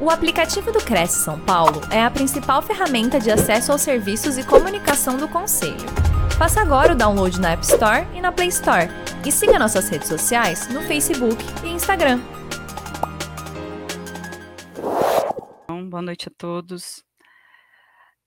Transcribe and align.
O 0.00 0.10
aplicativo 0.10 0.70
do 0.70 0.78
Cresce 0.78 1.24
São 1.24 1.40
Paulo 1.40 1.80
é 1.90 2.00
a 2.00 2.08
principal 2.08 2.62
ferramenta 2.62 3.18
de 3.18 3.32
acesso 3.32 3.72
aos 3.72 3.82
serviços 3.82 4.38
e 4.38 4.46
comunicação 4.46 5.16
do 5.16 5.26
Conselho. 5.26 5.74
Faça 6.38 6.60
agora 6.60 6.92
o 6.92 6.96
download 6.96 7.40
na 7.40 7.50
App 7.50 7.64
Store 7.64 8.06
e 8.14 8.20
na 8.20 8.30
Play 8.30 8.46
Store. 8.46 8.86
E 9.26 9.32
siga 9.32 9.58
nossas 9.58 9.88
redes 9.88 10.06
sociais 10.06 10.68
no 10.72 10.82
Facebook 10.82 11.42
e 11.64 11.70
Instagram. 11.70 12.20
Boa 15.90 16.02
noite 16.02 16.28
a 16.28 16.32
todos. 16.38 17.02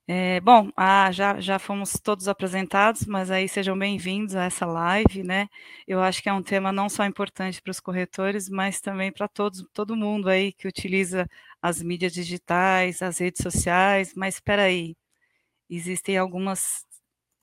É, 0.07 0.41
bom, 0.41 0.69
ah, 0.75 1.09
já, 1.09 1.39
já 1.39 1.57
fomos 1.57 1.93
todos 1.93 2.27
apresentados, 2.27 3.05
mas 3.05 3.31
aí 3.31 3.47
sejam 3.47 3.79
bem-vindos 3.79 4.35
a 4.35 4.43
essa 4.43 4.65
live, 4.65 5.23
né? 5.23 5.47
Eu 5.87 6.01
acho 6.01 6.21
que 6.21 6.27
é 6.27 6.33
um 6.33 6.43
tema 6.43 6.69
não 6.69 6.89
só 6.89 7.05
importante 7.05 7.61
para 7.61 7.71
os 7.71 7.79
corretores, 7.79 8.49
mas 8.49 8.81
também 8.81 9.09
para 9.09 9.29
todos, 9.29 9.63
todo 9.73 9.95
mundo 9.95 10.27
aí 10.27 10.51
que 10.51 10.67
utiliza 10.67 11.25
as 11.61 11.81
mídias 11.81 12.13
digitais, 12.13 13.01
as 13.01 13.19
redes 13.19 13.41
sociais, 13.43 14.13
mas 14.15 14.35
espera 14.35 14.63
aí, 14.63 14.95
existem 15.69 16.17
algumas 16.17 16.85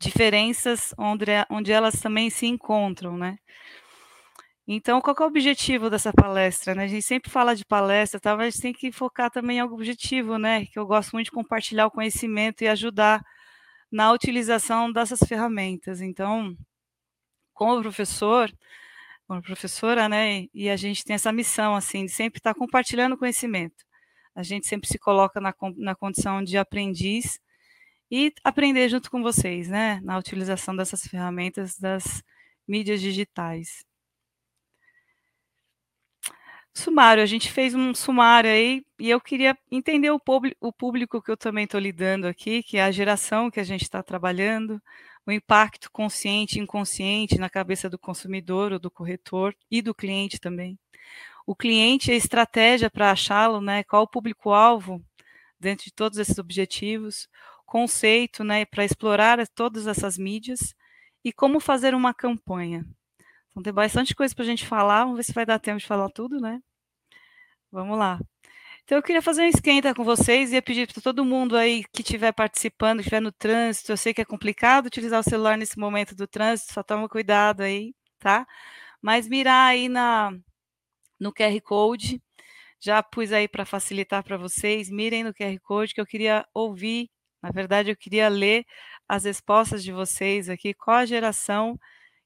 diferenças 0.00 0.94
onde, 0.98 1.26
onde 1.50 1.72
elas 1.72 2.00
também 2.00 2.30
se 2.30 2.46
encontram, 2.46 3.16
né? 3.16 3.38
Então, 4.70 5.00
qual 5.00 5.16
é 5.18 5.22
o 5.22 5.26
objetivo 5.26 5.88
dessa 5.88 6.12
palestra? 6.12 6.74
Né? 6.74 6.84
A 6.84 6.86
gente 6.86 7.02
sempre 7.02 7.30
fala 7.30 7.56
de 7.56 7.64
palestra, 7.64 8.20
tá? 8.20 8.36
mas 8.36 8.48
a 8.48 8.50
gente 8.50 8.60
tem 8.60 8.72
que 8.74 8.92
focar 8.92 9.30
também 9.30 9.56
em 9.56 9.60
algum 9.60 9.74
objetivo, 9.76 10.36
né? 10.36 10.66
Que 10.66 10.78
eu 10.78 10.86
gosto 10.86 11.12
muito 11.12 11.26
de 11.26 11.30
compartilhar 11.32 11.86
o 11.86 11.90
conhecimento 11.90 12.62
e 12.62 12.68
ajudar 12.68 13.24
na 13.90 14.12
utilização 14.12 14.92
dessas 14.92 15.20
ferramentas. 15.20 16.02
Então, 16.02 16.54
como 17.54 17.80
professor, 17.82 18.52
como 19.26 19.42
professora, 19.42 20.08
né? 20.08 20.46
E 20.54 20.68
a 20.70 20.76
gente 20.76 21.04
tem 21.04 21.14
essa 21.14 21.32
missão, 21.32 21.74
assim, 21.74 22.04
de 22.06 22.12
sempre 22.12 22.38
estar 22.38 22.54
compartilhando 22.54 23.16
conhecimento. 23.16 23.87
A 24.38 24.44
gente 24.44 24.68
sempre 24.68 24.88
se 24.88 25.00
coloca 25.00 25.40
na, 25.40 25.52
na 25.76 25.96
condição 25.96 26.44
de 26.44 26.56
aprendiz 26.56 27.40
e 28.08 28.32
aprender 28.44 28.88
junto 28.88 29.10
com 29.10 29.20
vocês, 29.20 29.68
né? 29.68 30.00
Na 30.04 30.16
utilização 30.16 30.76
dessas 30.76 31.02
ferramentas 31.02 31.76
das 31.76 32.22
mídias 32.66 33.00
digitais. 33.00 33.84
Sumário, 36.72 37.20
a 37.20 37.26
gente 37.26 37.50
fez 37.50 37.74
um 37.74 37.92
sumário 37.92 38.48
aí 38.48 38.84
e 38.96 39.10
eu 39.10 39.20
queria 39.20 39.58
entender 39.72 40.12
o, 40.12 40.20
o 40.60 40.72
público 40.72 41.20
que 41.20 41.32
eu 41.32 41.36
também 41.36 41.64
estou 41.64 41.80
lidando 41.80 42.28
aqui, 42.28 42.62
que 42.62 42.76
é 42.76 42.84
a 42.84 42.92
geração 42.92 43.50
que 43.50 43.58
a 43.58 43.64
gente 43.64 43.82
está 43.82 44.04
trabalhando, 44.04 44.80
o 45.26 45.32
impacto 45.32 45.90
consciente 45.90 46.60
e 46.60 46.62
inconsciente 46.62 47.38
na 47.38 47.50
cabeça 47.50 47.90
do 47.90 47.98
consumidor 47.98 48.72
ou 48.72 48.78
do 48.78 48.88
corretor 48.88 49.52
e 49.68 49.82
do 49.82 49.92
cliente 49.92 50.38
também. 50.38 50.78
O 51.48 51.56
cliente, 51.56 52.12
a 52.12 52.14
estratégia 52.14 52.90
para 52.90 53.10
achá-lo, 53.10 53.62
né? 53.62 53.82
Qual 53.82 54.02
o 54.02 54.06
público-alvo 54.06 55.02
dentro 55.58 55.86
de 55.86 55.94
todos 55.94 56.18
esses 56.18 56.38
objetivos, 56.38 57.26
conceito, 57.64 58.44
né? 58.44 58.66
Para 58.66 58.84
explorar 58.84 59.38
todas 59.48 59.86
essas 59.86 60.18
mídias 60.18 60.74
e 61.24 61.32
como 61.32 61.58
fazer 61.58 61.94
uma 61.94 62.12
campanha. 62.12 62.84
Então 63.48 63.62
tem 63.62 63.72
bastante 63.72 64.14
coisa 64.14 64.34
para 64.34 64.44
a 64.44 64.46
gente 64.46 64.66
falar, 64.66 65.04
vamos 65.04 65.16
ver 65.16 65.22
se 65.22 65.32
vai 65.32 65.46
dar 65.46 65.58
tempo 65.58 65.78
de 65.78 65.86
falar 65.86 66.10
tudo, 66.10 66.38
né? 66.38 66.60
Vamos 67.72 67.96
lá. 67.96 68.20
Então, 68.84 68.98
eu 68.98 69.02
queria 69.02 69.22
fazer 69.22 69.40
um 69.42 69.46
esquenta 69.48 69.94
com 69.94 70.04
vocês 70.04 70.52
e 70.52 70.56
ia 70.56 70.62
pedir 70.62 70.86
para 70.92 71.00
todo 71.02 71.24
mundo 71.24 71.56
aí 71.56 71.82
que 71.94 72.02
estiver 72.02 72.32
participando, 72.32 72.98
que 72.98 73.04
estiver 73.04 73.22
no 73.22 73.32
trânsito, 73.32 73.90
eu 73.92 73.96
sei 73.96 74.12
que 74.12 74.20
é 74.20 74.24
complicado 74.24 74.86
utilizar 74.86 75.20
o 75.20 75.22
celular 75.22 75.56
nesse 75.56 75.78
momento 75.78 76.14
do 76.14 76.26
trânsito, 76.26 76.74
só 76.74 76.82
toma 76.82 77.08
cuidado 77.08 77.62
aí, 77.62 77.94
tá? 78.18 78.46
Mas 79.00 79.28
mirar 79.28 79.68
aí 79.70 79.88
na, 79.88 80.32
no 81.18 81.32
QR 81.32 81.60
Code, 81.62 82.22
já 82.80 83.02
pus 83.02 83.32
aí 83.32 83.48
para 83.48 83.64
facilitar 83.64 84.22
para 84.22 84.36
vocês, 84.36 84.90
mirem 84.90 85.24
no 85.24 85.34
QR 85.34 85.58
Code 85.62 85.94
que 85.94 86.00
eu 86.00 86.06
queria 86.06 86.46
ouvir, 86.54 87.10
na 87.42 87.50
verdade 87.50 87.90
eu 87.90 87.96
queria 87.96 88.28
ler 88.28 88.64
as 89.08 89.24
respostas 89.24 89.82
de 89.82 89.92
vocês 89.92 90.48
aqui, 90.48 90.74
qual 90.74 90.98
a 90.98 91.06
geração 91.06 91.78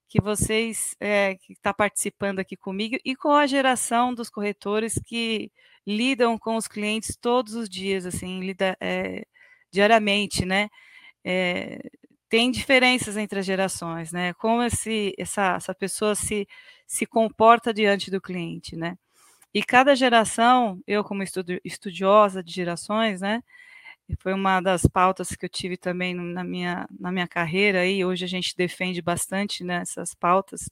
que 0.08 0.20
vocês 0.20 0.94
é, 1.00 1.38
está 1.48 1.72
participando 1.72 2.38
aqui 2.38 2.54
comigo 2.56 2.98
e 3.02 3.16
com 3.16 3.32
a 3.32 3.46
geração 3.46 4.14
dos 4.14 4.28
corretores 4.28 5.00
que 5.06 5.50
lidam 5.86 6.38
com 6.38 6.56
os 6.56 6.68
clientes 6.68 7.16
todos 7.16 7.54
os 7.54 7.68
dias, 7.68 8.04
assim, 8.04 8.40
lida, 8.40 8.76
é, 8.80 9.24
diariamente, 9.72 10.44
né? 10.44 10.68
É, 11.24 11.80
tem 12.28 12.50
diferenças 12.50 13.16
entre 13.16 13.40
as 13.40 13.46
gerações, 13.46 14.12
né? 14.12 14.34
Como 14.34 14.62
esse, 14.62 15.14
essa, 15.18 15.54
essa 15.56 15.74
pessoa 15.74 16.14
se, 16.14 16.46
se 16.92 17.06
comporta 17.06 17.72
diante 17.72 18.10
do 18.10 18.20
cliente, 18.20 18.76
né? 18.76 18.98
E 19.54 19.62
cada 19.62 19.94
geração, 19.96 20.78
eu 20.86 21.02
como 21.02 21.22
estudiosa 21.64 22.42
de 22.42 22.52
gerações, 22.52 23.22
né? 23.22 23.42
foi 24.20 24.34
uma 24.34 24.60
das 24.60 24.82
pautas 24.82 25.30
que 25.34 25.46
eu 25.46 25.48
tive 25.48 25.78
também 25.78 26.12
na 26.12 26.44
minha, 26.44 26.86
na 27.00 27.10
minha 27.10 27.26
carreira 27.26 27.86
e 27.86 28.04
hoje 28.04 28.26
a 28.26 28.28
gente 28.28 28.54
defende 28.54 29.00
bastante 29.00 29.64
nessas 29.64 30.10
né, 30.10 30.16
pautas, 30.20 30.68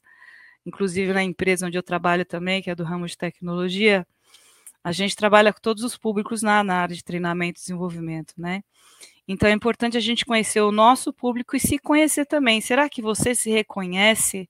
inclusive 0.63 1.11
na 1.11 1.23
empresa 1.23 1.65
onde 1.65 1.75
eu 1.75 1.81
trabalho 1.81 2.23
também, 2.23 2.61
que 2.61 2.69
é 2.69 2.75
do 2.75 2.83
ramo 2.83 3.07
de 3.07 3.17
tecnologia, 3.17 4.05
a 4.83 4.91
gente 4.91 5.15
trabalha 5.15 5.51
com 5.51 5.59
todos 5.59 5.83
os 5.83 5.97
públicos 5.97 6.43
na, 6.43 6.63
na 6.63 6.75
área 6.83 6.95
de 6.95 7.03
treinamento 7.03 7.59
e 7.59 7.63
desenvolvimento, 7.63 8.35
né? 8.37 8.63
Então 9.27 9.49
é 9.49 9.53
importante 9.53 9.97
a 9.97 10.01
gente 10.01 10.23
conhecer 10.23 10.61
o 10.61 10.71
nosso 10.71 11.11
público 11.11 11.55
e 11.55 11.59
se 11.59 11.79
conhecer 11.79 12.27
também. 12.27 12.61
Será 12.61 12.87
que 12.87 13.01
você 13.01 13.33
se 13.33 13.49
reconhece 13.49 14.47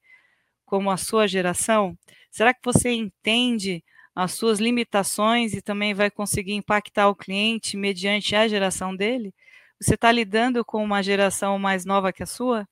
como 0.72 0.90
a 0.90 0.96
sua 0.96 1.28
geração? 1.28 1.98
Será 2.32 2.54
que 2.54 2.62
você 2.64 2.92
entende 2.92 3.84
as 4.16 4.32
suas 4.32 4.58
limitações 4.58 5.54
e 5.54 5.62
também 5.62 5.94
vai 5.94 6.10
conseguir 6.10 6.54
impactar 6.54 7.10
o 7.10 7.16
cliente 7.16 7.76
mediante 7.76 8.38
a 8.38 8.48
geração 8.48 8.96
dele? 8.96 9.36
Você 9.82 9.96
está 9.96 10.10
lidando 10.10 10.64
com 10.64 10.82
uma 10.82 11.04
geração 11.04 11.60
mais 11.60 11.84
nova 11.84 12.14
que 12.14 12.24
a 12.24 12.26
sua? 12.26 12.66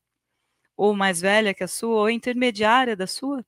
Ou 0.77 0.95
mais 0.95 1.19
velha 1.19 1.53
que 1.53 1.61
a 1.61 1.67
sua? 1.67 1.99
Ou 1.99 2.09
intermediária 2.09 2.95
da 2.95 3.05
sua? 3.05 3.45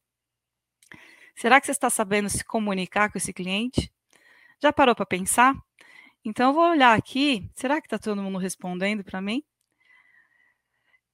Será 1.33 1.61
que 1.61 1.67
você 1.67 1.71
está 1.71 1.89
sabendo 1.89 2.29
se 2.29 2.43
comunicar 2.43 3.09
com 3.09 3.17
esse 3.17 3.31
cliente? 3.31 3.89
Já 4.61 4.73
parou 4.73 4.93
para 4.93 5.05
pensar? 5.05 5.55
Então, 6.25 6.49
eu 6.49 6.53
vou 6.53 6.69
olhar 6.71 6.97
aqui. 6.97 7.49
Será 7.55 7.79
que 7.79 7.87
está 7.87 7.97
todo 7.97 8.21
mundo 8.21 8.37
respondendo 8.37 9.01
para 9.01 9.21
mim? 9.21 9.41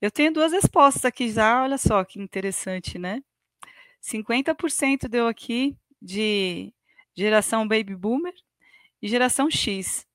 Eu 0.02 0.12
tenho 0.12 0.32
duas 0.34 0.52
respostas 0.52 1.06
aqui 1.06 1.30
já. 1.30 1.64
Olha 1.64 1.78
só 1.78 2.04
que 2.04 2.20
interessante, 2.20 2.98
né? 3.00 3.22
50% 4.02 5.08
deu 5.10 5.28
aqui 5.28 5.76
de 6.02 6.74
geração 7.16 7.68
baby 7.68 7.96
boomer 7.96 8.34
e 9.02 9.08
geração 9.08 9.50
X. 9.50 10.06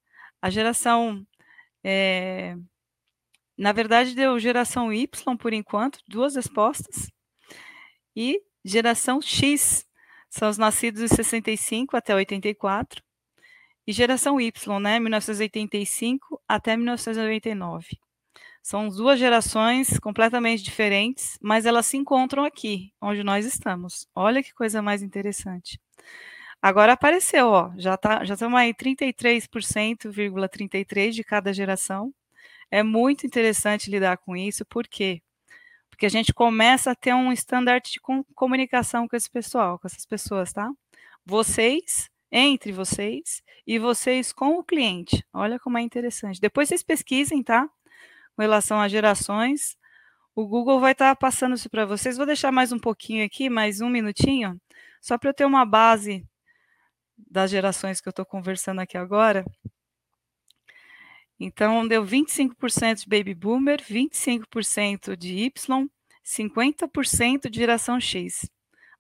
A 0.41 0.51
geração, 0.51 1.27
é, 1.85 2.57
na 3.57 3.73
verdade, 3.73 4.15
deu 4.15 4.39
geração 4.39 4.93
Y 4.93 5.37
por 5.37 5.53
enquanto, 5.53 6.01
duas 6.09 6.37
respostas, 6.37 7.11
e 8.17 8.43
geração 8.65 9.21
X 9.21 9.87
são 10.31 10.49
os 10.49 10.59
nascidos 10.59 11.03
de 11.03 11.09
65 11.09 11.97
até 11.97 12.15
84, 12.15 13.03
e 13.87 13.93
geração 13.93 14.41
Y, 14.41 14.81
né, 14.81 14.99
1985 15.01 16.41
até 16.49 16.77
1999. 16.77 17.99
São 18.63 18.89
duas 18.89 19.19
gerações 19.19 19.99
completamente 19.99 20.63
diferentes, 20.63 21.37
mas 21.43 21.67
elas 21.67 21.87
se 21.87 21.97
encontram 21.97 22.45
aqui, 22.45 22.93
onde 23.01 23.25
nós 23.25 23.45
estamos. 23.45 24.07
Olha 24.15 24.43
que 24.43 24.55
coisa 24.55 24.81
mais 24.81 25.03
interessante. 25.03 25.81
Agora 26.63 26.93
apareceu, 26.93 27.49
ó, 27.49 27.73
já 27.77 27.97
tá, 27.97 28.25
já 28.25 28.35
estamos 28.35 28.57
aí 28.57 28.73
33,33 28.73 31.11
de 31.11 31.25
cada 31.25 31.53
geração. 31.53 32.15
É 32.71 32.85
muito 32.85 33.27
interessante 33.27 33.91
lidar 33.91 34.19
com 34.19 34.37
isso, 34.37 34.65
por 34.65 34.87
quê? 34.87 35.21
Porque 35.91 36.07
a 36.07 36.09
gente 36.09 36.33
começa 36.33 36.93
a 36.93 36.95
ter 36.95 37.15
um 37.15 37.33
standard 37.33 37.91
de 37.91 38.01
comunicação 38.35 39.09
com 39.09 39.17
esse 39.17 39.29
pessoal, 39.29 39.77
com 39.79 39.89
essas 39.89 40.07
pessoas, 40.07 40.53
tá? 40.53 40.71
Vocês, 41.27 42.09
entre 42.31 42.71
vocês, 42.71 43.43
e 43.67 43.79
vocês 43.79 44.33
com 44.33 44.59
o 44.59 44.65
cliente. 44.65 45.25
Olha 45.33 45.59
como 45.59 45.79
é 45.79 45.83
interessante. 45.83 46.41
Depois 46.41 46.69
vocês 46.69 46.83
pesquisem, 46.83 47.43
tá? 47.43 47.69
Com 48.37 48.43
relação 48.43 48.81
às 48.81 48.91
gerações. 48.91 49.77
O 50.35 50.47
Google 50.47 50.81
vai 50.81 50.93
estar 50.93 51.11
tá 51.11 51.17
passando 51.17 51.55
isso 51.55 51.69
para 51.69 51.85
vocês. 51.85 52.17
Vou 52.17 52.27
deixar 52.27 52.51
mais 52.51 52.73
um 52.73 52.79
pouquinho 52.79 53.25
aqui, 53.25 53.51
mais 53.51 53.81
um 53.81 53.89
minutinho, 53.89 54.59
só 55.01 55.19
para 55.19 55.31
eu 55.31 55.35
ter 55.35 55.45
uma 55.45 55.65
base 55.67 56.27
das 57.31 57.51
gerações 57.51 58.01
que 58.01 58.09
eu 58.09 58.11
estou 58.11 58.25
conversando 58.25 58.81
aqui 58.81 58.97
agora. 58.97 59.45
Então, 61.39 61.87
deu 61.87 62.05
25% 62.05 63.01
de 63.01 63.09
baby 63.09 63.35
boomer, 63.35 63.83
25% 63.83 65.17
de 65.17 65.37
Y, 65.39 65.89
50% 66.25 67.51
de 67.51 67.59
geração 67.59 68.01
X. 68.01 68.49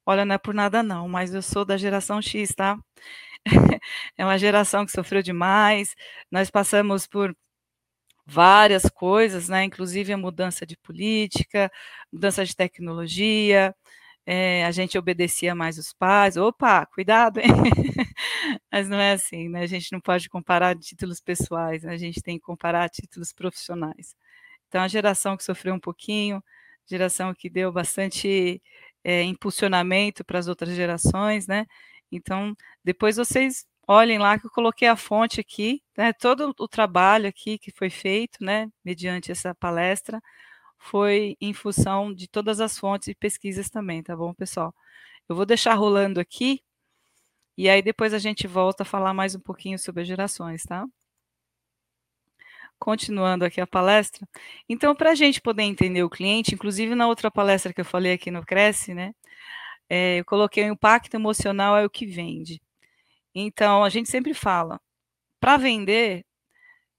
Olha, 0.05 0.25
não 0.25 0.35
é 0.35 0.39
por 0.39 0.53
nada 0.53 0.83
não, 0.83 1.09
mas 1.09 1.33
eu 1.33 1.41
sou 1.43 1.65
da 1.65 1.77
geração 1.77 2.21
X, 2.21 2.55
tá? 2.55 2.77
é 4.19 4.25
uma 4.25 4.39
geração 4.39 4.85
que 4.85 4.93
sofreu 4.93 5.23
demais. 5.23 5.95
Nós 6.31 6.51
passamos 6.51 7.07
por 7.07 7.35
várias 8.27 8.85
coisas, 8.85 9.49
né? 9.49 9.65
Inclusive 9.65 10.13
a 10.13 10.17
mudança 10.19 10.67
de 10.67 10.77
política, 10.77 11.71
mudança 12.13 12.45
de 12.45 12.55
tecnologia, 12.57 13.75
é, 14.27 14.65
a 14.65 14.71
gente 14.71 14.97
obedecia 14.99 15.55
mais 15.55 15.79
os 15.79 15.93
pais. 15.93 16.37
Opa, 16.37 16.87
cuidado, 16.87 17.41
hein? 17.41 17.49
Mas 18.73 18.89
não 18.89 18.99
é 19.01 19.13
assim, 19.13 19.49
né? 19.49 19.63
A 19.63 19.67
gente 19.67 19.93
não 19.93 20.01
pode 20.01 20.29
comparar 20.29 20.79
títulos 20.79 21.21
pessoais, 21.21 21.83
né? 21.83 21.93
a 21.93 21.97
gente 21.97 22.23
tem 22.23 22.39
que 22.39 22.45
comparar 22.45 22.89
títulos 22.89 23.33
profissionais. 23.33 24.15
Então, 24.69 24.83
a 24.83 24.89
geração 24.89 25.37
que 25.37 25.45
sofreu 25.45 25.75
um 25.75 25.81
pouquinho, 25.81 26.43
geração 26.87 27.35
que 27.35 27.51
deu 27.51 27.73
bastante 27.73 28.63
é, 29.05 29.23
impulsionamento 29.25 30.25
para 30.25 30.39
as 30.39 30.49
outras 30.49 30.75
gerações, 30.75 31.47
né? 31.47 31.67
Então, 32.11 32.55
depois 32.85 33.17
vocês 33.17 33.67
olhem 33.93 34.19
lá 34.19 34.39
que 34.39 34.47
eu 34.47 34.51
coloquei 34.51 34.89
a 34.89 34.97
fonte 34.97 35.41
aqui, 35.41 35.83
né? 35.97 36.13
Todo 36.13 36.55
o 36.59 36.69
trabalho 36.69 37.29
aqui 37.29 37.59
que 37.59 37.71
foi 37.71 37.91
feito, 37.91 38.45
né? 38.45 38.69
Mediante 38.85 39.33
essa 39.33 39.55
palestra, 39.55 40.21
foi 40.79 41.37
em 41.41 41.55
função 41.55 42.13
de 42.15 42.29
todas 42.29 42.61
as 42.61 42.79
fontes 42.79 43.09
e 43.09 43.15
pesquisas 43.15 43.71
também, 43.71 44.03
tá 44.03 44.17
bom, 44.17 44.35
pessoal? 44.35 44.75
Eu 45.29 45.37
vou 45.37 45.47
deixar 45.47 45.75
rolando 45.75 46.21
aqui, 46.21 46.63
e 47.57 47.69
aí 47.69 47.83
depois 47.83 48.15
a 48.15 48.19
gente 48.19 48.47
volta 48.47 48.83
a 48.83 48.87
falar 48.87 49.15
mais 49.15 49.35
um 49.35 49.41
pouquinho 49.41 49.79
sobre 49.79 50.03
as 50.03 50.09
gerações, 50.09 50.63
tá? 50.65 50.87
Continuando 52.79 53.45
aqui 53.45 53.61
a 53.61 53.67
palestra. 53.67 54.27
Então, 54.69 54.95
para 54.95 55.11
a 55.13 55.15
gente 55.15 55.41
poder 55.41 55.63
entender 55.63 56.03
o 56.03 56.11
cliente, 56.11 56.55
inclusive 56.55 56.95
na 56.95 57.07
outra 57.07 57.31
palestra 57.31 57.73
que 57.73 57.81
eu 57.81 57.85
falei 57.85 58.13
aqui 58.15 58.31
no 58.31 58.45
Cresce, 58.45 58.93
né? 58.95 59.15
É, 59.89 60.21
eu 60.21 60.25
coloquei 60.25 60.65
o 60.69 60.73
impacto 60.73 61.15
emocional 61.15 61.77
é 61.77 61.85
o 61.85 61.91
que 61.91 62.07
vende. 62.07 62.61
Então, 63.35 63.83
a 63.85 63.89
gente 63.89 64.11
sempre 64.11 64.35
fala, 64.35 64.81
para 65.41 65.57
vender, 65.57 66.25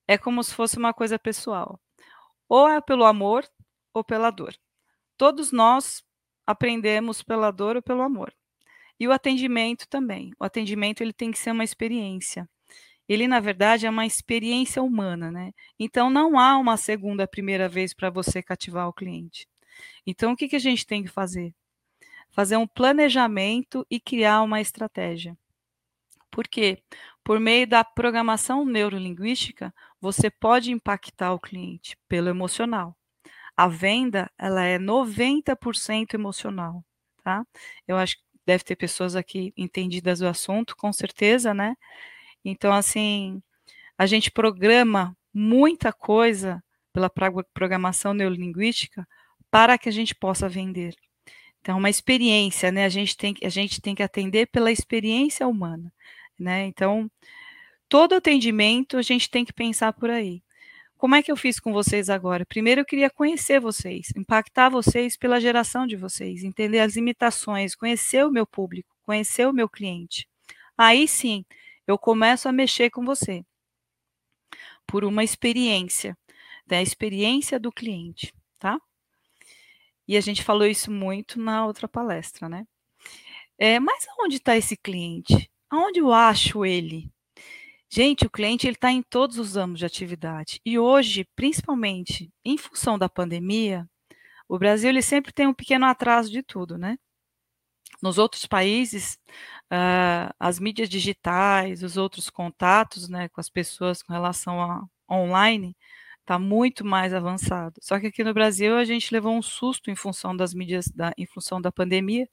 é 0.08 0.18
como 0.18 0.44
se 0.44 0.54
fosse 0.54 0.78
uma 0.78 0.94
coisa 0.94 1.18
pessoal. 1.20 1.80
Ou 2.50 2.68
é 2.68 2.82
pelo 2.82 3.06
amor, 3.06 3.48
ou 3.94 4.04
pela 4.04 4.32
dor. 4.32 4.54
Todos 5.18 5.52
nós 5.52 6.04
aprendemos 6.46 7.24
pela 7.24 7.52
dor 7.52 7.76
ou 7.78 7.82
pelo 7.82 8.02
amor. 8.02 8.34
E 9.00 9.08
o 9.08 9.12
atendimento 9.12 9.88
também. 9.88 10.32
O 10.40 10.44
atendimento 10.44 11.02
ele 11.02 11.14
tem 11.14 11.32
que 11.32 11.40
ser 11.40 11.52
uma 11.52 11.64
experiência. 11.64 12.50
Ele, 13.08 13.28
na 13.28 13.40
verdade, 13.40 13.86
é 13.86 13.90
uma 13.90 14.06
experiência 14.06 14.82
humana, 14.82 15.30
né? 15.32 15.52
Então, 15.78 16.10
não 16.10 16.40
há 16.40 16.58
uma 16.58 16.78
segunda, 16.78 17.28
primeira 17.28 17.68
vez 17.68 17.94
para 17.94 18.10
você 18.10 18.42
cativar 18.42 18.88
o 18.88 18.94
cliente. 18.94 19.48
Então, 20.06 20.32
o 20.34 20.36
que, 20.36 20.48
que 20.48 20.56
a 20.56 20.60
gente 20.60 20.86
tem 20.86 21.04
que 21.04 21.10
fazer? 21.10 21.54
Fazer 22.30 22.58
um 22.58 22.68
planejamento 22.68 23.86
e 23.90 24.00
criar 24.00 24.42
uma 24.42 24.62
estratégia. 24.62 25.38
Por 26.34 26.48
quê? 26.48 26.84
Por 27.24 27.40
meio 27.40 27.68
da 27.68 27.84
programação 27.84 28.66
neurolinguística, 28.66 29.74
você 30.02 30.30
pode 30.30 30.72
impactar 30.72 31.34
o 31.34 31.40
cliente 31.40 31.98
pelo 32.10 32.30
emocional 32.30 32.98
a 33.56 33.68
venda 33.68 34.32
ela 34.38 34.64
é 34.64 34.80
90% 34.80 36.14
emocional, 36.16 36.84
tá? 37.24 37.46
Eu 37.88 37.98
acho 37.98 38.18
que 38.18 38.24
deve 38.46 38.64
ter 38.64 38.76
pessoas 38.76 39.16
aqui 39.16 39.54
entendidas 39.56 40.20
do 40.20 40.28
assunto, 40.28 40.76
com 40.76 40.92
certeza, 40.92 41.54
né? 41.54 41.76
Então, 42.44 42.74
assim, 42.74 43.42
a 43.98 44.06
gente 44.06 44.32
programa 44.32 45.16
muita 45.34 45.94
coisa 45.94 46.64
pela 46.92 47.10
programação 47.54 48.14
neurolinguística 48.14 49.08
para 49.52 49.78
que 49.78 49.90
a 49.90 49.92
gente 49.92 50.16
possa 50.16 50.50
vender. 50.50 50.96
Então, 51.62 51.78
uma 51.78 51.90
experiência, 51.90 52.72
né? 52.72 52.86
A 52.86 52.90
gente 52.90 53.16
tem, 53.16 53.36
a 53.44 53.50
gente 53.50 53.82
tem 53.82 53.96
que 53.96 54.04
atender 54.04 54.48
pela 54.48 54.72
experiência 54.72 55.48
humana, 55.48 55.94
né? 56.40 56.66
Então, 56.66 57.10
todo 57.90 58.16
atendimento 58.16 58.98
a 58.98 59.02
gente 59.02 59.30
tem 59.30 59.46
que 59.46 59.54
pensar 59.54 59.94
por 59.94 60.10
aí. 60.10 60.42
Como 60.98 61.16
é 61.16 61.22
que 61.22 61.32
eu 61.32 61.36
fiz 61.36 61.60
com 61.60 61.74
vocês 61.74 62.10
agora? 62.10 62.46
Primeiro 62.46 62.82
eu 62.82 62.86
queria 62.86 63.10
conhecer 63.10 63.60
vocês, 63.60 64.08
impactar 64.16 64.70
vocês 64.70 65.18
pela 65.18 65.40
geração 65.40 65.86
de 65.86 65.98
vocês, 65.98 66.44
entender 66.44 66.80
as 66.80 66.96
limitações, 66.96 67.76
conhecer 67.76 68.26
o 68.26 68.32
meu 68.32 68.48
público, 68.48 68.96
conhecer 69.04 69.46
o 69.46 69.52
meu 69.52 69.68
cliente. 69.68 70.28
Aí 70.78 71.08
sim, 71.08 71.46
eu 71.86 71.98
começo 71.98 72.48
a 72.48 72.54
mexer 72.54 72.90
com 72.90 73.04
você 73.04 73.44
por 74.88 75.04
uma 75.04 75.24
experiência, 75.24 76.18
da 76.66 76.82
experiência 76.82 77.60
do 77.60 77.72
cliente, 77.72 78.34
tá? 78.58 78.80
E 80.08 80.16
a 80.16 80.22
gente 80.22 80.44
falou 80.44 80.68
isso 80.68 80.90
muito 80.92 81.40
na 81.40 81.66
outra 81.66 81.88
palestra, 81.88 82.48
né? 82.48 82.66
É, 83.58 83.80
mas 83.80 84.06
aonde 84.10 84.38
está 84.38 84.56
esse 84.58 84.76
cliente? 84.76 85.50
Aonde 85.74 86.02
eu 86.02 86.14
acho 86.14 86.64
ele? 86.64 87.12
Gente, 87.90 88.28
o 88.28 88.30
cliente 88.30 88.68
ele 88.68 88.76
está 88.76 88.92
em 88.92 89.02
todos 89.02 89.40
os 89.40 89.58
âmbitos 89.58 89.80
de 89.80 89.86
atividade. 89.88 90.62
E 90.64 90.78
hoje, 90.78 91.28
principalmente 91.36 92.32
em 92.46 92.60
função 92.60 92.96
da 92.96 93.10
pandemia, 93.10 93.90
o 94.48 94.60
Brasil 94.60 94.90
ele 94.90 95.02
sempre 95.02 95.34
tem 95.34 95.48
um 95.48 95.54
pequeno 95.54 95.88
atraso 95.88 96.30
de 96.32 96.44
tudo, 96.44 96.78
né? 96.78 96.96
Nos 98.04 98.20
outros 98.20 98.46
países, 98.46 99.18
uh, 99.72 100.32
as 100.40 100.60
mídias 100.60 100.88
digitais, 100.88 101.82
os 101.82 101.98
outros 101.98 102.30
contatos 102.30 103.10
né, 103.10 103.28
com 103.30 103.42
as 103.42 103.50
pessoas 103.50 104.04
com 104.04 104.14
relação 104.14 104.62
a 104.62 104.86
online, 105.12 105.76
está 106.22 106.38
muito 106.38 106.86
mais 106.86 107.16
avançado. 107.16 107.80
Só 107.82 108.00
que 108.00 108.08
aqui 108.08 108.24
no 108.24 108.34
Brasil 108.34 108.78
a 108.78 108.86
gente 108.86 109.12
levou 109.12 109.36
um 109.36 109.42
susto 109.42 109.90
em 109.90 109.96
função 109.96 110.38
das 110.38 110.54
mídias, 110.54 110.88
da, 110.90 111.14
em 111.18 111.26
função 111.26 111.60
da 111.60 111.72
pandemia, 111.72 112.30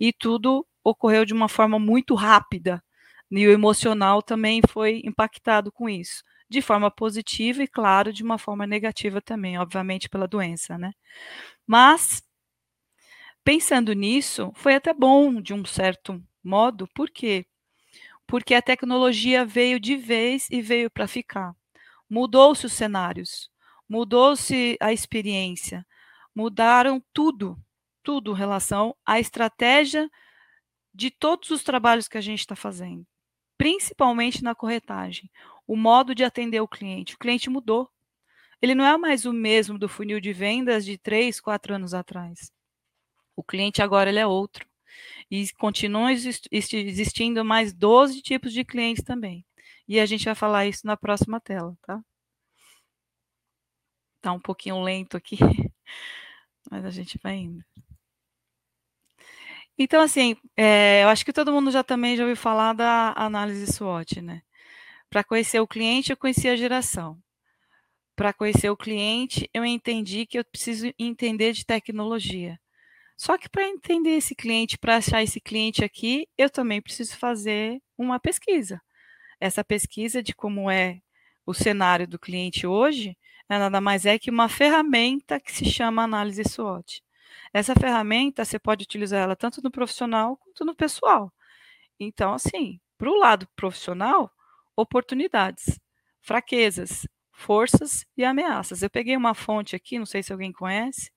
e 0.00 0.12
tudo 0.12 0.66
ocorreu 0.84 1.24
de 1.24 1.32
uma 1.32 1.48
forma 1.48 1.78
muito 1.78 2.14
rápida 2.14 2.84
e 3.30 3.46
o 3.48 3.50
emocional 3.50 4.22
também 4.22 4.60
foi 4.68 5.02
impactado 5.04 5.72
com 5.72 5.88
isso, 5.88 6.22
de 6.48 6.62
forma 6.62 6.90
positiva 6.90 7.62
e, 7.62 7.68
claro, 7.68 8.12
de 8.12 8.22
uma 8.22 8.38
forma 8.38 8.66
negativa 8.66 9.20
também, 9.20 9.58
obviamente 9.58 10.08
pela 10.08 10.28
doença, 10.28 10.78
né? 10.78 10.92
Mas, 11.66 12.22
pensando 13.42 13.92
nisso, 13.92 14.52
foi 14.54 14.74
até 14.74 14.92
bom 14.94 15.40
de 15.40 15.54
um 15.54 15.64
certo 15.64 16.22
modo, 16.42 16.86
por 16.94 17.10
quê? 17.10 17.46
Porque 18.26 18.54
a 18.54 18.62
tecnologia 18.62 19.44
veio 19.44 19.80
de 19.80 19.96
vez 19.96 20.48
e 20.50 20.62
veio 20.62 20.90
para 20.90 21.08
ficar. 21.08 21.54
Mudou-se 22.08 22.66
os 22.66 22.72
cenários, 22.72 23.50
mudou-se 23.88 24.76
a 24.80 24.92
experiência, 24.92 25.86
mudaram 26.34 27.02
tudo, 27.12 27.58
tudo 28.02 28.32
em 28.32 28.36
relação 28.36 28.94
à 29.06 29.18
estratégia 29.20 30.08
de 30.94 31.10
todos 31.10 31.50
os 31.50 31.62
trabalhos 31.62 32.08
que 32.08 32.18
a 32.18 32.20
gente 32.20 32.40
está 32.40 32.54
fazendo 32.54 33.06
principalmente 33.56 34.42
na 34.42 34.54
corretagem. 34.54 35.30
O 35.66 35.76
modo 35.76 36.14
de 36.14 36.24
atender 36.24 36.60
o 36.60 36.68
cliente. 36.68 37.14
O 37.14 37.18
cliente 37.18 37.48
mudou. 37.48 37.90
Ele 38.60 38.74
não 38.74 38.84
é 38.84 38.96
mais 38.96 39.24
o 39.24 39.32
mesmo 39.32 39.78
do 39.78 39.88
funil 39.88 40.20
de 40.20 40.32
vendas 40.32 40.84
de 40.84 40.98
três, 40.98 41.40
quatro 41.40 41.74
anos 41.74 41.94
atrás. 41.94 42.52
O 43.36 43.42
cliente 43.42 43.82
agora 43.82 44.10
ele 44.10 44.18
é 44.18 44.26
outro. 44.26 44.66
E 45.30 45.50
continuam 45.54 46.10
existindo 46.10 47.44
mais 47.44 47.72
12 47.72 48.22
tipos 48.22 48.52
de 48.52 48.64
clientes 48.64 49.02
também. 49.02 49.44
E 49.88 49.98
a 49.98 50.06
gente 50.06 50.24
vai 50.24 50.34
falar 50.34 50.66
isso 50.66 50.86
na 50.86 50.96
próxima 50.96 51.40
tela, 51.40 51.76
tá? 51.82 52.02
Tá 54.20 54.32
um 54.32 54.40
pouquinho 54.40 54.82
lento 54.82 55.16
aqui, 55.16 55.36
mas 56.70 56.84
a 56.84 56.90
gente 56.90 57.18
vai 57.22 57.36
indo. 57.36 57.64
Então, 59.78 60.00
assim, 60.00 60.36
é, 60.56 61.02
eu 61.02 61.08
acho 61.08 61.24
que 61.24 61.32
todo 61.32 61.52
mundo 61.52 61.70
já 61.70 61.82
também 61.82 62.16
já 62.16 62.22
ouviu 62.24 62.36
falar 62.36 62.72
da 62.74 63.12
análise 63.16 63.66
SWOT, 63.72 64.20
né? 64.22 64.42
Para 65.10 65.24
conhecer 65.24 65.60
o 65.60 65.68
cliente, 65.68 66.10
eu 66.12 66.16
conheci 66.16 66.48
a 66.48 66.56
geração. 66.56 67.18
Para 68.16 68.32
conhecer 68.32 68.70
o 68.70 68.76
cliente, 68.76 69.48
eu 69.54 69.64
entendi 69.64 70.26
que 70.26 70.38
eu 70.38 70.44
preciso 70.44 70.92
entender 70.98 71.52
de 71.52 71.66
tecnologia. 71.66 72.58
Só 73.16 73.38
que 73.38 73.48
para 73.48 73.68
entender 73.68 74.16
esse 74.16 74.34
cliente, 74.34 74.78
para 74.78 74.96
achar 74.96 75.22
esse 75.22 75.40
cliente 75.40 75.84
aqui, 75.84 76.28
eu 76.38 76.50
também 76.50 76.82
preciso 76.82 77.16
fazer 77.18 77.80
uma 77.98 78.20
pesquisa. 78.20 78.80
Essa 79.40 79.64
pesquisa 79.64 80.22
de 80.22 80.34
como 80.34 80.70
é 80.70 81.00
o 81.46 81.54
cenário 81.54 82.08
do 82.08 82.18
cliente 82.18 82.66
hoje, 82.66 83.16
é 83.48 83.58
nada 83.58 83.80
mais 83.80 84.06
é 84.06 84.18
que 84.18 84.30
uma 84.30 84.48
ferramenta 84.48 85.40
que 85.40 85.52
se 85.52 85.66
chama 85.66 86.02
análise 86.02 86.42
SWOT. 86.44 87.03
Essa 87.54 87.72
ferramenta 87.76 88.44
você 88.44 88.58
pode 88.58 88.82
utilizar 88.82 89.22
ela 89.22 89.36
tanto 89.36 89.62
no 89.62 89.70
profissional 89.70 90.36
quanto 90.36 90.64
no 90.64 90.74
pessoal. 90.74 91.32
Então, 92.00 92.34
assim, 92.34 92.80
para 92.98 93.08
o 93.08 93.16
lado 93.16 93.46
profissional, 93.54 94.28
oportunidades, 94.76 95.78
fraquezas, 96.20 97.06
forças 97.30 98.04
e 98.16 98.24
ameaças. 98.24 98.82
Eu 98.82 98.90
peguei 98.90 99.16
uma 99.16 99.34
fonte 99.34 99.76
aqui, 99.76 100.00
não 100.00 100.06
sei 100.06 100.20
se 100.20 100.32
alguém 100.32 100.50
conhece, 100.50 101.12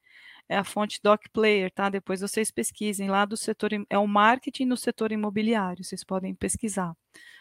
é 0.47 0.55
a 0.55 0.63
fonte 0.63 0.99
Doc 1.01 1.23
Player, 1.33 1.71
tá? 1.71 1.89
Depois 1.89 2.21
vocês 2.21 2.51
pesquisem 2.51 3.09
lá 3.09 3.25
do 3.25 3.35
setor, 3.35 3.71
é 3.89 3.97
o 3.97 4.07
marketing 4.07 4.65
no 4.65 4.77
setor 4.77 5.11
imobiliário, 5.11 5.83
vocês 5.83 6.03
podem 6.03 6.35
pesquisar. 6.35 6.95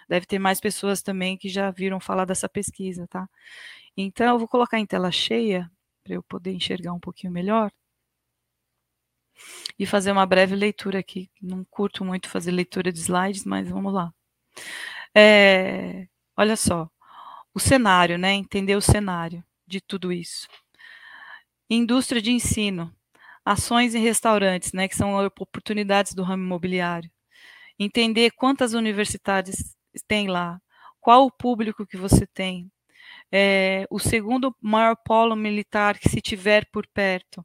Deve 0.08 0.24
ter 0.24 0.38
mais 0.38 0.58
pessoas 0.58 1.02
também 1.02 1.36
que 1.36 1.50
já 1.50 1.70
viram 1.70 2.00
falar 2.00 2.24
dessa 2.24 2.48
pesquisa, 2.48 3.06
tá? 3.08 3.28
Então, 3.94 4.34
eu 4.34 4.38
vou 4.38 4.48
colocar 4.48 4.78
em 4.78 4.86
tela 4.86 5.10
cheia, 5.12 5.70
para 6.02 6.14
eu 6.14 6.22
poder 6.22 6.52
enxergar 6.52 6.92
um 6.94 7.00
pouquinho 7.00 7.32
melhor 7.32 7.70
e 9.78 9.86
fazer 9.86 10.12
uma 10.12 10.26
breve 10.26 10.54
leitura 10.56 10.98
aqui. 11.00 11.30
Não 11.42 11.64
curto 11.64 12.04
muito 12.04 12.28
fazer 12.28 12.50
leitura 12.52 12.92
de 12.92 13.00
slides, 13.00 13.44
mas 13.44 13.68
vamos 13.68 13.92
lá. 13.92 14.12
É, 15.14 16.06
olha 16.36 16.56
só, 16.56 16.90
o 17.54 17.60
cenário, 17.60 18.18
né? 18.18 18.32
Entender 18.34 18.76
o 18.76 18.80
cenário 18.82 19.44
de 19.66 19.80
tudo 19.80 20.12
isso. 20.12 20.48
Indústria 21.70 22.20
de 22.22 22.30
ensino. 22.32 22.92
ações 23.44 23.94
em 23.94 24.02
restaurantes, 24.02 24.72
né, 24.72 24.88
que 24.88 24.96
são 24.96 25.16
oportunidades 25.26 26.14
do 26.14 26.22
ramo 26.24 26.42
imobiliário. 26.44 27.10
Entender 27.78 28.32
quantas 28.32 28.74
universidades 28.74 29.76
tem 30.08 30.28
lá, 30.28 30.60
qual 31.00 31.26
o 31.26 31.30
público 31.30 31.86
que 31.86 31.96
você 31.96 32.26
tem. 32.26 32.70
É, 33.32 33.86
o 33.90 33.98
segundo 33.98 34.54
maior 34.62 34.96
polo 35.04 35.36
militar 35.36 35.98
que 35.98 36.08
se 36.08 36.20
tiver 36.20 36.66
por 36.72 36.86
perto. 36.88 37.44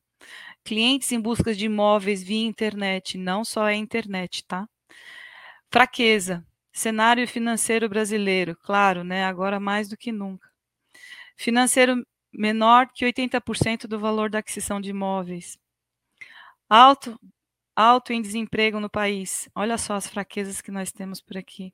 Clientes 0.64 1.12
em 1.12 1.20
busca 1.20 1.54
de 1.54 1.66
imóveis 1.66 2.22
via 2.24 2.46
internet, 2.48 3.18
não 3.18 3.44
só 3.44 3.68
é 3.68 3.76
internet, 3.76 4.46
tá? 4.46 4.68
Fraqueza. 5.72 6.46
Cenário 6.74 7.28
financeiro 7.28 7.90
brasileiro, 7.90 8.56
claro, 8.56 9.04
né? 9.04 9.26
Agora 9.26 9.60
mais 9.60 9.90
do 9.90 9.98
que 9.98 10.12
nunca. 10.12 10.50
Financeiro 11.36 12.06
menor 12.32 12.88
que 12.94 13.06
80% 13.06 13.88
do 13.88 14.00
valor 14.00 14.30
da 14.30 14.40
aquisição 14.40 14.80
de 14.80 14.90
imóveis. 14.92 15.58
Alto, 16.70 17.20
alto 17.76 18.14
em 18.14 18.22
desemprego 18.22 18.80
no 18.80 18.90
país. 18.90 19.50
Olha 19.54 19.78
só 19.78 19.96
as 19.96 20.08
fraquezas 20.08 20.62
que 20.62 20.72
nós 20.72 20.92
temos 20.92 21.20
por 21.22 21.38
aqui. 21.38 21.74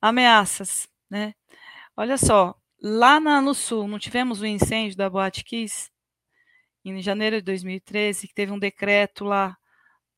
Ameaças, 0.00 0.88
né? 1.08 1.34
Olha 1.96 2.18
só, 2.18 2.54
lá 2.82 3.18
na, 3.18 3.40
no 3.40 3.54
sul, 3.54 3.88
não 3.88 3.98
tivemos 3.98 4.40
o 4.40 4.44
um 4.44 4.46
incêndio 4.46 4.96
da 4.96 5.08
Boate 5.08 5.42
Kiss? 5.44 5.90
Em 6.88 7.02
janeiro 7.02 7.36
de 7.36 7.42
2013, 7.42 8.28
que 8.28 8.34
teve 8.34 8.52
um 8.52 8.58
decreto 8.60 9.24
lá 9.24 9.58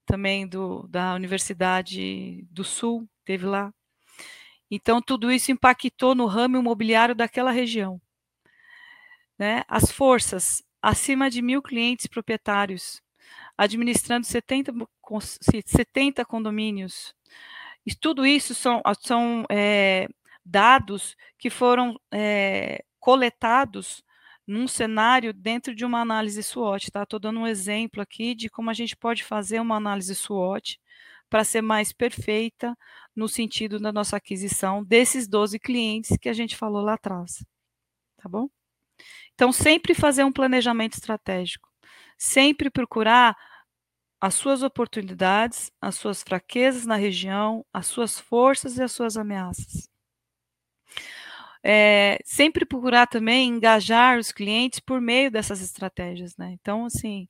também 0.05 0.47
do, 0.47 0.87
da 0.89 1.15
Universidade 1.15 2.47
do 2.51 2.63
Sul, 2.63 3.09
teve 3.25 3.47
lá. 3.47 3.73
Então, 4.71 5.01
tudo 5.01 5.33
isso 5.33 5.51
impactou 5.51 6.15
no 6.15 6.27
ramo 6.27 6.59
imobiliário 6.59 7.15
daquela 7.15 7.51
região. 7.51 7.99
Né? 9.39 9.65
As 9.67 9.91
forças, 9.91 10.63
acima 10.83 11.31
de 11.31 11.41
mil 11.41 11.63
clientes 11.63 12.07
proprietários, 12.07 13.01
administrando 13.57 14.27
70, 14.27 14.71
70 15.65 16.23
condomínios. 16.27 17.15
E 17.87 17.95
tudo 17.95 18.27
isso 18.27 18.55
são, 18.55 18.83
são 19.01 19.47
é, 19.51 20.07
dados 20.45 21.17
que 21.39 21.49
foram 21.49 21.99
é, 22.13 22.85
coletados 23.01 24.05
num 24.49 24.67
cenário 24.67 25.35
dentro 25.35 25.75
de 25.75 25.85
uma 25.85 26.01
análise 26.01 26.43
SWOT, 26.43 26.91
tá? 26.91 27.03
Estou 27.03 27.21
dando 27.21 27.41
um 27.41 27.47
exemplo 27.47 28.01
aqui 28.01 28.35
de 28.35 28.49
como 28.49 28.71
a 28.71 28.75
gente 28.75 28.97
pode 28.97 29.23
fazer 29.23 29.61
uma 29.61 29.77
análise 29.77 30.15
SWOT 30.15 30.81
para 31.29 31.45
ser 31.45 31.61
mais 31.61 31.93
perfeita 31.93 32.75
no 33.15 33.29
sentido 33.29 33.79
da 33.79 33.93
nossa 33.93 34.17
aquisição 34.17 34.83
desses 34.83 35.29
12 35.29 35.59
clientes 35.59 36.17
que 36.19 36.31
a 36.31 36.33
gente 36.33 36.57
falou 36.57 36.83
lá 36.83 36.95
atrás. 36.95 37.45
Tá 38.17 38.27
bom? 38.29 38.49
Então, 39.35 39.53
sempre 39.53 39.95
fazer 39.95 40.25
um 40.25 40.33
planejamento 40.33 40.95
estratégico, 40.95 41.69
sempre 42.17 42.71
procurar 42.71 43.37
as 44.21 44.35
suas 44.35 44.63
oportunidades, 44.63 45.71
as 45.81 45.97
suas 45.97 46.23
fraquezas 46.23 46.87
na 46.87 46.97
região, 46.97 47.65
as 47.73 47.87
suas 47.87 48.19
forças 48.19 48.79
e 48.79 48.83
as 48.83 48.93
suas 48.93 49.17
ameaças. 49.19 49.89
É, 51.65 52.19
sempre 52.25 52.65
procurar 52.65 53.07
também 53.07 53.49
engajar 53.49 54.19
os 54.19 54.33
clientes 54.33 54.81
por 54.81 55.01
meio 55.01 55.31
dessas 55.31 55.61
estratégias, 55.61 56.37
né? 56.37 56.51
Então, 56.53 56.87
assim, 56.87 57.29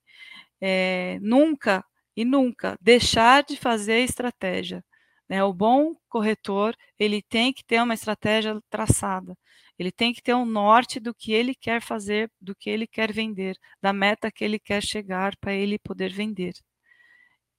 é, 0.61 1.19
nunca 1.21 1.85
e 2.17 2.25
nunca 2.25 2.77
deixar 2.81 3.45
de 3.45 3.57
fazer 3.57 4.01
estratégia. 4.01 4.85
Né? 5.29 5.43
O 5.45 5.53
bom 5.53 5.95
corretor 6.09 6.75
ele 6.99 7.23
tem 7.23 7.53
que 7.53 7.65
ter 7.65 7.83
uma 7.83 7.95
estratégia 7.95 8.61
traçada. 8.71 9.37
Ele 9.79 9.93
tem 9.93 10.13
que 10.13 10.23
ter 10.23 10.35
um 10.35 10.45
norte 10.45 10.99
do 10.99 11.15
que 11.15 11.33
ele 11.33 11.55
quer 11.55 11.81
fazer, 11.81 12.31
do 12.41 12.55
que 12.55 12.69
ele 12.69 12.87
quer 12.87 13.13
vender, 13.13 13.57
da 13.81 13.93
meta 13.93 14.33
que 14.33 14.45
ele 14.45 14.59
quer 14.59 14.83
chegar 14.83 15.37
para 15.37 15.55
ele 15.55 15.79
poder 15.79 16.13
vender. 16.13 16.55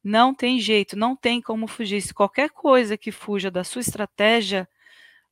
Não 0.04 0.34
tem 0.34 0.60
jeito, 0.60 0.98
não 0.98 1.16
tem 1.16 1.42
como 1.42 1.68
fugir. 1.68 2.02
Se 2.02 2.14
qualquer 2.14 2.50
coisa 2.50 2.98
que 2.98 3.12
fuja 3.12 3.52
da 3.52 3.64
sua 3.64 3.82
estratégia, 3.82 4.68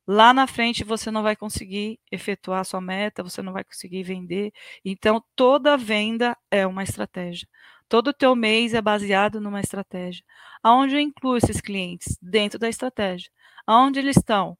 lá 0.08 0.32
na 0.32 0.46
frente 0.46 0.82
você 0.84 1.10
não 1.10 1.22
vai 1.22 1.36
conseguir 1.36 2.00
efetuar 2.10 2.60
a 2.60 2.64
sua 2.64 2.80
meta, 2.80 3.22
você 3.22 3.42
não 3.42 3.52
vai 3.52 3.62
conseguir 3.62 4.02
vender. 4.02 4.52
Então, 4.82 5.22
toda 5.36 5.76
venda 5.76 6.34
é 6.50 6.66
uma 6.66 6.82
estratégia. 6.82 7.46
Todo 7.88 8.08
o 8.08 8.12
teu 8.14 8.34
mês 8.34 8.72
é 8.72 8.80
baseado 8.80 9.38
numa 9.40 9.60
estratégia. 9.60 10.24
Aonde 10.62 10.94
eu 10.94 11.00
incluo 11.00 11.36
esses 11.36 11.60
clientes? 11.60 12.16
Dentro 12.22 12.58
da 12.58 12.68
estratégia. 12.68 13.30
Aonde 13.66 13.98
eles 13.98 14.16
estão? 14.16 14.56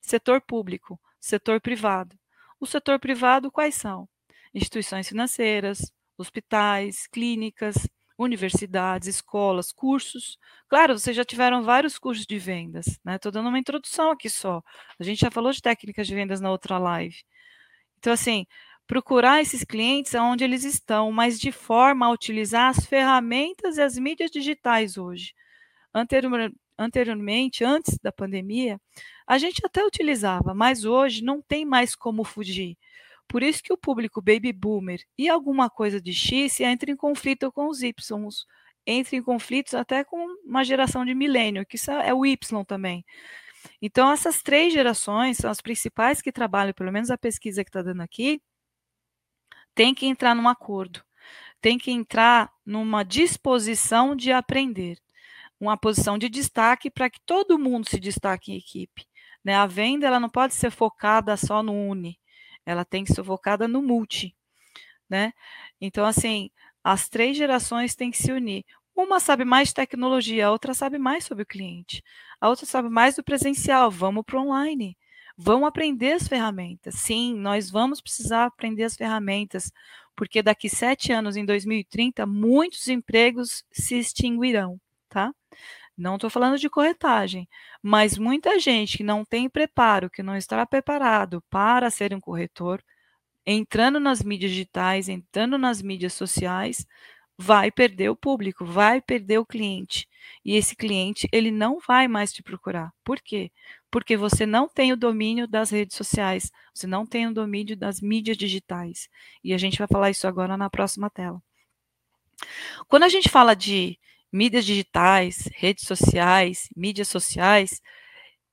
Setor 0.00 0.40
público, 0.40 1.00
setor 1.20 1.60
privado. 1.60 2.16
O 2.60 2.66
setor 2.66 3.00
privado 3.00 3.50
quais 3.50 3.74
são? 3.74 4.08
Instituições 4.54 5.08
financeiras, 5.08 5.92
hospitais, 6.16 7.08
clínicas, 7.08 7.74
universidades, 8.18 9.08
escolas, 9.08 9.72
cursos. 9.72 10.38
Claro, 10.68 10.98
vocês 10.98 11.16
já 11.16 11.24
tiveram 11.24 11.62
vários 11.62 11.98
cursos 11.98 12.26
de 12.26 12.38
vendas, 12.38 12.98
né? 13.04 13.16
Estou 13.16 13.32
dando 13.32 13.48
uma 13.48 13.58
introdução 13.58 14.10
aqui 14.10 14.30
só. 14.30 14.62
A 14.98 15.04
gente 15.04 15.20
já 15.20 15.30
falou 15.30 15.52
de 15.52 15.60
técnicas 15.60 16.06
de 16.06 16.14
vendas 16.14 16.40
na 16.40 16.50
outra 16.50 16.78
live. 16.78 17.16
Então, 17.98 18.12
assim, 18.12 18.46
procurar 18.86 19.40
esses 19.40 19.64
clientes 19.64 20.14
aonde 20.14 20.44
eles 20.44 20.64
estão, 20.64 21.10
mas 21.10 21.40
de 21.40 21.50
forma 21.50 22.06
a 22.06 22.10
utilizar 22.10 22.70
as 22.70 22.86
ferramentas 22.86 23.78
e 23.78 23.82
as 23.82 23.98
mídias 23.98 24.30
digitais 24.30 24.96
hoje. 24.96 25.34
Anterior, 25.94 26.52
anteriormente, 26.78 27.64
antes 27.64 27.98
da 27.98 28.12
pandemia, 28.12 28.80
a 29.26 29.38
gente 29.38 29.64
até 29.64 29.84
utilizava, 29.84 30.54
mas 30.54 30.84
hoje 30.84 31.22
não 31.22 31.40
tem 31.40 31.64
mais 31.64 31.94
como 31.94 32.24
fugir. 32.24 32.76
Por 33.28 33.42
isso 33.42 33.62
que 33.62 33.72
o 33.72 33.78
público 33.78 34.22
baby 34.22 34.52
boomer 34.52 35.00
e 35.18 35.28
alguma 35.28 35.68
coisa 35.68 36.00
de 36.00 36.12
X 36.12 36.60
entra 36.60 36.90
em 36.90 36.96
conflito 36.96 37.50
com 37.52 37.68
os 37.68 37.82
Y, 37.82 37.92
entra 38.86 39.16
em 39.16 39.22
conflitos 39.22 39.74
até 39.74 40.04
com 40.04 40.26
uma 40.44 40.64
geração 40.64 41.04
de 41.04 41.14
milênio, 41.14 41.66
que 41.66 41.76
é 41.90 42.12
o 42.14 42.24
Y 42.24 42.64
também. 42.64 43.04
Então, 43.80 44.10
essas 44.10 44.42
três 44.42 44.72
gerações 44.72 45.38
são 45.38 45.50
as 45.50 45.60
principais 45.60 46.20
que 46.20 46.32
trabalham, 46.32 46.74
pelo 46.74 46.92
menos 46.92 47.10
a 47.10 47.18
pesquisa 47.18 47.64
que 47.64 47.70
está 47.70 47.82
dando 47.82 48.02
aqui, 48.02 48.40
tem 49.74 49.94
que 49.94 50.06
entrar 50.06 50.34
num 50.34 50.48
acordo, 50.48 51.02
tem 51.60 51.78
que 51.78 51.90
entrar 51.90 52.50
numa 52.64 53.02
disposição 53.02 54.14
de 54.14 54.30
aprender, 54.32 54.98
uma 55.58 55.76
posição 55.76 56.18
de 56.18 56.28
destaque 56.28 56.90
para 56.90 57.10
que 57.10 57.20
todo 57.24 57.58
mundo 57.58 57.88
se 57.88 57.98
destaque 57.98 58.52
em 58.52 58.58
equipe. 58.58 59.06
Né? 59.44 59.54
A 59.54 59.66
venda 59.66 60.06
ela 60.06 60.20
não 60.20 60.28
pode 60.28 60.54
ser 60.54 60.70
focada 60.70 61.36
só 61.36 61.62
no 61.62 61.72
uni, 61.72 62.18
ela 62.66 62.84
tem 62.84 63.04
que 63.04 63.12
ser 63.12 63.24
focada 63.24 63.68
no 63.68 63.82
multi. 63.82 64.34
Né? 65.08 65.32
Então, 65.80 66.04
assim, 66.04 66.50
as 66.82 67.08
três 67.08 67.36
gerações 67.36 67.94
têm 67.94 68.10
que 68.10 68.18
se 68.18 68.32
unir. 68.32 68.64
Uma 68.96 69.20
sabe 69.20 69.44
mais 69.44 69.68
de 69.68 69.74
tecnologia, 69.74 70.46
a 70.46 70.50
outra 70.50 70.72
sabe 70.74 70.98
mais 70.98 71.24
sobre 71.24 71.42
o 71.42 71.46
cliente, 71.46 72.02
a 72.40 72.48
outra 72.48 72.64
sabe 72.64 72.88
mais 72.88 73.16
do 73.16 73.24
presencial, 73.24 73.90
vamos 73.90 74.24
para 74.24 74.38
o 74.38 74.48
online 74.48 74.96
vão 75.36 75.66
aprender 75.66 76.12
as 76.12 76.28
ferramentas. 76.28 76.94
Sim, 76.96 77.34
nós 77.34 77.70
vamos 77.70 78.00
precisar 78.00 78.46
aprender 78.46 78.84
as 78.84 78.96
ferramentas, 78.96 79.72
porque 80.16 80.42
daqui 80.42 80.68
sete 80.68 81.12
anos, 81.12 81.36
em 81.36 81.44
2030, 81.44 82.24
muitos 82.26 82.88
empregos 82.88 83.64
se 83.72 83.96
extinguirão, 83.98 84.80
tá? 85.08 85.32
Não 85.96 86.16
estou 86.16 86.28
falando 86.28 86.58
de 86.58 86.68
corretagem, 86.68 87.48
mas 87.82 88.18
muita 88.18 88.58
gente 88.58 88.96
que 88.96 89.04
não 89.04 89.24
tem 89.24 89.48
preparo, 89.48 90.10
que 90.10 90.22
não 90.22 90.36
está 90.36 90.64
preparado 90.66 91.42
para 91.48 91.88
ser 91.90 92.12
um 92.12 92.20
corretor, 92.20 92.82
entrando 93.46 94.00
nas 94.00 94.22
mídias 94.22 94.50
digitais, 94.50 95.08
entrando 95.08 95.56
nas 95.56 95.80
mídias 95.80 96.12
sociais, 96.12 96.86
vai 97.36 97.70
perder 97.70 98.08
o 98.10 98.16
público, 98.16 98.64
vai 98.64 99.00
perder 99.00 99.38
o 99.38 99.46
cliente. 99.46 100.08
E 100.44 100.56
esse 100.56 100.74
cliente, 100.74 101.28
ele 101.32 101.50
não 101.50 101.78
vai 101.78 102.08
mais 102.08 102.32
te 102.32 102.42
procurar. 102.42 102.92
Por 103.04 103.20
quê? 103.20 103.50
Porque 103.90 104.16
você 104.16 104.46
não 104.46 104.68
tem 104.68 104.92
o 104.92 104.96
domínio 104.96 105.46
das 105.46 105.70
redes 105.70 105.96
sociais, 105.96 106.50
você 106.72 106.86
não 106.86 107.06
tem 107.06 107.26
o 107.26 107.34
domínio 107.34 107.76
das 107.76 108.00
mídias 108.00 108.36
digitais. 108.36 109.08
E 109.42 109.52
a 109.52 109.58
gente 109.58 109.78
vai 109.78 109.86
falar 109.86 110.10
isso 110.10 110.26
agora 110.26 110.56
na 110.56 110.70
próxima 110.70 111.10
tela. 111.10 111.42
Quando 112.88 113.04
a 113.04 113.08
gente 113.08 113.28
fala 113.28 113.54
de 113.54 113.98
mídias 114.34 114.64
digitais, 114.64 115.48
redes 115.54 115.86
sociais, 115.86 116.68
mídias 116.76 117.06
sociais, 117.06 117.80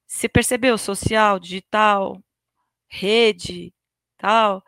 você 0.05 0.29
percebeu 0.29 0.77
social, 0.77 1.39
digital, 1.39 2.21
rede, 2.87 3.73
tal, 4.15 4.63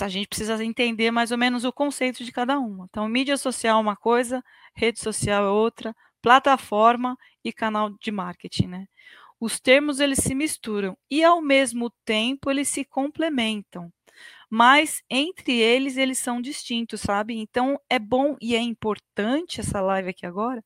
a 0.00 0.08
gente 0.08 0.26
precisa 0.28 0.64
entender 0.64 1.10
mais 1.10 1.30
ou 1.32 1.38
menos 1.38 1.64
o 1.64 1.72
conceito 1.72 2.24
de 2.24 2.32
cada 2.32 2.58
uma. 2.58 2.86
Então, 2.88 3.06
mídia 3.08 3.36
social 3.36 3.78
é 3.78 3.82
uma 3.82 3.96
coisa, 3.96 4.42
rede 4.74 4.98
social 5.00 5.44
é 5.44 5.50
outra, 5.50 5.94
plataforma 6.22 7.18
e 7.44 7.52
canal 7.52 7.90
de 7.90 8.10
marketing, 8.10 8.68
né? 8.68 8.88
Os 9.38 9.60
termos 9.60 10.00
eles 10.00 10.18
se 10.20 10.34
misturam 10.34 10.96
e 11.10 11.22
ao 11.22 11.42
mesmo 11.42 11.90
tempo 12.06 12.50
eles 12.50 12.68
se 12.68 12.86
complementam. 12.86 13.92
Mas 14.50 15.02
entre 15.10 15.52
eles 15.60 15.96
eles 15.96 16.18
são 16.18 16.40
distintos, 16.40 17.00
sabe? 17.00 17.36
Então 17.36 17.78
é 17.88 17.98
bom 17.98 18.36
e 18.40 18.56
é 18.56 18.60
importante 18.60 19.60
essa 19.60 19.80
live 19.80 20.10
aqui 20.10 20.26
agora 20.26 20.64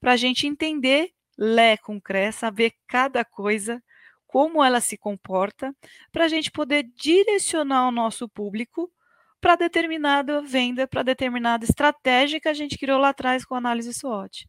para 0.00 0.12
a 0.12 0.16
gente 0.16 0.46
entender 0.46 1.10
Lé 1.36 1.76
com 1.76 2.00
Cré, 2.00 2.32
saber 2.32 2.72
cada 2.86 3.24
coisa 3.24 3.82
como 4.26 4.62
ela 4.62 4.80
se 4.80 4.96
comporta, 4.98 5.74
para 6.12 6.26
a 6.26 6.28
gente 6.28 6.50
poder 6.50 6.84
direcionar 6.94 7.88
o 7.88 7.90
nosso 7.90 8.28
público 8.28 8.92
para 9.40 9.56
determinada 9.56 10.42
venda, 10.42 10.86
para 10.86 11.02
determinada 11.02 11.64
estratégia 11.64 12.40
que 12.40 12.48
a 12.48 12.52
gente 12.52 12.76
criou 12.76 12.98
lá 12.98 13.10
atrás 13.10 13.44
com 13.44 13.54
análise 13.54 13.94
SWOT. 13.94 14.46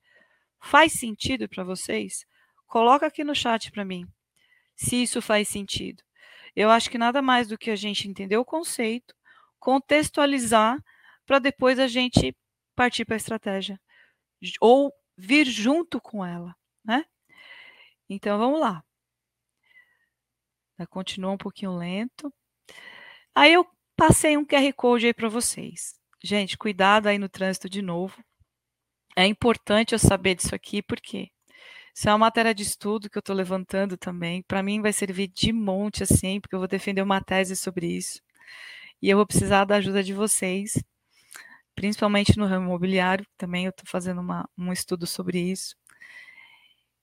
Faz 0.60 0.94
sentido 0.94 1.48
para 1.48 1.64
vocês? 1.64 2.26
Coloca 2.68 3.06
aqui 3.06 3.24
no 3.24 3.34
chat 3.36 3.72
para 3.72 3.86
mim 3.86 4.06
se 4.76 5.02
isso 5.04 5.22
faz 5.22 5.48
sentido. 5.48 6.04
Eu 6.60 6.70
acho 6.70 6.90
que 6.90 6.98
nada 6.98 7.22
mais 7.22 7.48
do 7.48 7.58
que 7.58 7.72
a 7.72 7.76
gente 7.78 8.10
entender 8.10 8.36
o 8.36 8.44
conceito, 8.44 9.16
contextualizar, 9.62 10.78
para 11.26 11.40
depois 11.40 11.80
a 11.80 11.88
gente 11.88 12.36
partir 12.76 13.06
para 13.06 13.16
a 13.16 13.24
estratégia. 13.24 13.80
Ou 14.60 14.94
vir 15.18 15.46
junto 15.46 16.02
com 16.02 16.26
ela, 16.26 16.54
né? 16.84 17.06
Então 18.10 18.38
vamos 18.38 18.60
lá. 18.60 18.84
Continua 20.90 21.32
um 21.32 21.38
pouquinho 21.38 21.78
lento. 21.78 22.30
Aí 23.34 23.54
eu 23.54 23.66
passei 23.96 24.36
um 24.36 24.46
QR 24.46 24.74
Code 24.74 25.06
aí 25.06 25.14
para 25.14 25.30
vocês. 25.30 25.98
Gente, 26.22 26.58
cuidado 26.58 27.08
aí 27.08 27.18
no 27.18 27.30
trânsito 27.30 27.70
de 27.70 27.82
novo. 27.82 28.22
É 29.16 29.26
importante 29.26 29.94
eu 29.94 30.00
saber 30.00 30.36
disso 30.36 30.54
aqui, 30.54 30.82
porque 30.82 31.32
isso 32.00 32.08
é 32.08 32.14
uma 32.14 32.20
matéria 32.20 32.56
de 32.56 32.64
estudo 32.64 33.10
que 33.10 33.18
eu 33.18 33.20
estou 33.20 33.36
levantando 33.36 33.98
também. 33.98 34.42
Para 34.44 34.64
mim 34.64 34.82
vai 34.82 34.94
servir 34.94 35.28
de 35.28 35.52
monte, 35.52 36.02
assim, 36.02 36.40
porque 36.40 36.56
eu 36.56 36.60
vou 36.60 36.68
defender 36.68 37.02
uma 37.02 37.22
tese 37.22 37.58
sobre 37.58 37.88
isso. 37.88 38.22
E 39.02 39.10
eu 39.10 39.18
vou 39.18 39.28
precisar 39.28 39.66
da 39.66 39.76
ajuda 39.76 40.02
de 40.02 40.14
vocês, 40.14 40.82
principalmente 41.76 42.38
no 42.38 42.46
ramo 42.46 42.68
imobiliário, 42.68 43.28
também 43.38 43.66
eu 43.66 43.72
estou 43.72 43.86
fazendo 43.86 44.22
uma, 44.22 44.50
um 44.58 44.72
estudo 44.72 45.06
sobre 45.06 45.42
isso. 45.42 45.76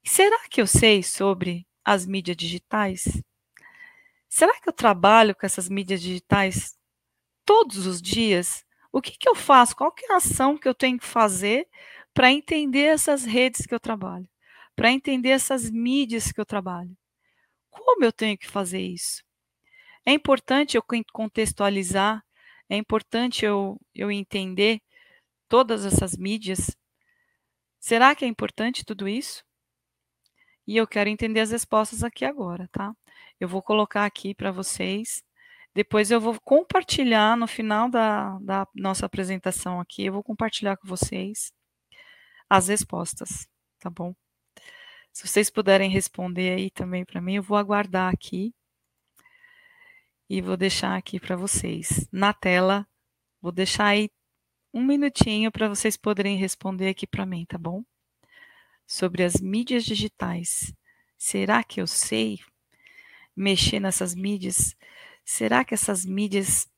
Será 0.03 0.49
que 0.49 0.63
eu 0.63 0.67
sei 0.67 1.03
sobre 1.03 1.67
as 1.85 2.07
mídias 2.07 2.39
digitais? 2.39 3.05
Será 4.31 4.59
que 4.59 4.69
eu 4.71 4.73
trabalho 4.73 5.37
com 5.37 5.45
essas 5.45 5.69
mídias 5.69 6.01
digitais 6.01 6.75
todos 7.45 7.87
os 7.87 8.01
dias? 8.01 8.65
O 8.91 9.03
que, 9.03 9.19
que 9.19 9.29
eu 9.29 9.35
faço? 9.35 9.77
Qual 9.77 9.93
que 9.93 10.07
é 10.07 10.15
a 10.15 10.17
ação 10.17 10.57
que 10.57 10.67
eu 10.67 10.75
tenho 10.75 10.99
que 10.99 11.07
fazer 11.07 11.69
para 12.15 12.33
entender 12.33 12.87
essas 12.87 13.27
redes 13.27 13.67
que 13.67 13.75
eu 13.75 13.81
trabalho? 13.81 14.27
Para 14.77 14.93
entender 14.93 15.31
essas 15.31 15.71
mídias 15.71 16.31
que 16.31 16.41
eu 16.41 16.47
trabalho? 16.47 16.97
Como 17.71 18.05
eu 18.05 18.13
tenho 18.13 18.39
que 18.39 18.47
fazer 18.47 18.81
isso? 18.81 19.23
É 20.05 20.13
importante 20.13 20.77
eu 20.77 20.85
contextualizar, 21.13 22.23
é 22.69 22.77
importante 22.77 23.45
eu, 23.45 23.81
eu 23.95 24.11
entender 24.11 24.81
todas 25.49 25.85
essas 25.85 26.17
mídias. 26.17 26.77
Será 27.81 28.15
que 28.15 28.25
é 28.25 28.29
importante 28.29 28.85
tudo 28.85 29.09
isso? 29.09 29.45
E 30.67 30.77
eu 30.77 30.87
quero 30.87 31.09
entender 31.09 31.41
as 31.41 31.51
respostas 31.51 32.03
aqui 32.05 32.25
agora, 32.25 32.69
tá? 32.73 32.93
Eu 33.41 33.49
vou 33.49 33.63
colocar 33.63 34.05
aqui 34.05 34.35
para 34.35 34.51
vocês. 34.53 35.23
Depois 35.75 36.11
eu 36.11 36.21
vou 36.21 36.41
compartilhar 36.41 37.37
no 37.37 37.47
final 37.47 37.89
da, 37.89 38.39
da 38.41 38.67
nossa 38.75 39.07
apresentação 39.07 39.81
aqui, 39.81 40.07
eu 40.07 40.13
vou 40.13 40.23
compartilhar 40.23 40.77
com 40.77 40.89
vocês 40.89 41.53
as 42.49 42.69
respostas, 42.69 43.49
tá 43.79 43.91
bom? 43.91 44.15
Se 45.17 45.27
vocês 45.27 45.49
puderem 45.49 45.89
responder 45.89 46.51
aí 46.59 46.71
também 46.71 47.03
para 47.03 47.23
mim, 47.23 47.37
eu 47.37 47.43
vou 47.43 47.57
aguardar 47.57 48.13
aqui 48.13 48.55
e 50.29 50.43
vou 50.43 50.59
deixar 50.59 50.95
aqui 50.95 51.19
para 51.19 51.35
vocês 51.35 52.07
na 52.13 52.35
tela. 52.35 52.87
Vou 53.41 53.51
deixar 53.51 53.87
aí 53.87 54.11
um 54.75 54.85
minutinho 54.85 55.51
para 55.51 55.71
vocês 55.71 55.97
poderem 55.97 56.37
responder 56.37 56.89
aqui 56.89 57.07
para 57.07 57.25
mim, 57.25 57.47
tá 57.47 57.57
bom? 57.57 57.83
sobre 58.87 59.25
as 59.25 59.41
mídias 59.41 59.87
digitais. 59.87 60.71
Será 61.17 61.65
que 61.65 61.81
eu 61.81 61.87
sei 61.87 62.39
mexer 63.35 63.81
nessas 63.81 64.15
mídias? 64.15 64.77
Será 65.25 65.65
que 65.65 65.73
essas 65.73 66.05
mídias 66.05 66.69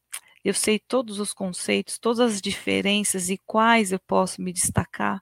eu 0.44 0.54
sei 0.54 0.78
todos 0.78 1.18
os 1.18 1.34
conceitos, 1.34 1.98
todas 1.98 2.20
as 2.20 2.40
diferenças 2.40 3.30
e 3.30 3.36
quais 3.36 3.90
eu 3.90 3.98
posso 3.98 4.40
me 4.40 4.52
destacar? 4.52 5.20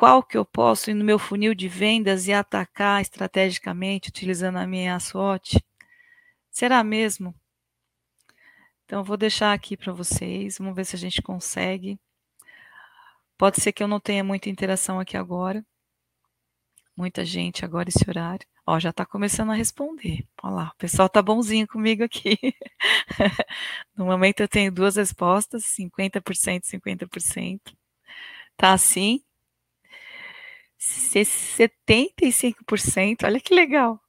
Qual 0.00 0.22
que 0.22 0.38
eu 0.38 0.46
posso 0.46 0.90
ir 0.90 0.94
no 0.94 1.04
meu 1.04 1.18
funil 1.18 1.54
de 1.54 1.68
vendas 1.68 2.26
e 2.26 2.32
atacar 2.32 3.02
estrategicamente 3.02 4.08
utilizando 4.08 4.56
a 4.56 4.66
minha 4.66 4.98
SWOT? 4.98 5.62
Será 6.50 6.82
mesmo? 6.82 7.34
Então, 8.86 9.04
vou 9.04 9.18
deixar 9.18 9.52
aqui 9.52 9.76
para 9.76 9.92
vocês, 9.92 10.56
vamos 10.56 10.74
ver 10.74 10.86
se 10.86 10.96
a 10.96 10.98
gente 10.98 11.20
consegue. 11.20 12.00
Pode 13.36 13.60
ser 13.60 13.72
que 13.72 13.82
eu 13.82 13.86
não 13.86 14.00
tenha 14.00 14.24
muita 14.24 14.48
interação 14.48 14.98
aqui 14.98 15.18
agora, 15.18 15.62
Muita 16.96 17.22
gente 17.22 17.62
agora 17.62 17.90
esse 17.90 18.08
horário. 18.08 18.46
Ó, 18.66 18.80
já 18.80 18.88
está 18.88 19.04
começando 19.04 19.50
a 19.50 19.54
responder. 19.54 20.26
Olha 20.42 20.54
lá, 20.54 20.72
o 20.74 20.78
pessoal 20.78 21.10
tá 21.10 21.20
bonzinho 21.20 21.68
comigo 21.68 22.04
aqui. 22.04 22.38
no 23.94 24.06
momento 24.06 24.40
eu 24.40 24.48
tenho 24.48 24.72
duas 24.72 24.96
respostas, 24.96 25.62
50%, 25.64 26.64
50%. 26.64 27.60
Tá 28.56 28.72
assim. 28.72 29.22
75%, 30.80 33.24
olha 33.24 33.40
que 33.40 33.54
legal. 33.54 34.00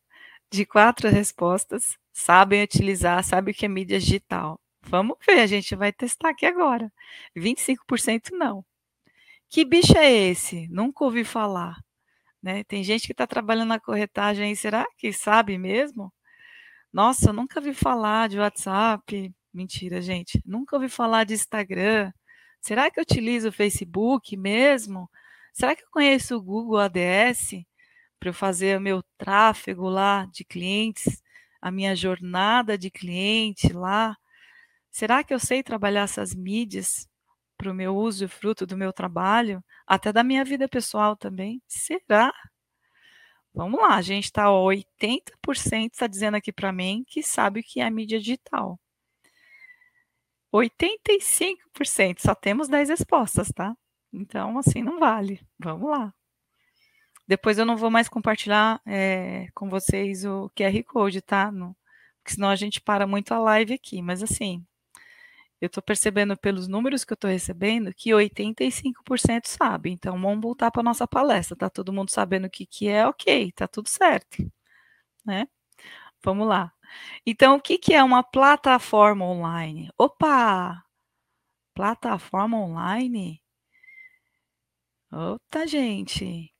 De 0.51 0.65
quatro 0.65 1.09
respostas, 1.09 1.97
sabem 2.13 2.63
utilizar, 2.63 3.23
sabem 3.23 3.53
o 3.53 3.57
que 3.57 3.65
é 3.65 3.69
mídia 3.69 3.99
digital. 3.99 4.59
Vamos 4.83 5.17
ver, 5.25 5.39
a 5.41 5.47
gente 5.47 5.75
vai 5.75 5.91
testar 5.93 6.29
aqui 6.29 6.45
agora. 6.45 6.91
25% 7.35 8.31
não. 8.31 8.65
Que 9.49 9.65
bicho 9.65 9.97
é 9.97 10.11
esse? 10.11 10.67
Nunca 10.69 11.03
ouvi 11.05 11.23
falar. 11.23 11.77
Né? 12.41 12.63
Tem 12.63 12.83
gente 12.83 13.05
que 13.05 13.13
está 13.13 13.27
trabalhando 13.27 13.69
na 13.69 13.79
corretagem 13.79 14.49
aí, 14.49 14.55
será 14.55 14.85
que 14.97 15.13
sabe 15.13 15.57
mesmo? 15.57 16.11
Nossa, 16.91 17.29
eu 17.29 17.33
nunca 17.33 17.61
vi 17.61 17.73
falar 17.73 18.29
de 18.29 18.39
WhatsApp. 18.39 19.33
Mentira, 19.53 20.01
gente. 20.01 20.41
Nunca 20.45 20.75
ouvi 20.75 20.89
falar 20.89 21.25
de 21.25 21.33
Instagram. 21.33 22.11
Será 22.61 22.89
que 22.91 22.99
eu 22.99 23.03
utilizo 23.03 23.49
o 23.49 23.51
Facebook 23.51 24.37
mesmo? 24.37 25.09
Será 25.53 25.75
que 25.75 25.83
eu 25.83 25.89
conheço 25.91 26.35
o 26.37 26.41
Google 26.41 26.79
ADS 26.79 27.63
para 28.19 28.29
eu 28.29 28.33
fazer 28.33 28.77
o 28.77 28.81
meu 28.81 29.03
tráfego 29.17 29.89
lá 29.89 30.25
de 30.31 30.43
clientes, 30.45 31.21
a 31.61 31.71
minha 31.71 31.95
jornada 31.95 32.77
de 32.77 32.89
cliente 32.89 33.73
lá? 33.73 34.17
Será 34.91 35.23
que 35.23 35.33
eu 35.33 35.39
sei 35.39 35.63
trabalhar 35.63 36.03
essas 36.03 36.33
mídias 36.35 37.07
para 37.57 37.71
o 37.71 37.75
meu 37.75 37.95
uso 37.95 38.25
e 38.25 38.27
fruto 38.27 38.65
do 38.65 38.77
meu 38.77 38.93
trabalho? 38.93 39.63
até 39.91 40.13
da 40.13 40.23
minha 40.23 40.45
vida 40.45 40.69
pessoal 40.69 41.17
também. 41.17 41.61
Será? 41.67 42.33
Vamos 43.53 43.81
lá, 43.81 43.95
a 43.95 44.01
gente 44.01 44.25
está 44.25 44.45
80% 44.49 45.91
está 45.91 46.07
dizendo 46.07 46.35
aqui 46.37 46.53
para 46.53 46.71
mim 46.71 47.03
que 47.05 47.21
sabe 47.21 47.59
o 47.59 47.63
que 47.63 47.81
é 47.81 47.89
mídia 47.89 48.17
digital. 48.17 48.79
85%, 50.53 52.19
só 52.19 52.33
temos 52.33 52.69
10 52.69 52.87
respostas, 52.89 53.49
tá? 53.49 53.75
Então, 54.13 54.57
assim, 54.57 54.81
não 54.81 54.99
vale. 54.99 55.41
Vamos 55.59 55.89
lá. 55.89 56.13
Depois 57.27 57.57
eu 57.57 57.65
não 57.65 57.77
vou 57.77 57.89
mais 57.89 58.09
compartilhar 58.09 58.81
é, 58.85 59.47
com 59.53 59.69
vocês 59.69 60.25
o 60.25 60.49
QR 60.55 60.83
Code, 60.83 61.21
tá? 61.21 61.51
No, 61.51 61.75
porque 62.17 62.35
senão 62.35 62.49
a 62.49 62.55
gente 62.55 62.81
para 62.81 63.07
muito 63.07 63.33
a 63.33 63.39
live 63.39 63.73
aqui. 63.73 64.01
Mas, 64.01 64.21
assim, 64.23 64.65
eu 65.61 65.67
estou 65.67 65.83
percebendo 65.83 66.35
pelos 66.37 66.67
números 66.67 67.05
que 67.05 67.13
eu 67.13 67.15
estou 67.15 67.29
recebendo 67.29 67.93
que 67.93 68.11
85% 68.11 69.47
sabe. 69.47 69.91
Então, 69.91 70.19
vamos 70.19 70.41
voltar 70.41 70.71
para 70.71 70.83
nossa 70.83 71.07
palestra. 71.07 71.55
Tá 71.55 71.69
todo 71.69 71.93
mundo 71.93 72.09
sabendo 72.11 72.47
o 72.47 72.49
que, 72.49 72.65
que 72.65 72.89
é? 72.89 73.07
Ok, 73.07 73.51
tá 73.53 73.67
tudo 73.67 73.87
certo. 73.87 74.51
Né? 75.25 75.47
Vamos 76.23 76.47
lá. 76.47 76.73
Então, 77.25 77.55
o 77.57 77.61
que, 77.61 77.77
que 77.77 77.93
é 77.93 78.03
uma 78.03 78.23
plataforma 78.23 79.25
online? 79.25 79.89
Opa! 79.97 80.83
Plataforma 81.73 82.57
online? 82.57 83.41
Outra, 85.11 85.67
gente. 85.67 86.53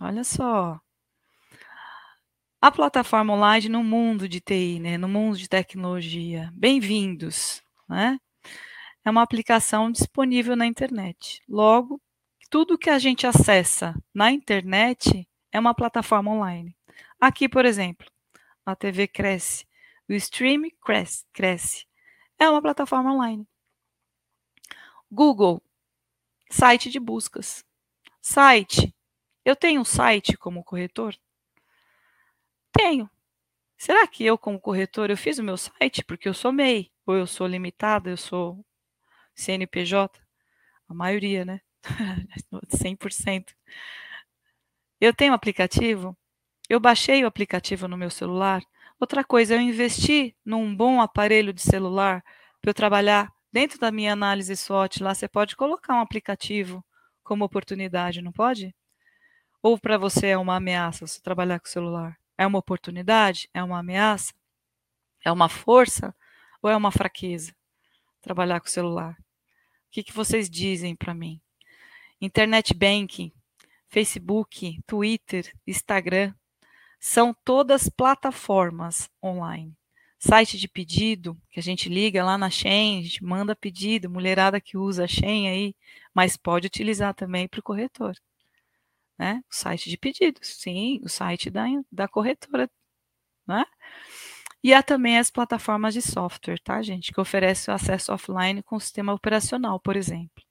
Olha 0.00 0.24
só. 0.24 0.80
A 2.60 2.70
plataforma 2.70 3.34
online 3.34 3.68
no 3.68 3.82
mundo 3.82 4.28
de 4.28 4.40
TI, 4.40 4.78
né? 4.80 4.96
no 4.96 5.08
mundo 5.08 5.36
de 5.36 5.48
tecnologia. 5.48 6.50
Bem-vindos. 6.54 7.62
Né? 7.88 8.18
é 9.06 9.10
uma 9.10 9.22
aplicação 9.22 9.90
disponível 9.92 10.56
na 10.56 10.66
internet. 10.66 11.40
Logo, 11.48 12.02
tudo 12.50 12.76
que 12.76 12.90
a 12.90 12.98
gente 12.98 13.24
acessa 13.24 13.94
na 14.12 14.32
internet 14.32 15.28
é 15.52 15.60
uma 15.60 15.72
plataforma 15.72 16.32
online. 16.32 16.76
Aqui, 17.20 17.48
por 17.48 17.64
exemplo, 17.64 18.10
a 18.64 18.74
TV 18.74 19.06
cresce, 19.06 19.64
o 20.08 20.12
stream 20.12 20.62
cresce, 20.84 21.24
cresce. 21.32 21.86
É 22.36 22.50
uma 22.50 22.60
plataforma 22.60 23.12
online. 23.12 23.46
Google, 25.08 25.62
site 26.50 26.90
de 26.90 26.98
buscas. 26.98 27.64
Site. 28.28 28.92
Eu 29.44 29.54
tenho 29.54 29.80
um 29.80 29.84
site 29.84 30.36
como 30.36 30.64
corretor? 30.64 31.14
Tenho. 32.72 33.08
Será 33.78 34.04
que 34.08 34.24
eu, 34.24 34.36
como 34.36 34.60
corretor, 34.60 35.10
eu 35.10 35.16
fiz 35.16 35.38
o 35.38 35.44
meu 35.44 35.56
site 35.56 36.04
porque 36.04 36.28
eu 36.28 36.34
sou 36.34 36.50
MEI? 36.52 36.90
Ou 37.06 37.14
eu 37.14 37.24
sou 37.28 37.46
limitada, 37.46 38.10
eu 38.10 38.16
sou 38.16 38.66
CNPJ, 39.32 40.20
a 40.88 40.92
maioria, 40.92 41.44
né? 41.44 41.60
100%. 42.68 43.54
Eu 45.00 45.14
tenho 45.14 45.30
um 45.30 45.36
aplicativo, 45.36 46.18
eu 46.68 46.80
baixei 46.80 47.22
o 47.22 47.28
aplicativo 47.28 47.86
no 47.86 47.96
meu 47.96 48.10
celular. 48.10 48.60
Outra 48.98 49.22
coisa, 49.22 49.54
eu 49.54 49.60
investi 49.60 50.36
num 50.44 50.74
bom 50.74 51.00
aparelho 51.00 51.52
de 51.52 51.62
celular 51.62 52.24
para 52.60 52.70
eu 52.70 52.74
trabalhar 52.74 53.32
dentro 53.52 53.78
da 53.78 53.92
minha 53.92 54.12
análise 54.12 54.56
SWOT 54.56 55.00
lá, 55.00 55.14
você 55.14 55.28
pode 55.28 55.54
colocar 55.54 55.94
um 55.94 56.00
aplicativo 56.00 56.84
como 57.26 57.44
oportunidade, 57.44 58.22
não 58.22 58.30
pode? 58.30 58.74
Ou 59.60 59.78
para 59.78 59.98
você 59.98 60.28
é 60.28 60.38
uma 60.38 60.56
ameaça 60.56 61.06
você 61.06 61.20
trabalhar 61.20 61.58
com 61.58 61.66
o 61.66 61.70
celular? 61.70 62.16
É 62.38 62.46
uma 62.46 62.58
oportunidade? 62.58 63.50
É 63.52 63.62
uma 63.62 63.80
ameaça? 63.80 64.32
É 65.24 65.32
uma 65.32 65.48
força? 65.48 66.14
Ou 66.62 66.70
é 66.70 66.76
uma 66.76 66.92
fraqueza 66.92 67.52
trabalhar 68.22 68.60
com 68.60 68.68
o 68.68 68.70
celular? 68.70 69.12
O 69.12 69.90
que, 69.90 70.04
que 70.04 70.12
vocês 70.12 70.48
dizem 70.48 70.94
para 70.94 71.12
mim? 71.12 71.40
Internet 72.20 72.72
banking, 72.72 73.32
Facebook, 73.88 74.80
Twitter, 74.86 75.52
Instagram, 75.66 76.32
são 77.00 77.34
todas 77.44 77.88
plataformas 77.88 79.10
online. 79.22 79.76
Site 80.18 80.58
de 80.58 80.66
pedido, 80.68 81.36
que 81.50 81.60
a 81.60 81.62
gente 81.62 81.88
liga 81.88 82.24
lá 82.24 82.38
na 82.38 82.48
Shen, 82.50 83.00
a 83.00 83.02
gente 83.02 83.22
manda 83.22 83.54
pedido, 83.54 84.10
mulherada 84.10 84.60
que 84.60 84.76
usa 84.76 85.04
a 85.04 85.08
Shen 85.08 85.48
aí, 85.48 85.74
mas 86.14 86.36
pode 86.36 86.66
utilizar 86.66 87.14
também 87.14 87.46
para 87.46 87.60
o 87.60 87.62
corretor. 87.62 88.14
Né? 89.18 89.42
O 89.50 89.54
site 89.54 89.88
de 89.90 89.96
pedidos, 89.96 90.56
sim, 90.56 91.00
o 91.02 91.08
site 91.08 91.50
da, 91.50 91.64
da 91.90 92.08
corretora. 92.08 92.70
Né? 93.46 93.64
E 94.62 94.74
há 94.74 94.82
também 94.82 95.18
as 95.18 95.30
plataformas 95.30 95.94
de 95.94 96.02
software, 96.02 96.58
tá, 96.60 96.82
gente? 96.82 97.12
Que 97.12 97.20
oferecem 97.20 97.72
o 97.72 97.74
acesso 97.74 98.12
offline 98.12 98.62
com 98.62 98.76
o 98.76 98.80
sistema 98.80 99.14
operacional, 99.14 99.78
por 99.80 99.96
exemplo. 99.96 100.42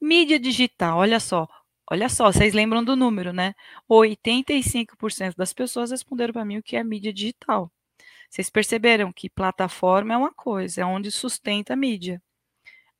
Mídia 0.00 0.38
digital, 0.38 0.98
olha 0.98 1.20
só. 1.20 1.48
Olha 1.90 2.08
só, 2.08 2.30
vocês 2.30 2.52
lembram 2.52 2.84
do 2.84 2.96
número, 2.96 3.32
né? 3.32 3.54
85% 3.88 5.34
das 5.36 5.52
pessoas 5.52 5.90
responderam 5.90 6.32
para 6.32 6.44
mim 6.44 6.58
o 6.58 6.62
que 6.62 6.76
é 6.76 6.84
mídia 6.84 7.12
digital. 7.12 7.72
Vocês 8.28 8.50
perceberam 8.50 9.12
que 9.12 9.30
plataforma 9.30 10.14
é 10.14 10.16
uma 10.16 10.32
coisa, 10.32 10.82
é 10.82 10.84
onde 10.84 11.10
sustenta 11.10 11.72
a 11.72 11.76
mídia. 11.76 12.22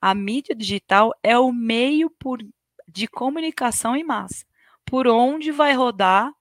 A 0.01 0.15
mídia 0.15 0.55
digital 0.55 1.13
é 1.23 1.39
o 1.39 1.53
meio 1.53 2.11
por, 2.11 2.41
de 2.87 3.07
comunicação 3.09 3.97
em 3.97 4.05
massa, 4.05 4.47
por 4.85 5.07
onde 5.07 5.51
vai 5.53 5.75
rodar 5.75 6.33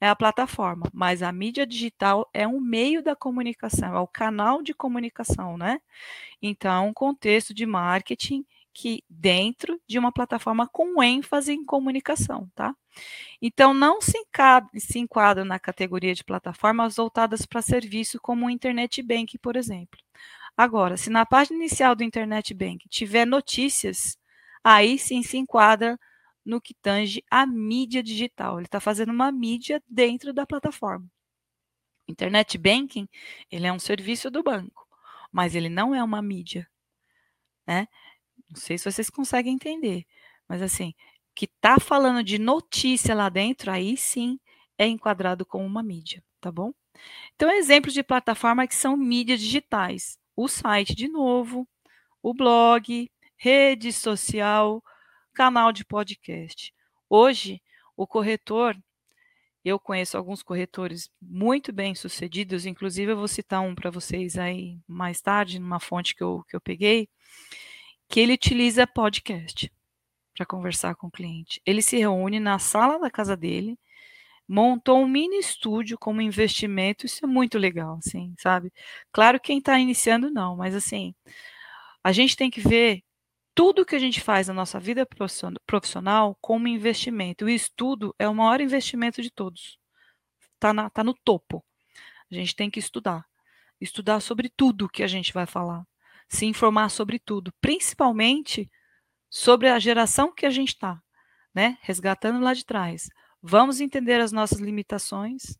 é 0.00 0.08
a 0.08 0.16
plataforma, 0.16 0.86
mas 0.92 1.22
a 1.22 1.32
mídia 1.32 1.66
digital 1.66 2.28
é 2.34 2.46
um 2.46 2.60
meio 2.60 3.02
da 3.02 3.16
comunicação, 3.16 3.96
é 3.96 4.00
o 4.00 4.06
canal 4.06 4.62
de 4.62 4.74
comunicação, 4.74 5.56
né? 5.56 5.80
Então, 6.42 6.92
contexto 6.92 7.54
de 7.54 7.64
marketing 7.64 8.44
que 8.74 9.04
dentro 9.08 9.80
de 9.86 9.98
uma 9.98 10.12
plataforma 10.12 10.68
com 10.68 11.02
ênfase 11.02 11.52
em 11.52 11.64
comunicação, 11.64 12.50
tá? 12.54 12.74
Então, 13.40 13.72
não 13.72 14.00
se 14.00 14.18
enquadra, 14.18 14.70
se 14.78 15.44
na 15.46 15.58
categoria 15.58 16.14
de 16.14 16.24
plataformas 16.24 16.96
voltadas 16.96 17.46
para 17.46 17.62
serviço 17.62 18.18
como 18.20 18.46
o 18.46 18.50
Internet 18.50 19.02
Bank, 19.02 19.38
por 19.38 19.56
exemplo. 19.56 20.00
Agora, 20.56 20.96
se 20.96 21.10
na 21.10 21.26
página 21.26 21.58
inicial 21.58 21.94
do 21.94 22.04
Internet 22.04 22.54
Bank 22.54 22.88
tiver 22.88 23.26
notícias, 23.26 24.18
aí 24.62 24.98
sim 24.98 25.22
se 25.22 25.36
enquadra 25.36 25.98
no 26.44 26.60
que 26.60 26.74
tange 26.74 27.24
a 27.30 27.46
mídia 27.46 28.02
digital. 28.02 28.58
Ele 28.58 28.66
está 28.66 28.80
fazendo 28.80 29.12
uma 29.12 29.32
mídia 29.32 29.82
dentro 29.88 30.32
da 30.32 30.46
plataforma. 30.46 31.06
Internet 32.08 32.58
Banking, 32.58 33.08
ele 33.50 33.66
é 33.66 33.72
um 33.72 33.78
serviço 33.78 34.30
do 34.30 34.42
banco, 34.42 34.86
mas 35.32 35.54
ele 35.54 35.68
não 35.68 35.94
é 35.94 36.02
uma 36.04 36.20
mídia, 36.22 36.68
né? 37.66 37.88
Não 38.48 38.56
sei 38.56 38.78
se 38.78 38.90
vocês 38.90 39.10
conseguem 39.10 39.54
entender, 39.54 40.04
mas 40.48 40.62
assim, 40.62 40.94
que 41.34 41.46
está 41.46 41.78
falando 41.80 42.22
de 42.22 42.38
notícia 42.38 43.14
lá 43.14 43.28
dentro, 43.28 43.70
aí 43.70 43.96
sim 43.96 44.38
é 44.78 44.86
enquadrado 44.86 45.44
como 45.44 45.64
uma 45.64 45.82
mídia, 45.82 46.22
tá 46.40 46.50
bom? 46.52 46.72
Então, 47.34 47.50
exemplos 47.50 47.92
de 47.92 48.02
plataforma 48.02 48.66
que 48.66 48.74
são 48.74 48.96
mídias 48.96 49.40
digitais. 49.40 50.18
O 50.36 50.48
site, 50.48 50.94
de 50.94 51.08
novo, 51.08 51.68
o 52.22 52.32
blog, 52.32 53.10
rede 53.36 53.92
social, 53.92 54.82
canal 55.32 55.72
de 55.72 55.84
podcast. 55.84 56.72
Hoje, 57.08 57.60
o 57.96 58.06
corretor, 58.06 58.76
eu 59.64 59.78
conheço 59.78 60.16
alguns 60.16 60.42
corretores 60.42 61.10
muito 61.20 61.72
bem 61.72 61.94
sucedidos, 61.94 62.66
inclusive 62.66 63.12
eu 63.12 63.16
vou 63.16 63.28
citar 63.28 63.60
um 63.60 63.74
para 63.74 63.90
vocês 63.90 64.36
aí 64.36 64.78
mais 64.86 65.20
tarde, 65.20 65.58
numa 65.58 65.80
fonte 65.80 66.14
que 66.14 66.22
eu, 66.22 66.44
que 66.48 66.54
eu 66.54 66.60
peguei, 66.60 67.08
que 68.08 68.20
ele 68.20 68.34
utiliza 68.34 68.86
podcast 68.86 69.72
para 70.36 70.46
conversar 70.46 70.94
com 70.96 71.06
o 71.06 71.10
cliente. 71.10 71.60
Ele 71.64 71.82
se 71.82 71.96
reúne 71.96 72.40
na 72.40 72.58
sala 72.58 72.98
da 72.98 73.10
casa 73.10 73.36
dele, 73.36 73.78
montou 74.46 75.00
um 75.00 75.08
mini 75.08 75.38
estúdio 75.38 75.98
como 75.98 76.20
investimento, 76.20 77.06
isso 77.06 77.24
é 77.24 77.28
muito 77.28 77.58
legal, 77.58 77.98
assim, 77.98 78.34
sabe? 78.38 78.72
Claro 79.12 79.40
quem 79.40 79.58
está 79.58 79.78
iniciando 79.78 80.30
não, 80.30 80.56
mas 80.56 80.74
assim, 80.74 81.14
a 82.02 82.12
gente 82.12 82.36
tem 82.36 82.50
que 82.50 82.60
ver 82.60 83.02
tudo 83.54 83.84
que 83.86 83.94
a 83.94 83.98
gente 83.98 84.20
faz 84.20 84.48
na 84.48 84.54
nossa 84.54 84.80
vida 84.80 85.06
profissional 85.64 86.36
como 86.40 86.68
investimento. 86.68 87.44
O 87.44 87.48
estudo 87.48 88.14
é 88.18 88.28
o 88.28 88.34
maior 88.34 88.60
investimento 88.60 89.22
de 89.22 89.30
todos. 89.30 89.78
Está 90.54 90.90
tá 90.90 91.04
no 91.04 91.14
topo. 91.14 91.64
A 92.30 92.34
gente 92.34 92.56
tem 92.56 92.68
que 92.68 92.80
estudar. 92.80 93.24
Estudar 93.80 94.20
sobre 94.20 94.48
tudo 94.48 94.88
que 94.88 95.02
a 95.02 95.06
gente 95.06 95.32
vai 95.32 95.46
falar. 95.46 95.86
Se 96.28 96.46
informar 96.46 96.88
sobre 96.90 97.18
tudo, 97.18 97.52
principalmente 97.60 98.70
sobre 99.30 99.68
a 99.68 99.78
geração 99.78 100.32
que 100.32 100.46
a 100.46 100.50
gente 100.50 100.68
está, 100.68 101.00
né? 101.54 101.78
Resgatando 101.82 102.40
lá 102.40 102.54
de 102.54 102.64
trás. 102.64 103.08
Vamos 103.42 103.80
entender 103.80 104.20
as 104.20 104.32
nossas 104.32 104.58
limitações, 104.58 105.58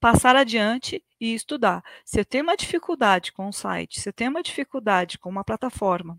passar 0.00 0.34
adiante 0.36 1.04
e 1.20 1.34
estudar. 1.34 1.84
Se 2.04 2.18
eu 2.20 2.24
tenho 2.24 2.44
uma 2.44 2.56
dificuldade 2.56 3.32
com 3.32 3.46
um 3.48 3.52
site, 3.52 4.00
se 4.00 4.08
eu 4.08 4.12
tenho 4.12 4.30
uma 4.30 4.42
dificuldade 4.42 5.18
com 5.18 5.28
uma 5.28 5.44
plataforma, 5.44 6.18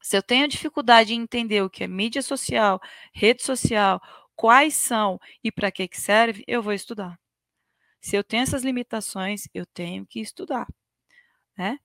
se 0.00 0.16
eu 0.16 0.22
tenho 0.22 0.46
dificuldade 0.48 1.14
em 1.14 1.22
entender 1.22 1.62
o 1.62 1.70
que 1.70 1.84
é 1.84 1.86
mídia 1.86 2.22
social, 2.22 2.80
rede 3.12 3.42
social, 3.42 4.00
quais 4.36 4.74
são 4.74 5.18
e 5.42 5.50
para 5.50 5.70
que, 5.70 5.88
que 5.88 6.00
serve, 6.00 6.44
eu 6.46 6.62
vou 6.62 6.72
estudar. 6.72 7.18
Se 8.00 8.16
eu 8.16 8.22
tenho 8.22 8.42
essas 8.42 8.62
limitações, 8.62 9.48
eu 9.54 9.64
tenho 9.64 10.06
que 10.06 10.20
estudar. 10.20 10.66
Né? 11.56 11.78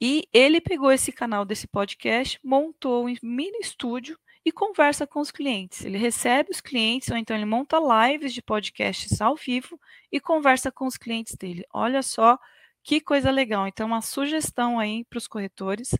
E 0.00 0.28
ele 0.32 0.60
pegou 0.60 0.92
esse 0.92 1.10
canal 1.10 1.44
desse 1.44 1.66
podcast, 1.66 2.38
montou 2.42 3.06
um 3.06 3.14
mini 3.22 3.58
estúdio 3.60 4.18
e 4.44 4.52
conversa 4.52 5.06
com 5.06 5.20
os 5.20 5.30
clientes. 5.30 5.84
Ele 5.84 5.98
recebe 5.98 6.50
os 6.50 6.60
clientes, 6.60 7.10
ou 7.10 7.16
então 7.16 7.36
ele 7.36 7.44
monta 7.44 7.78
lives 7.78 8.32
de 8.32 8.40
podcasts 8.42 9.20
ao 9.20 9.34
vivo 9.36 9.78
e 10.12 10.20
conversa 10.20 10.70
com 10.70 10.86
os 10.86 10.96
clientes 10.96 11.34
dele. 11.34 11.64
Olha 11.72 12.02
só 12.02 12.38
que 12.82 13.00
coisa 13.00 13.30
legal. 13.30 13.66
Então, 13.66 13.88
uma 13.88 14.00
sugestão 14.00 14.78
aí 14.78 15.04
para 15.04 15.18
os 15.18 15.26
corretores 15.26 15.90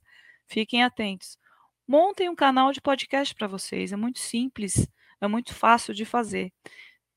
Fiquem 0.49 0.83
atentos. 0.83 1.39
Montem 1.87 2.29
um 2.29 2.35
canal 2.35 2.73
de 2.73 2.81
podcast 2.81 3.35
para 3.35 3.47
vocês. 3.47 3.93
É 3.93 3.97
muito 3.97 4.19
simples, 4.19 4.89
é 5.21 5.29
muito 5.29 5.55
fácil 5.55 5.93
de 5.93 6.07
fazer. 6.07 6.51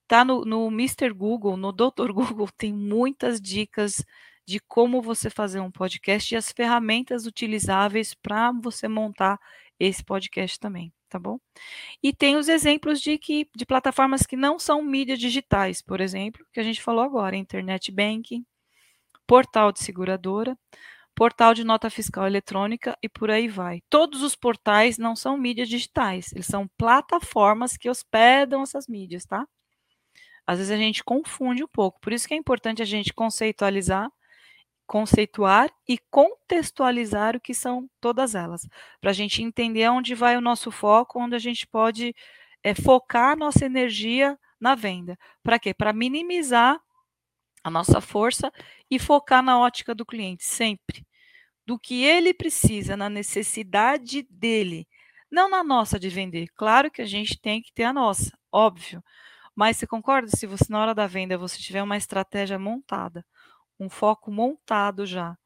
Tá 0.08 0.26
no, 0.26 0.44
no 0.44 0.68
Mr. 0.68 1.14
Google, 1.14 1.56
no 1.56 1.72
Dr. 1.72 2.12
Google, 2.14 2.50
tem 2.58 2.74
muitas 2.74 3.40
dicas 3.40 4.04
de 4.46 4.60
como 4.60 5.02
você 5.02 5.30
fazer 5.30 5.60
um 5.60 5.72
podcast 5.72 6.34
e 6.34 6.38
as 6.38 6.52
ferramentas 6.52 7.26
utilizáveis 7.26 8.14
para 8.14 8.52
você 8.52 8.88
montar 8.88 9.40
esse 9.80 10.04
podcast 10.04 10.60
também, 10.60 10.94
tá 11.10 11.18
bom? 11.18 11.40
E 12.04 12.14
tem 12.14 12.36
os 12.36 12.48
exemplos 12.48 13.02
de 13.02 13.18
que 13.18 13.50
de 13.56 13.66
plataformas 13.66 14.24
que 14.24 14.36
não 14.36 14.60
são 14.60 14.84
mídias 14.84 15.20
digitais, 15.20 15.82
por 15.82 16.02
exemplo, 16.02 16.46
que 16.54 16.60
a 16.60 16.64
gente 16.64 16.82
falou 16.82 17.04
agora, 17.04 17.36
internet 17.36 17.92
banking, 17.92 18.46
portal 19.26 19.72
de 19.72 19.80
seguradora, 19.80 20.58
portal 21.16 21.54
de 21.54 21.64
nota 21.64 21.90
fiscal 21.90 22.28
eletrônica 22.28 22.98
e 23.02 23.10
por 23.10 23.32
aí 23.32 23.48
vai. 23.48 23.82
Todos 23.90 24.22
os 24.22 24.36
portais 24.36 24.98
não 24.98 25.16
são 25.16 25.38
mídias 25.38 25.70
digitais, 25.70 26.32
eles 26.34 26.48
são 26.48 26.68
plataformas 26.78 27.78
que 27.78 27.90
hospedam 27.90 28.62
essas 28.64 28.88
mídias, 28.88 29.26
tá? 29.26 29.46
Às 30.46 30.58
vezes 30.60 30.72
a 30.72 30.78
gente 30.78 31.04
confunde 31.04 31.64
um 31.64 31.68
pouco, 31.68 32.00
por 32.02 32.12
isso 32.14 32.28
que 32.28 32.34
é 32.34 32.38
importante 32.38 32.82
a 32.82 32.86
gente 32.86 33.14
conceitualizar, 33.14 34.10
conceituar 34.92 35.72
e 35.88 35.98
contextualizar 36.10 37.34
o 37.34 37.40
que 37.40 37.54
são 37.54 37.90
todas 38.02 38.36
elas, 38.36 38.68
para 39.00 39.12
a 39.12 39.14
gente 39.14 39.42
entender 39.42 39.90
onde 39.90 40.14
vai 40.14 40.36
o 40.36 40.42
nosso 40.42 40.70
foco, 40.70 41.18
onde 41.18 41.34
a 41.34 41.40
gente 41.40 41.66
pode 41.66 42.14
é, 42.62 42.76
focar 42.76 43.38
nossa 43.38 43.66
energia 43.66 44.38
na 44.60 44.76
venda. 44.76 45.18
Para 45.42 45.58
quê? 45.58 45.74
Para 45.74 45.94
minimizar 45.94 46.78
a 47.64 47.72
nossa 47.72 48.02
força 48.02 48.52
e 48.90 49.00
focar 49.00 49.42
na 49.42 49.58
ótica 49.58 49.96
do 49.96 50.06
cliente, 50.06 50.44
sempre. 50.44 51.08
Do 51.66 51.80
que 51.80 52.04
ele 52.04 52.34
precisa, 52.34 52.98
na 52.98 53.10
necessidade 53.10 54.28
dele, 54.30 54.86
não 55.32 55.50
na 55.50 55.64
nossa 55.64 55.98
de 55.98 56.10
vender. 56.10 56.50
Claro 56.54 56.92
que 56.92 57.02
a 57.02 57.06
gente 57.06 57.40
tem 57.40 57.62
que 57.62 57.72
ter 57.72 57.86
a 57.86 57.94
nossa, 57.94 58.38
óbvio. 58.52 59.02
Mas 59.56 59.78
você 59.78 59.88
concorda 59.88 60.28
se 60.28 60.46
você, 60.46 60.66
na 60.70 60.82
hora 60.82 60.94
da 60.94 61.08
venda, 61.08 61.38
você 61.38 61.58
tiver 61.58 61.82
uma 61.82 61.96
estratégia 61.96 62.60
montada, 62.60 63.26
um 63.82 63.90
foco 63.90 64.32
montado 64.32 65.06
já, 65.06 65.38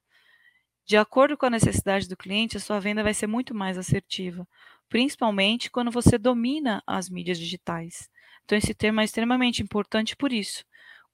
de 0.85 0.97
acordo 0.97 1.37
com 1.37 1.45
a 1.47 1.49
necessidade 1.49 2.07
do 2.07 2.17
cliente, 2.17 2.57
a 2.57 2.59
sua 2.59 2.79
venda 2.79 3.01
vai 3.01 3.13
ser 3.13 3.27
muito 3.27 3.55
mais 3.55 3.77
assertiva, 3.77 4.47
principalmente 4.87 5.71
quando 5.71 5.89
você 5.89 6.17
domina 6.17 6.83
as 6.85 7.09
mídias 7.09 7.39
digitais. 7.39 8.09
Então, 8.43 8.57
esse 8.57 8.73
termo 8.73 9.01
é 9.01 9.03
extremamente 9.03 9.63
importante 9.63 10.15
por 10.15 10.31
isso 10.31 10.63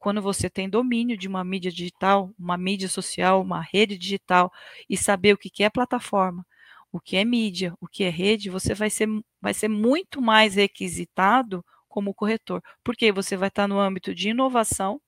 quando 0.01 0.19
você 0.19 0.49
tem 0.49 0.67
domínio 0.67 1.15
de 1.15 1.27
uma 1.27 1.43
mídia 1.43 1.71
digital, 1.71 2.34
uma 2.38 2.57
mídia 2.57 2.89
social, 2.89 3.39
uma 3.39 3.62
rede 3.62 3.95
digital 3.95 4.51
e 4.89 4.97
saber 4.97 5.31
o 5.34 5.38
que 5.38 5.63
é 5.63 5.69
plataforma, 5.69 6.43
o 6.91 6.99
que 6.99 7.15
é 7.15 7.23
mídia, 7.23 7.75
o 7.79 7.88
que 7.88 8.03
é 8.03 8.10
rede, 8.10 8.49
você 8.49 8.73
vai 8.73 8.89
ser, 8.89 9.07
vai 9.39 9.53
ser 9.53 9.67
muito 9.67 10.19
mais 10.19 10.55
requisitado 10.55 11.63
como 11.88 12.15
corretor, 12.15 12.63
porque 12.84 13.12
você 13.12 13.38
vai 13.38 13.49
estar 13.49 13.67
no 13.67 13.79
âmbito 13.79 14.15
de 14.15 14.29
inovação, 14.29 14.99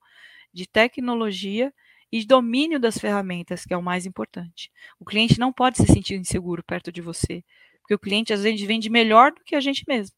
de 0.52 0.64
tecnologia 0.64 1.74
e 2.10 2.24
domínio 2.24 2.78
das 2.78 2.98
ferramentas, 2.98 3.64
que 3.64 3.74
é 3.74 3.76
o 3.76 3.82
mais 3.82 4.06
importante. 4.06 4.70
O 4.98 5.04
cliente 5.04 5.38
não 5.38 5.52
pode 5.52 5.78
se 5.78 5.86
sentir 5.86 6.14
inseguro 6.14 6.62
perto 6.62 6.92
de 6.92 7.00
você, 7.00 7.44
porque 7.80 7.94
o 7.94 7.98
cliente 7.98 8.32
às 8.32 8.42
vezes 8.42 8.60
vende 8.66 8.88
melhor 8.88 9.32
do 9.32 9.42
que 9.44 9.54
a 9.54 9.60
gente 9.60 9.84
mesmo. 9.86 10.16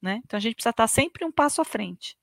Né? 0.00 0.20
Então 0.24 0.36
a 0.36 0.40
gente 0.40 0.54
precisa 0.54 0.70
estar 0.70 0.86
sempre 0.86 1.24
um 1.24 1.32
passo 1.32 1.60
à 1.60 1.64
frente. 1.64 2.16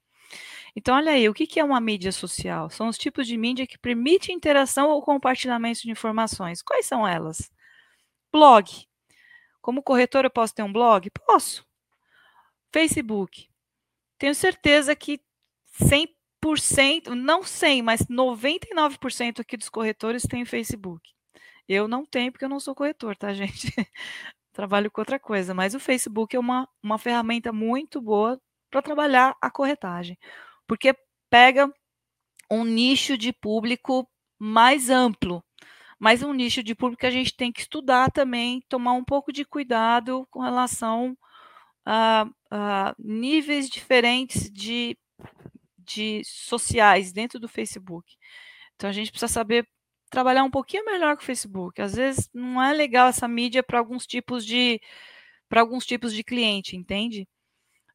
Então, 0.76 0.96
olha 0.96 1.14
aí, 1.14 1.28
o 1.28 1.34
que 1.34 1.60
é 1.60 1.64
uma 1.64 1.82
mídia 1.82 2.12
social? 2.12 2.70
São 2.70 2.88
os 2.88 2.98
tipos 2.98 3.26
de 3.26 3.36
mídia 3.36 3.66
que 3.66 3.80
permitem 3.80 4.36
interação 4.36 4.90
ou 4.90 5.02
compartilhamento 5.02 5.82
de 5.82 5.90
informações. 5.90 6.62
Quais 6.62 6.86
são 6.86 7.08
elas? 7.08 7.52
Blog. 8.32 8.88
Como 9.60 9.82
corretor, 9.82 10.26
eu 10.26 10.30
posso 10.30 10.54
ter 10.54 10.64
um 10.64 10.72
blog? 10.72 11.10
Posso. 11.10 11.66
Facebook. 12.72 13.50
Tenho 14.18 14.36
certeza 14.36 14.96
que 14.96 15.20
100%, 15.82 16.10
não 17.16 17.44
100, 17.44 17.82
mas 17.82 18.02
99% 18.02 19.40
aqui 19.40 19.58
dos 19.58 19.70
corretores 19.70 20.24
têm 20.24 20.46
Facebook. 20.46 21.10
Eu 21.68 21.88
não 21.88 22.06
tenho 22.06 22.32
porque 22.32 22.46
eu 22.46 22.50
não 22.50 22.60
sou 22.60 22.76
corretor, 22.76 23.16
tá, 23.18 23.34
gente? 23.34 23.74
Trabalho 24.54 24.90
com 24.90 25.02
outra 25.02 25.20
coisa, 25.20 25.54
mas 25.54 25.76
o 25.76 25.80
Facebook 25.80 26.36
é 26.36 26.40
uma, 26.40 26.68
uma 26.82 26.98
ferramenta 26.98 27.52
muito 27.52 28.02
boa 28.02 28.42
para 28.72 28.82
trabalhar 28.82 29.36
a 29.42 29.52
corretagem, 29.52 30.18
porque 30.68 30.96
pega 31.30 31.72
um 32.50 32.64
nicho 32.64 33.18
de 33.18 33.32
público 33.34 34.10
mais 34.40 34.90
amplo, 34.90 35.44
mas 36.00 36.24
um 36.24 36.34
nicho 36.34 36.64
de 36.64 36.76
público 36.76 37.02
que 37.02 37.08
a 37.08 37.12
gente 37.12 37.36
tem 37.36 37.52
que 37.52 37.62
estudar 37.62 38.12
também, 38.12 38.62
tomar 38.70 38.94
um 38.94 39.04
pouco 39.04 39.32
de 39.32 39.46
cuidado 39.46 40.28
com 40.32 40.42
relação 40.42 41.18
a, 41.86 42.28
a 42.52 42.96
níveis 43.00 43.70
diferentes 43.70 44.52
de, 44.52 44.98
de 45.88 46.22
sociais 46.26 47.12
dentro 47.12 47.40
do 47.40 47.48
Facebook. 47.48 48.16
Então 48.76 48.90
a 48.90 48.94
gente 48.94 49.12
precisa 49.12 49.32
saber 49.32 49.68
trabalhar 50.10 50.44
um 50.44 50.52
pouquinho 50.52 50.86
melhor 50.86 51.16
com 51.16 51.24
o 51.24 51.26
Facebook. 51.26 51.82
Às 51.82 51.96
vezes 51.96 52.30
não 52.34 52.62
é 52.62 52.74
legal 52.74 53.08
essa 53.10 53.28
mídia 53.28 53.64
para 53.64 53.80
alguns 53.80 54.06
tipos 54.06 54.46
de 54.46 54.80
para 55.50 55.62
alguns 55.62 55.86
tipos 55.86 56.14
de 56.14 56.24
cliente, 56.24 56.76
entende? 56.76 57.28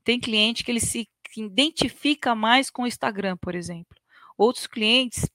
Tem 0.05 0.19
cliente 0.19 0.65
que 0.65 0.71
ele 0.71 0.81
se 0.81 1.09
identifica 1.37 2.35
mais 2.35 2.71
com 2.71 2.83
o 2.83 2.87
Instagram, 2.87 3.37
por 3.37 3.55
exemplo. 3.55 3.97
Outros 4.39 4.67
clientes, 4.67 5.29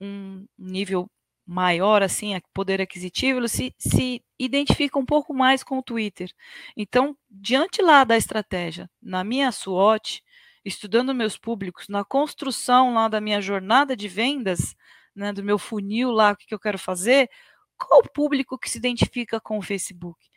um 0.00 0.46
nível 0.58 1.10
maior, 1.46 2.02
assim, 2.02 2.38
poder 2.52 2.82
aquisitivo, 2.82 3.40
eles 3.40 3.52
se, 3.52 3.74
se 3.78 4.22
identificam 4.38 5.00
um 5.00 5.06
pouco 5.06 5.32
mais 5.32 5.62
com 5.64 5.78
o 5.78 5.82
Twitter. 5.82 6.30
Então, 6.76 7.16
diante 7.30 7.80
lá 7.80 8.04
da 8.04 8.18
estratégia, 8.18 8.90
na 9.00 9.24
minha 9.24 9.50
SWOT, 9.50 10.22
estudando 10.64 11.14
meus 11.14 11.36
públicos, 11.38 11.88
na 11.88 12.04
construção 12.04 12.94
lá 12.94 13.08
da 13.08 13.20
minha 13.20 13.40
jornada 13.40 13.96
de 13.96 14.08
vendas, 14.08 14.74
né, 15.14 15.32
do 15.32 15.42
meu 15.42 15.58
funil 15.58 16.10
lá, 16.10 16.32
o 16.32 16.36
que, 16.36 16.46
que 16.46 16.54
eu 16.54 16.60
quero 16.60 16.78
fazer, 16.78 17.28
qual 17.76 18.00
o 18.00 18.08
público 18.08 18.58
que 18.58 18.68
se 18.68 18.78
identifica 18.78 19.40
com 19.40 19.58
o 19.58 19.62
Facebook? 19.62 20.28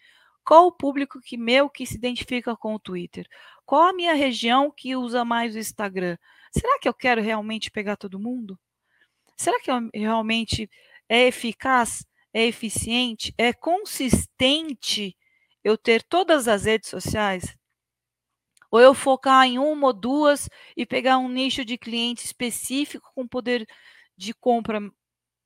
Qual 0.44 0.68
o 0.68 0.72
público 0.72 1.20
que 1.22 1.38
meu 1.38 1.70
que 1.70 1.86
se 1.86 1.96
identifica 1.96 2.56
com 2.56 2.76
o 2.76 2.80
Twitter? 2.80 3.28
Qual 3.66 3.84
a 3.84 3.94
minha 3.94 4.14
região 4.14 4.72
que 4.72 4.96
usa 4.96 5.24
mais 5.24 5.56
o 5.56 5.60
Instagram? 5.60 6.18
Será 6.52 6.80
que 6.80 6.88
eu 6.88 6.94
quero 6.94 7.22
realmente 7.22 7.72
pegar 7.72 7.96
todo 7.96 8.20
mundo? 8.20 8.60
Será 9.38 9.60
que 9.60 9.72
eu 9.72 9.90
realmente 9.94 10.70
é 11.08 11.28
eficaz? 11.28 12.06
É 12.34 12.46
eficiente? 12.46 13.34
É 13.38 13.54
consistente 13.54 15.16
eu 15.64 15.78
ter 15.78 16.04
todas 16.04 16.48
as 16.48 16.66
redes 16.66 16.90
sociais? 16.90 17.56
Ou 18.72 18.80
eu 18.80 18.94
focar 18.94 19.46
em 19.46 19.60
uma 19.60 19.88
ou 19.88 19.94
duas 19.94 20.50
e 20.78 20.86
pegar 20.86 21.18
um 21.18 21.28
nicho 21.28 21.66
de 21.66 21.78
cliente 21.78 22.26
específico 22.26 23.12
com 23.14 23.28
poder 23.28 23.68
de 24.18 24.34
compra 24.34 24.80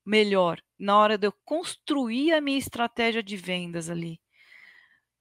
melhor 0.06 0.62
na 0.78 0.98
hora 0.98 1.18
de 1.18 1.28
eu 1.28 1.34
construir 1.44 2.34
a 2.34 2.40
minha 2.40 2.60
estratégia 2.60 3.24
de 3.24 3.36
vendas 3.36 3.90
ali? 3.90 4.22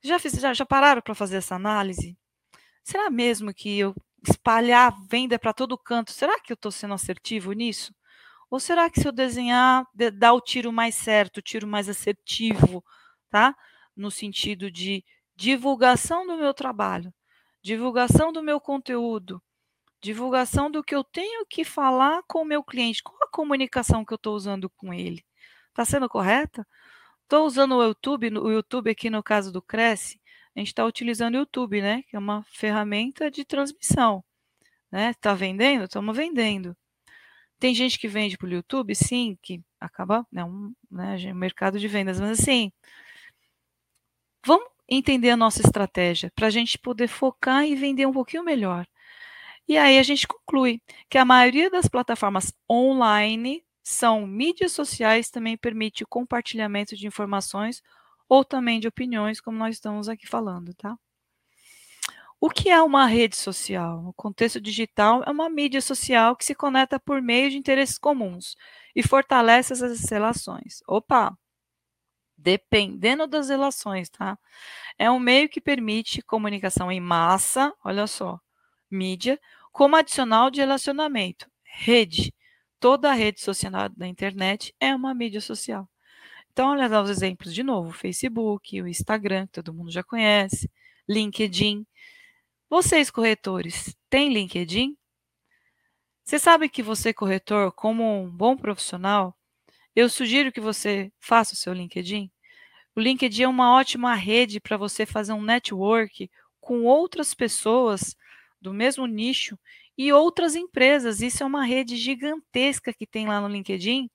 Já, 0.03 0.19
fiz, 0.19 0.35
já, 0.35 0.53
já 0.53 0.67
pararam 0.67 1.01
para 1.01 1.15
fazer 1.15 1.37
essa 1.37 1.55
análise? 1.55 2.17
Será 2.83 3.09
mesmo 3.11 3.55
que 3.55 3.79
eu 3.79 3.95
espalhar 4.29 4.95
venda 5.09 5.39
para 5.39 5.55
todo 5.55 5.79
canto, 5.79 6.13
será 6.13 6.39
que 6.41 6.53
eu 6.53 6.55
estou 6.55 6.71
sendo 6.71 6.95
assertivo 6.95 7.53
nisso? 7.53 7.95
Ou 8.51 8.61
será 8.61 8.91
que 8.91 9.01
se 9.01 9.09
eu 9.09 9.13
desenhar, 9.13 9.87
de, 9.95 10.11
dar 10.11 10.35
o 10.35 10.41
tiro 10.41 10.73
mais 10.73 10.95
certo, 10.95 11.39
o 11.39 11.43
tiro 11.43 11.67
mais 11.67 11.89
assertivo, 11.89 12.85
tá? 13.31 13.55
No 13.97 14.11
sentido 14.11 14.71
de 14.71 15.05
divulgação 15.35 16.27
do 16.27 16.37
meu 16.37 16.55
trabalho, 16.55 17.13
divulgação 17.65 18.31
do 18.31 18.43
meu 18.43 18.61
conteúdo, 18.61 19.43
divulgação 20.01 20.71
do 20.71 20.85
que 20.85 20.95
eu 20.95 21.03
tenho 21.03 21.47
que 21.47 21.65
falar 21.65 22.23
com 22.29 22.43
o 22.43 22.45
meu 22.45 22.63
cliente, 22.63 23.03
qual 23.03 23.17
a 23.23 23.31
comunicação 23.31 24.05
que 24.05 24.13
eu 24.13 24.17
estou 24.17 24.37
usando 24.37 24.69
com 24.69 24.93
ele? 24.93 25.25
Está 25.71 25.83
sendo 25.85 26.07
correta? 26.07 26.67
Estou 27.23 27.47
usando 27.47 27.77
o 27.77 27.83
YouTube, 27.83 28.39
o 28.39 28.53
YouTube 28.53 28.91
aqui 28.91 29.09
no 29.09 29.23
caso 29.23 29.51
do 29.51 29.63
Cresce, 29.63 30.21
a 30.55 30.59
gente 30.61 30.69
está 30.69 30.85
utilizando 30.85 31.37
o 31.37 31.39
YouTube, 31.39 31.81
né? 31.81 32.03
Que 32.03 32.17
é 32.17 32.19
uma 32.19 32.45
ferramenta 32.45 33.31
de 33.31 33.45
transmissão. 33.47 34.23
Né? 34.93 35.11
Está 35.11 35.35
vendendo? 35.35 35.85
Estamos 35.85 36.15
vendendo. 36.15 36.77
Tem 37.59 37.75
gente 37.75 37.99
que 37.99 38.07
vende 38.07 38.37
pelo 38.37 38.53
YouTube, 38.53 38.95
sim, 38.95 39.39
que 39.43 39.63
acaba, 39.81 40.27
né, 40.31 40.45
um 40.45 40.75
né, 40.91 41.33
mercado 41.33 41.81
de 41.81 41.89
vendas, 41.89 42.21
mas 42.21 42.39
assim, 42.41 42.71
vamos 44.47 44.74
entender 44.89 45.31
a 45.31 45.37
nossa 45.37 45.63
estratégia 45.63 46.31
para 46.35 46.47
a 46.49 46.51
gente 46.51 46.79
poder 46.79 47.09
focar 47.09 47.65
e 47.67 47.75
vender 47.75 48.07
um 48.07 48.13
pouquinho 48.13 48.45
melhor. 48.45 48.87
E 49.69 49.79
aí 49.79 49.99
a 49.99 50.03
gente 50.03 50.27
conclui 50.29 50.81
que 51.09 51.19
a 51.19 51.25
maioria 51.25 51.71
das 51.71 51.89
plataformas 51.89 52.53
online 52.71 53.65
são 53.83 54.27
mídias 54.27 54.73
sociais, 54.73 55.31
também 55.31 55.57
permite 55.57 56.05
o 56.05 56.09
compartilhamento 56.09 56.97
de 56.97 57.07
informações 57.07 57.83
ou 58.29 58.45
também 58.45 58.81
de 58.81 58.89
opiniões, 58.89 59.41
como 59.41 59.59
nós 59.59 59.77
estamos 59.77 60.09
aqui 60.09 60.27
falando, 60.27 60.75
tá? 60.75 60.97
O 62.41 62.51
que 62.51 62.69
é 62.69 62.83
uma 62.83 63.07
rede 63.07 63.37
social? 63.37 64.03
No 64.03 64.13
contexto 64.13 64.61
digital, 64.61 65.23
é 65.27 65.31
uma 65.31 65.49
mídia 65.49 65.81
social 65.81 66.37
que 66.37 66.45
se 66.45 66.55
conecta 66.55 67.01
por 67.01 67.23
meio 67.23 67.51
de 67.51 67.57
interesses 67.57 67.99
comuns 67.99 68.55
e 68.95 69.03
fortalece 69.03 69.73
essas 69.73 70.11
relações. 70.11 70.83
Opa! 70.87 71.35
Dependendo 72.37 73.27
das 73.27 73.49
relações, 73.49 74.09
tá? 74.11 74.39
É 74.99 75.11
um 75.11 75.19
meio 75.19 75.49
que 75.49 75.61
permite 75.61 76.23
comunicação 76.23 76.91
em 76.91 77.01
massa, 77.01 77.73
olha 77.85 78.07
só, 78.07 78.41
mídia, 78.91 79.41
como 79.73 79.97
adicional 79.97 80.51
de 80.51 80.61
relacionamento, 80.61 81.51
rede 81.65 82.33
toda 82.85 83.11
a 83.11 83.15
rede 83.15 83.41
social 83.41 83.89
da 83.97 84.07
internet 84.07 84.75
é 84.79 84.95
uma 84.95 85.15
mídia 85.15 85.41
social. 85.41 85.89
Então, 86.53 86.69
olha 86.69 87.01
os 87.01 87.09
exemplos 87.09 87.55
de 87.55 87.63
novo: 87.63 87.93
Facebook, 87.93 88.83
o 88.83 88.87
Instagram, 88.87 89.47
que 89.47 89.55
todo 89.55 89.73
mundo 89.73 89.91
já 89.91 90.03
conhece, 90.03 90.71
LinkedIn. 91.09 91.87
Vocês, 92.69 93.11
corretores, 93.11 93.97
têm 94.11 94.33
LinkedIn? 94.35 94.95
Você 96.23 96.39
sabe 96.39 96.69
que 96.69 96.83
você, 96.83 97.15
corretor, 97.15 97.73
como 97.73 98.23
um 98.23 98.31
bom 98.31 98.55
profissional, 98.55 99.35
eu 99.95 100.09
sugiro 100.09 100.53
que 100.53 100.61
você 100.61 101.13
faça 101.21 101.55
o 101.55 101.57
seu 101.57 101.73
LinkedIn. 101.73 102.31
O 102.97 103.01
LinkedIn 103.01 103.45
é 103.45 103.49
uma 103.49 103.75
ótima 103.75 104.15
rede 104.15 104.61
para 104.61 104.77
você 104.77 105.07
fazer 105.07 105.33
um 105.33 105.43
network 105.43 106.31
com 106.61 106.85
outras 106.85 107.35
pessoas 107.35 108.17
do 108.61 108.73
mesmo 108.73 109.07
nicho 109.07 109.59
e 109.99 110.13
outras 110.13 110.55
empresas. 110.55 111.21
Isso 111.21 111.43
é 111.43 111.47
uma 111.47 111.65
rede 111.65 111.97
gigantesca 111.97 112.93
que 112.93 113.07
tem 113.07 113.27
lá 113.27 113.41
no 113.41 113.49
LinkedIn. 113.49 114.09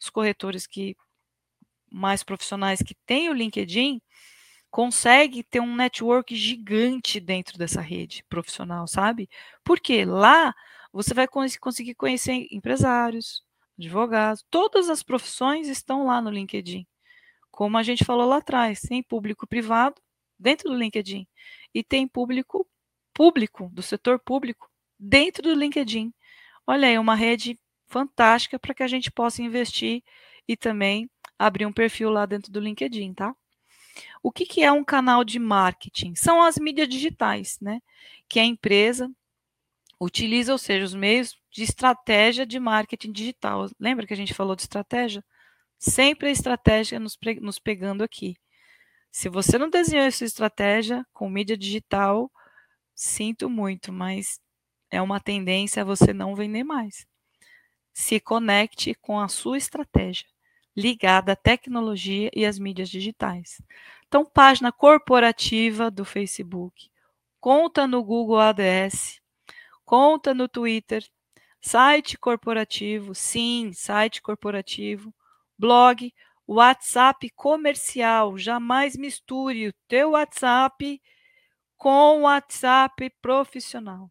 Os 0.00 0.10
corretores 0.10 0.66
que 0.66 0.96
mais 1.90 2.22
profissionais 2.22 2.82
que 2.82 2.94
têm 3.06 3.28
o 3.28 3.34
LinkedIn 3.34 4.00
conseguem 4.70 5.42
ter 5.42 5.60
um 5.60 5.76
network 5.76 6.34
gigante 6.34 7.20
dentro 7.20 7.58
dessa 7.58 7.80
rede 7.80 8.24
profissional, 8.28 8.86
sabe? 8.88 9.28
Porque 9.62 10.04
lá 10.04 10.54
você 10.92 11.12
vai 11.12 11.28
conseguir 11.28 11.94
conhecer 11.94 12.48
empresários, 12.50 13.44
advogados, 13.78 14.44
todas 14.50 14.88
as 14.88 15.02
profissões 15.02 15.68
estão 15.68 16.06
lá 16.06 16.20
no 16.20 16.30
LinkedIn. 16.30 16.86
Como 17.50 17.76
a 17.76 17.82
gente 17.82 18.04
falou 18.04 18.26
lá 18.26 18.38
atrás, 18.38 18.80
tem 18.80 19.02
público 19.02 19.46
privado 19.46 20.00
dentro 20.38 20.70
do 20.70 20.76
LinkedIn 20.76 21.26
e 21.74 21.82
tem 21.82 22.08
público 22.08 22.66
público 23.14 23.68
do 23.72 23.82
setor 23.82 24.18
público 24.18 24.70
dentro 24.98 25.42
do 25.42 25.54
LinkedIn. 25.54 26.12
Olha 26.66 26.88
aí, 26.88 26.98
uma 26.98 27.14
rede 27.14 27.58
fantástica 27.86 28.58
para 28.58 28.74
que 28.74 28.82
a 28.82 28.88
gente 28.88 29.10
possa 29.10 29.42
investir 29.42 30.02
e 30.48 30.56
também 30.56 31.10
abrir 31.38 31.66
um 31.66 31.72
perfil 31.72 32.10
lá 32.10 32.24
dentro 32.24 32.50
do 32.50 32.60
LinkedIn, 32.60 33.14
tá? 33.14 33.34
O 34.22 34.32
que, 34.32 34.46
que 34.46 34.62
é 34.62 34.72
um 34.72 34.84
canal 34.84 35.24
de 35.24 35.38
marketing? 35.38 36.14
São 36.14 36.42
as 36.42 36.56
mídias 36.56 36.88
digitais, 36.88 37.58
né? 37.60 37.80
Que 38.28 38.40
a 38.40 38.44
empresa 38.44 39.10
utiliza, 40.04 40.52
ou 40.52 40.58
seja, 40.58 40.84
os 40.84 40.94
meios 40.94 41.36
de 41.50 41.62
estratégia 41.62 42.44
de 42.44 42.58
marketing 42.58 43.12
digital. 43.12 43.70
Lembra 43.78 44.06
que 44.06 44.12
a 44.12 44.16
gente 44.16 44.34
falou 44.34 44.56
de 44.56 44.62
estratégia? 44.62 45.24
Sempre 45.78 46.28
a 46.28 46.32
estratégia 46.32 46.98
nos, 46.98 47.16
nos 47.40 47.58
pegando 47.58 48.02
aqui. 48.02 48.36
Se 49.10 49.28
você 49.28 49.58
não 49.58 49.70
desenhou 49.70 50.04
essa 50.04 50.24
estratégia 50.24 51.06
com 51.12 51.28
mídia 51.28 51.56
digital, 51.56 52.30
sinto 52.94 53.48
muito, 53.48 53.92
mas 53.92 54.40
é 54.90 55.00
uma 55.00 55.20
tendência 55.20 55.84
você 55.84 56.12
não 56.12 56.34
vender 56.34 56.64
mais. 56.64 57.06
Se 57.92 58.18
conecte 58.18 58.94
com 58.94 59.20
a 59.20 59.28
sua 59.28 59.58
estratégia 59.58 60.26
ligada 60.74 61.32
à 61.32 61.36
tecnologia 61.36 62.30
e 62.34 62.46
às 62.46 62.58
mídias 62.58 62.88
digitais. 62.88 63.60
Então, 64.08 64.24
página 64.24 64.72
corporativa 64.72 65.90
do 65.90 66.04
Facebook, 66.04 66.90
conta 67.38 67.86
no 67.86 68.02
Google 68.02 68.40
ADS, 68.40 69.21
conta 69.92 70.32
no 70.32 70.48
Twitter, 70.48 71.06
site 71.60 72.16
corporativo, 72.16 73.14
sim, 73.14 73.74
site 73.74 74.22
corporativo, 74.22 75.14
blog, 75.58 76.14
WhatsApp 76.48 77.28
comercial. 77.36 78.38
Jamais 78.38 78.96
misture 78.96 79.68
o 79.68 79.74
teu 79.86 80.12
WhatsApp 80.12 80.98
com 81.76 82.20
o 82.20 82.22
WhatsApp 82.22 83.10
profissional. 83.20 84.10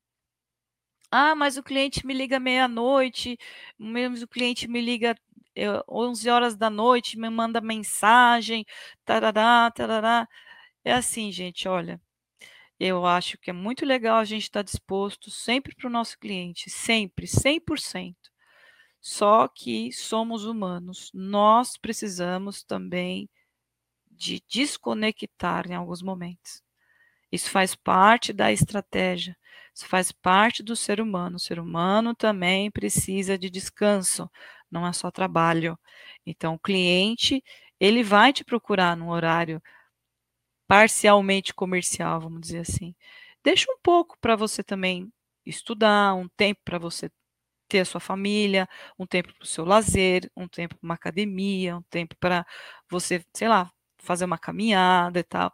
Ah, 1.09 1.33
mas 1.33 1.57
o 1.57 1.63
cliente 1.63 2.05
me 2.05 2.13
liga 2.13 2.39
meia-noite, 2.39 3.35
mesmo 3.79 4.23
o 4.23 4.27
cliente 4.27 4.67
me 4.67 4.79
liga 4.79 5.15
11 5.89 6.29
eh, 6.29 6.31
horas 6.31 6.55
da 6.55 6.69
noite, 6.69 7.17
me 7.17 7.27
manda 7.27 7.59
mensagem, 7.59 8.67
tarará, 9.03 9.71
tarará. 9.71 10.27
É 10.85 10.93
assim, 10.93 11.31
gente, 11.31 11.67
olha, 11.67 11.99
eu 12.83 13.05
acho 13.05 13.37
que 13.37 13.51
é 13.51 13.53
muito 13.53 13.85
legal 13.85 14.17
a 14.17 14.25
gente 14.25 14.43
estar 14.43 14.63
disposto 14.63 15.29
sempre 15.29 15.75
para 15.75 15.87
o 15.87 15.91
nosso 15.91 16.17
cliente, 16.17 16.67
sempre, 16.67 17.27
100%. 17.27 18.15
Só 18.99 19.47
que 19.47 19.91
somos 19.91 20.45
humanos, 20.45 21.11
nós 21.13 21.77
precisamos 21.77 22.63
também 22.63 23.29
de 24.09 24.41
desconectar 24.49 25.69
em 25.69 25.75
alguns 25.75 26.01
momentos. 26.01 26.63
Isso 27.31 27.51
faz 27.51 27.75
parte 27.75 28.33
da 28.33 28.51
estratégia, 28.51 29.37
isso 29.75 29.87
faz 29.87 30.11
parte 30.11 30.63
do 30.63 30.75
ser 30.75 30.99
humano. 30.99 31.37
O 31.37 31.39
ser 31.39 31.59
humano 31.59 32.15
também 32.15 32.71
precisa 32.71 33.37
de 33.37 33.49
descanso, 33.49 34.29
não 34.71 34.87
é 34.87 34.93
só 34.93 35.11
trabalho. 35.11 35.77
Então, 36.25 36.55
o 36.55 36.59
cliente, 36.59 37.43
ele 37.79 38.03
vai 38.03 38.33
te 38.33 38.43
procurar 38.43 38.97
no 38.97 39.11
horário 39.11 39.61
parcialmente 40.71 41.53
comercial, 41.53 42.21
vamos 42.21 42.39
dizer 42.39 42.59
assim. 42.59 42.95
Deixa 43.43 43.69
um 43.69 43.77
pouco 43.83 44.17
para 44.21 44.37
você 44.37 44.63
também 44.63 45.11
estudar, 45.45 46.13
um 46.13 46.29
tempo 46.29 46.61
para 46.63 46.79
você 46.79 47.11
ter 47.67 47.81
a 47.81 47.85
sua 47.85 47.99
família, 47.99 48.69
um 48.97 49.05
tempo 49.05 49.33
para 49.33 49.43
o 49.43 49.45
seu 49.45 49.65
lazer, 49.65 50.31
um 50.33 50.47
tempo 50.47 50.77
para 50.77 50.87
uma 50.87 50.93
academia, 50.93 51.75
um 51.75 51.81
tempo 51.89 52.15
para 52.17 52.45
você, 52.89 53.21
sei 53.33 53.49
lá, 53.49 53.69
fazer 53.97 54.23
uma 54.23 54.37
caminhada 54.37 55.19
e 55.19 55.23
tal. 55.23 55.53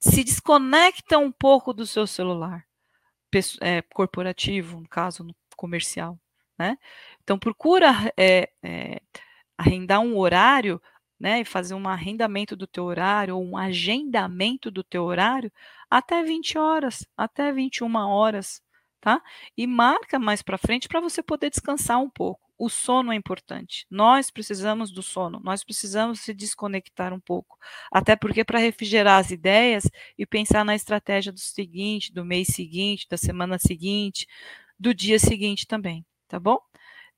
Se 0.00 0.24
desconecta 0.24 1.16
um 1.18 1.30
pouco 1.30 1.72
do 1.72 1.86
seu 1.86 2.08
celular 2.08 2.66
é, 3.60 3.82
corporativo, 3.82 4.80
no 4.80 4.88
caso 4.88 5.22
no 5.22 5.36
comercial, 5.56 6.18
né? 6.58 6.76
Então 7.22 7.38
procura 7.38 8.12
é, 8.16 8.50
é, 8.64 9.00
arrendar 9.56 10.00
um 10.00 10.18
horário 10.18 10.82
né, 11.18 11.40
e 11.40 11.44
fazer 11.44 11.74
um 11.74 11.88
arrendamento 11.88 12.56
do 12.56 12.66
teu 12.66 12.84
horário 12.84 13.36
ou 13.36 13.44
um 13.44 13.56
agendamento 13.56 14.70
do 14.70 14.84
teu 14.84 15.04
horário 15.04 15.50
até 15.90 16.22
20 16.22 16.58
horas, 16.58 17.06
até 17.16 17.52
21 17.52 18.08
horas, 18.08 18.60
tá? 19.00 19.22
E 19.56 19.66
marca 19.66 20.18
mais 20.18 20.42
para 20.42 20.58
frente 20.58 20.88
para 20.88 21.00
você 21.00 21.22
poder 21.22 21.50
descansar 21.50 22.00
um 22.00 22.10
pouco. 22.10 22.40
O 22.58 22.70
sono 22.70 23.12
é 23.12 23.16
importante. 23.16 23.86
Nós 23.90 24.30
precisamos 24.30 24.90
do 24.90 25.02
sono, 25.02 25.40
nós 25.44 25.62
precisamos 25.62 26.20
se 26.20 26.32
desconectar 26.32 27.12
um 27.12 27.20
pouco. 27.20 27.58
Até 27.92 28.16
porque 28.16 28.42
para 28.44 28.58
refrigerar 28.58 29.20
as 29.20 29.30
ideias 29.30 29.84
e 30.18 30.24
pensar 30.26 30.64
na 30.64 30.74
estratégia 30.74 31.30
do 31.32 31.38
seguinte, 31.40 32.12
do 32.12 32.24
mês 32.24 32.48
seguinte, 32.48 33.06
da 33.10 33.16
semana 33.18 33.58
seguinte, 33.58 34.26
do 34.78 34.94
dia 34.94 35.18
seguinte 35.18 35.66
também, 35.66 36.04
tá 36.28 36.40
bom? 36.40 36.58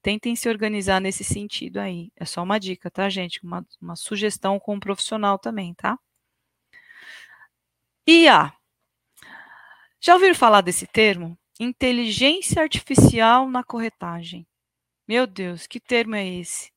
Tentem 0.02 0.36
se 0.36 0.48
organizar 0.48 1.00
nesse 1.00 1.24
sentido 1.24 1.78
aí. 1.78 2.10
É 2.16 2.24
só 2.24 2.42
uma 2.42 2.58
dica, 2.58 2.90
tá, 2.90 3.08
gente? 3.08 3.42
Uma, 3.44 3.66
uma 3.80 3.96
sugestão 3.96 4.58
com 4.60 4.74
um 4.74 4.80
profissional 4.80 5.38
também, 5.38 5.74
tá? 5.74 5.98
IA. 8.06 8.52
Já 10.00 10.14
ouviram 10.14 10.34
falar 10.34 10.60
desse 10.60 10.86
termo? 10.86 11.38
Inteligência 11.60 12.62
artificial 12.62 13.48
na 13.50 13.64
corretagem. 13.64 14.46
Meu 15.06 15.26
Deus, 15.26 15.66
que 15.66 15.80
termo 15.80 16.14
é 16.14 16.26
esse? 16.26 16.70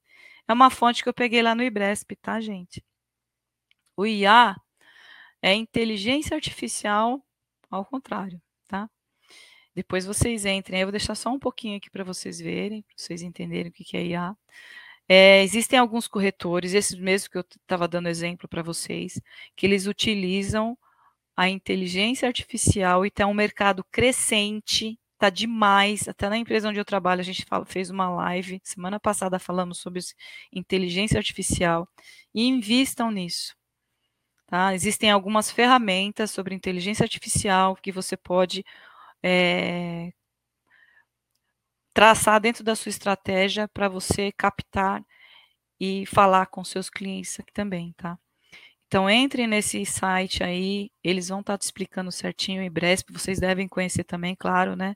É 0.47 0.53
uma 0.53 0.69
fonte 0.69 1.03
que 1.03 1.10
eu 1.10 1.13
peguei 1.13 1.41
lá 1.41 1.55
no 1.55 1.63
IBRESP, 1.63 2.15
tá, 2.15 2.41
gente? 2.41 2.84
O 3.95 4.05
IA 4.05 4.55
é 5.41 5.53
inteligência 5.53 6.36
artificial 6.36 7.23
ao 7.69 7.86
contrário, 7.86 8.41
tá? 8.67 8.89
Depois 9.75 10.05
vocês 10.05 10.45
entrem. 10.45 10.81
Eu 10.81 10.88
vou 10.88 10.91
deixar 10.91 11.15
só 11.15 11.29
um 11.29 11.39
pouquinho 11.39 11.77
aqui 11.77 11.89
para 11.89 12.03
vocês 12.03 12.39
verem, 12.39 12.81
para 12.81 12.93
vocês 12.97 13.21
entenderem 13.21 13.69
o 13.69 13.73
que 13.73 13.97
é 13.97 14.05
IA. 14.05 14.36
É, 15.07 15.43
existem 15.43 15.77
alguns 15.79 16.07
corretores, 16.07 16.73
esses 16.73 16.97
mesmos 16.97 17.27
que 17.27 17.38
eu 17.38 17.41
estava 17.41 17.88
dando 17.88 18.07
exemplo 18.07 18.47
para 18.47 18.63
vocês, 18.63 19.19
que 19.55 19.65
eles 19.65 19.86
utilizam 19.88 20.77
a 21.36 21.49
inteligência 21.49 22.27
artificial 22.27 23.05
e 23.05 23.12
tem 23.12 23.25
um 23.25 23.34
mercado 23.34 23.84
crescente, 23.91 24.99
tá 25.17 25.29
demais. 25.29 26.07
Até 26.07 26.29
na 26.29 26.38
empresa 26.38 26.69
onde 26.69 26.79
eu 26.79 26.86
trabalho, 26.86 27.21
a 27.21 27.23
gente 27.23 27.45
fala, 27.45 27.65
fez 27.65 27.89
uma 27.89 28.10
live 28.10 28.62
semana 28.63 28.99
passada 28.99 29.39
falando 29.39 29.75
sobre 29.75 30.01
inteligência 30.51 31.17
artificial 31.17 31.88
e 32.34 32.47
invistam 32.47 33.12
nisso. 33.12 33.55
Tá? 34.47 34.73
Existem 34.73 35.10
algumas 35.10 35.49
ferramentas 35.51 36.31
sobre 36.31 36.55
inteligência 36.55 37.03
artificial 37.03 37.75
que 37.75 37.91
você 37.91 38.17
pode 38.17 38.65
é, 39.23 40.12
traçar 41.93 42.39
dentro 42.39 42.63
da 42.63 42.75
sua 42.75 42.89
estratégia 42.89 43.67
para 43.67 43.89
você 43.89 44.31
captar 44.31 45.03
e 45.79 46.05
falar 46.05 46.47
com 46.47 46.63
seus 46.63 46.89
clientes 46.89 47.39
aqui 47.39 47.53
também, 47.53 47.93
tá? 47.97 48.17
Então 48.88 49.10
entre 49.10 49.47
nesse 49.47 49.86
site 49.86 50.43
aí, 50.43 50.91
eles 51.03 51.29
vão 51.29 51.41
estar 51.41 51.53
tá 51.53 51.57
te 51.60 51.63
explicando 51.63 52.12
certinho 52.12 52.62
em 52.62 52.71
breve, 52.71 53.03
vocês 53.12 53.39
devem 53.39 53.67
conhecer 53.67 54.03
também, 54.03 54.36
claro, 54.36 54.75
né? 54.75 54.95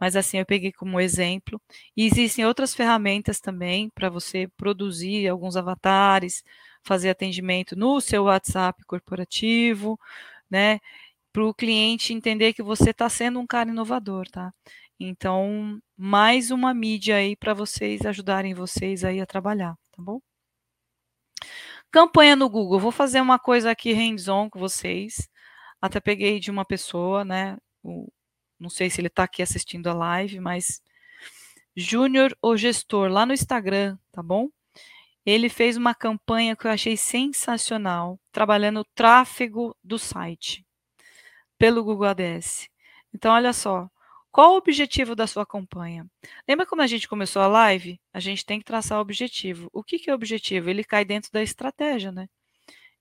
Mas 0.00 0.16
assim, 0.16 0.38
eu 0.38 0.46
peguei 0.46 0.72
como 0.72 1.00
exemplo. 1.00 1.60
E 1.96 2.06
existem 2.06 2.46
outras 2.46 2.74
ferramentas 2.74 3.40
também 3.40 3.90
para 3.90 4.08
você 4.08 4.48
produzir 4.56 5.28
alguns 5.28 5.56
avatares, 5.56 6.44
fazer 6.82 7.10
atendimento 7.10 7.76
no 7.76 8.00
seu 8.00 8.24
WhatsApp 8.24 8.84
corporativo, 8.86 9.98
né? 10.50 10.80
Para 11.32 11.44
o 11.44 11.54
cliente 11.54 12.12
entender 12.12 12.52
que 12.52 12.62
você 12.62 12.90
está 12.90 13.08
sendo 13.08 13.40
um 13.40 13.46
cara 13.46 13.70
inovador, 13.70 14.28
tá? 14.28 14.52
Então, 15.00 15.80
mais 15.96 16.50
uma 16.50 16.74
mídia 16.74 17.16
aí 17.16 17.36
para 17.36 17.54
vocês 17.54 18.04
ajudarem 18.04 18.54
vocês 18.54 19.04
aí 19.04 19.20
a 19.20 19.26
trabalhar, 19.26 19.74
tá 19.92 20.02
bom? 20.02 20.20
Campanha 21.90 22.36
no 22.36 22.48
Google. 22.50 22.80
Vou 22.80 22.92
fazer 22.92 23.20
uma 23.20 23.38
coisa 23.38 23.70
aqui 23.70 23.92
hands-on 23.92 24.50
com 24.50 24.58
vocês. 24.58 25.28
Até 25.80 26.00
peguei 26.00 26.40
de 26.40 26.50
uma 26.50 26.64
pessoa, 26.64 27.24
né? 27.24 27.56
O, 27.82 28.08
não 28.58 28.68
sei 28.68 28.90
se 28.90 29.00
ele 29.00 29.08
está 29.08 29.24
aqui 29.24 29.42
assistindo 29.42 29.88
a 29.88 29.94
live, 29.94 30.40
mas 30.40 30.82
Júnior, 31.76 32.36
o 32.42 32.56
gestor, 32.56 33.08
lá 33.10 33.24
no 33.24 33.32
Instagram, 33.32 33.96
tá 34.12 34.22
bom? 34.22 34.48
Ele 35.24 35.48
fez 35.48 35.76
uma 35.76 35.94
campanha 35.94 36.56
que 36.56 36.66
eu 36.66 36.70
achei 36.70 36.96
sensacional, 36.96 38.18
trabalhando 38.32 38.80
o 38.80 38.86
tráfego 38.94 39.76
do 39.84 39.98
site 39.98 40.67
pelo 41.58 41.84
Google 41.84 42.08
Ads. 42.08 42.68
Então, 43.12 43.32
olha 43.32 43.52
só, 43.52 43.90
qual 44.30 44.52
o 44.52 44.56
objetivo 44.56 45.14
da 45.16 45.26
sua 45.26 45.44
campanha? 45.44 46.06
Lembra 46.46 46.66
quando 46.66 46.82
a 46.82 46.86
gente 46.86 47.08
começou 47.08 47.42
a 47.42 47.46
live? 47.46 48.00
A 48.12 48.20
gente 48.20 48.44
tem 48.46 48.58
que 48.58 48.64
traçar 48.64 48.98
o 48.98 49.00
objetivo. 49.00 49.68
O 49.72 49.82
que, 49.82 49.98
que 49.98 50.10
é 50.10 50.12
o 50.12 50.16
objetivo? 50.16 50.70
Ele 50.70 50.84
cai 50.84 51.04
dentro 51.04 51.30
da 51.32 51.42
estratégia, 51.42 52.12
né? 52.12 52.28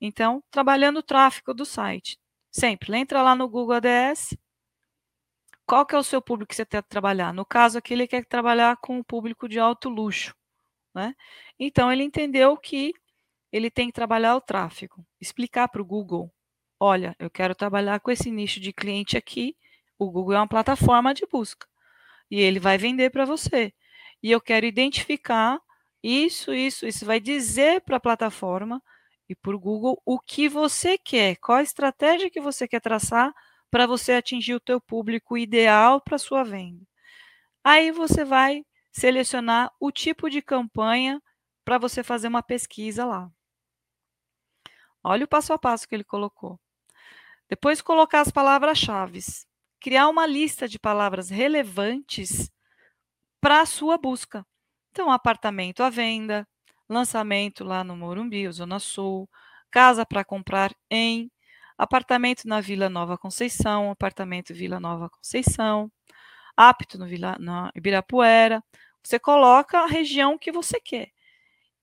Então, 0.02 0.44
trabalhando 0.52 0.98
o 0.98 1.04
tráfego 1.04 1.54
do 1.54 1.66
site. 1.66 2.20
Sempre, 2.52 2.96
entra 2.98 3.22
lá 3.22 3.36
no 3.36 3.48
Google 3.48 3.76
Ads. 3.76 4.36
Qual 5.66 5.86
que 5.86 5.96
é 5.96 5.98
o 5.98 6.04
seu 6.04 6.22
público 6.22 6.50
que 6.50 6.56
você 6.56 6.66
quer 6.66 6.82
trabalhar? 6.84 7.34
No 7.34 7.46
caso 7.46 7.78
aqui, 7.78 7.94
ele 7.94 8.08
quer 8.08 8.26
trabalhar 8.26 8.78
com 8.78 9.00
o 9.00 9.04
público 9.04 9.50
de 9.50 9.60
alto 9.60 9.90
luxo. 9.90 10.34
Né? 10.96 11.14
Então, 11.60 11.92
ele 11.92 12.04
entendeu 12.04 12.58
que 12.58 12.94
ele 13.52 13.70
tem 13.70 13.88
que 13.88 13.94
trabalhar 13.94 14.36
o 14.36 14.42
tráfego. 14.42 15.06
Explicar 15.20 15.68
para 15.68 15.82
o 15.82 15.86
Google 15.86 16.32
Olha, 16.80 17.16
eu 17.20 17.30
quero 17.30 17.56
trabalhar 17.56 18.00
com 18.00 18.12
esse 18.12 18.30
nicho 18.32 18.60
de 18.60 18.72
cliente 18.72 19.18
aqui. 19.18 19.56
O 19.98 20.12
Google 20.12 20.34
é 20.36 20.38
uma 20.38 20.48
plataforma 20.48 21.14
de 21.14 21.26
busca 21.26 21.68
e 22.30 22.40
ele 22.40 22.60
vai 22.60 22.78
vender 22.78 23.10
para 23.12 23.26
você. 23.26 23.74
E 24.22 24.32
eu 24.32 24.42
quero 24.42 24.66
identificar 24.66 25.60
isso, 26.04 26.54
isso, 26.54 26.86
isso 26.88 27.06
vai 27.06 27.20
dizer 27.20 27.82
para 27.82 27.98
a 27.98 28.00
plataforma 28.00 28.82
e 29.30 29.36
para 29.36 29.56
o 29.56 29.60
Google 29.60 30.02
o 30.06 30.20
que 30.20 30.48
você 30.50 30.98
quer, 30.98 31.38
qual 31.38 31.58
a 31.60 31.64
estratégia 31.64 32.30
que 32.30 32.40
você 32.40 32.68
quer 32.68 32.82
traçar 32.82 33.34
para 33.72 33.86
você 33.88 34.14
atingir 34.14 34.54
o 34.56 34.60
teu 34.60 34.80
público 34.80 35.38
ideal 35.38 36.00
para 36.02 36.18
sua 36.18 36.44
venda. 36.44 36.86
Aí 37.64 37.92
você 37.92 38.24
vai 38.26 38.66
selecionar 38.92 39.72
o 39.80 39.92
tipo 39.92 40.30
de 40.30 40.42
campanha 40.42 41.22
para 41.66 41.78
você 41.78 42.04
fazer 42.04 42.28
uma 42.28 42.44
pesquisa 42.44 43.06
lá. 43.06 43.30
Olha 45.04 45.26
o 45.26 45.28
passo 45.28 45.54
a 45.54 45.60
passo 45.60 45.88
que 45.88 45.96
ele 45.96 46.04
colocou. 46.04 46.60
Depois 47.50 47.82
colocar 47.82 48.22
as 48.22 48.32
palavras-chave. 48.32 49.20
Criar 49.80 50.10
uma 50.10 50.26
lista 50.26 50.68
de 50.68 50.78
palavras 50.80 51.30
relevantes 51.30 52.52
para 53.40 53.62
a 53.62 53.66
sua 53.66 53.98
busca. 53.98 54.46
Então, 54.92 55.12
apartamento 55.12 55.84
à 55.84 55.90
venda, 55.90 56.48
lançamento 56.90 57.64
lá 57.64 57.84
no 57.84 57.96
Morumbi, 57.96 58.52
Zona 58.52 58.80
Sul, 58.80 59.30
casa 59.72 60.06
para 60.06 60.26
comprar 60.26 60.74
em, 60.90 61.32
apartamento 61.78 62.48
na 62.48 62.60
Vila 62.60 62.90
Nova 62.90 63.18
Conceição, 63.18 63.92
apartamento 63.92 64.54
Vila 64.54 64.80
Nova 64.80 65.10
Conceição, 65.10 65.92
apto 66.56 66.98
no 66.98 67.06
Vila, 67.06 67.38
na 67.40 67.72
Ibirapuera. 67.76 68.64
Você 69.04 69.20
coloca 69.20 69.80
a 69.80 69.88
região 69.88 70.38
que 70.38 70.52
você 70.52 70.80
quer. 70.82 71.12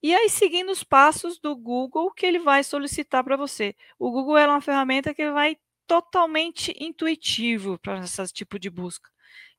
E 0.06 0.14
aí, 0.14 0.28
seguindo 0.28 0.70
os 0.70 0.84
passos 0.84 1.38
do 1.38 1.56
Google 1.56 2.10
que 2.12 2.26
ele 2.26 2.38
vai 2.38 2.62
solicitar 2.62 3.24
para 3.24 3.38
você. 3.38 3.74
O 3.98 4.10
Google 4.10 4.36
é 4.36 4.46
uma 4.46 4.60
ferramenta 4.60 5.14
que 5.14 5.30
vai 5.30 5.56
totalmente 5.86 6.76
intuitivo 6.78 7.78
para 7.78 8.00
esse 8.00 8.30
tipo 8.30 8.58
de 8.58 8.68
busca. 8.68 9.08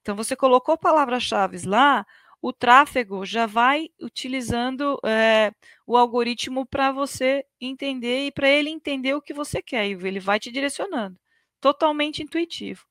Então, 0.01 0.15
você 0.15 0.35
colocou 0.35 0.77
palavras-chave 0.77 1.65
lá, 1.65 2.05
o 2.43 2.53
tráfego 2.53 3.25
já 3.25 3.47
vai 3.47 3.89
utilizando 3.99 4.99
é, 5.03 5.51
o 5.87 5.97
algoritmo 5.97 6.63
para 6.63 6.91
você 6.91 7.43
entender 7.59 8.27
e 8.27 8.31
para 8.31 8.47
ele 8.47 8.69
entender 8.69 9.15
o 9.15 9.23
que 9.23 9.33
você 9.33 9.63
quer. 9.63 9.87
Ele 9.87 10.19
vai 10.19 10.39
te 10.39 10.51
direcionando. 10.51 11.17
Totalmente 11.59 12.21
intuitivo. 12.21 12.85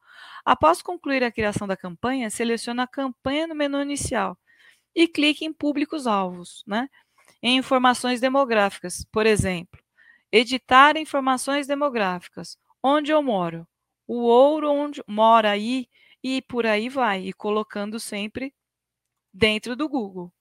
Após 0.45 0.83
concluir 0.83 1.23
a 1.23 1.31
criação 1.31 1.69
da 1.69 1.77
campanha, 1.77 2.31
selecione 2.31 2.81
a 2.81 2.87
campanha 2.89 3.47
no 3.47 3.55
menu 3.55 3.81
inicial 3.81 4.37
e 4.95 5.09
clique 5.09 5.45
em 5.45 5.53
públicos-alvos, 5.53 6.63
né? 6.67 6.89
Em 7.47 7.59
informações 7.59 8.22
demográficas, 8.22 9.05
por 9.12 9.26
exemplo, 9.26 9.78
editar 10.32 10.97
informações 10.97 11.66
demográficas. 11.66 12.57
Onde 12.82 13.12
eu 13.12 13.22
moro? 13.22 13.68
O 14.07 14.22
ouro 14.22 14.72
onde 14.72 15.05
mora 15.07 15.51
aí 15.51 15.86
e 16.22 16.40
por 16.40 16.64
aí 16.64 16.88
vai, 16.88 17.20
e 17.20 17.34
colocando 17.34 18.01
sempre 18.01 18.55
dentro 19.30 19.76
do 19.76 19.86
Google. 19.86 20.32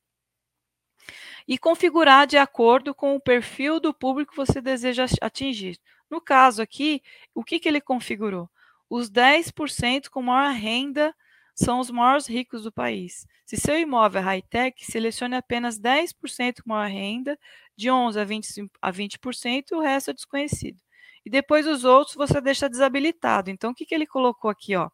E 1.45 1.57
configurar 1.57 2.25
de 2.25 2.37
acordo 2.37 2.95
com 2.95 3.17
o 3.17 3.19
perfil 3.19 3.81
do 3.81 3.93
público 3.93 4.31
que 4.31 4.37
você 4.37 4.61
deseja 4.61 5.05
atingir. 5.19 5.77
No 6.09 6.21
caso 6.21 6.61
aqui, 6.61 7.01
o 7.35 7.43
que, 7.43 7.59
que 7.59 7.67
ele 7.67 7.81
configurou? 7.81 8.49
Os 8.89 9.09
10% 9.09 10.09
com 10.09 10.21
maior 10.21 10.53
renda 10.53 11.13
são 11.53 11.79
os 11.79 11.89
maiores 11.89 12.27
ricos 12.27 12.63
do 12.63 12.71
país. 12.71 13.25
Se 13.45 13.57
seu 13.57 13.77
imóvel 13.79 14.21
é 14.21 14.23
high-tech, 14.23 14.85
selecione 14.85 15.35
apenas 15.35 15.79
10% 15.79 16.61
com 16.63 16.69
maior 16.69 16.89
renda, 16.89 17.37
de 17.75 17.89
11% 17.89 18.17
a 18.17 18.25
20%, 18.25 18.69
a 18.81 18.91
20% 18.91 19.71
e 19.71 19.75
o 19.75 19.81
resto 19.81 20.11
é 20.11 20.13
desconhecido. 20.13 20.81
E 21.25 21.29
depois 21.29 21.67
os 21.67 21.83
outros 21.83 22.15
você 22.15 22.41
deixa 22.41 22.69
desabilitado. 22.69 23.49
Então, 23.49 23.71
o 23.71 23.75
que, 23.75 23.85
que 23.85 23.95
ele 23.95 24.05
colocou 24.05 24.49
aqui? 24.49 24.75
Ó? 24.75 24.89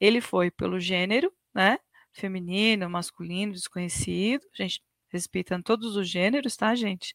Ele 0.00 0.20
foi 0.20 0.50
pelo 0.50 0.80
gênero, 0.80 1.32
né? 1.54 1.78
feminino, 2.12 2.88
masculino, 2.88 3.52
desconhecido, 3.52 4.46
gente, 4.54 4.82
respeitando 5.08 5.64
todos 5.64 5.96
os 5.96 6.08
gêneros, 6.08 6.56
tá, 6.56 6.74
gente? 6.74 7.14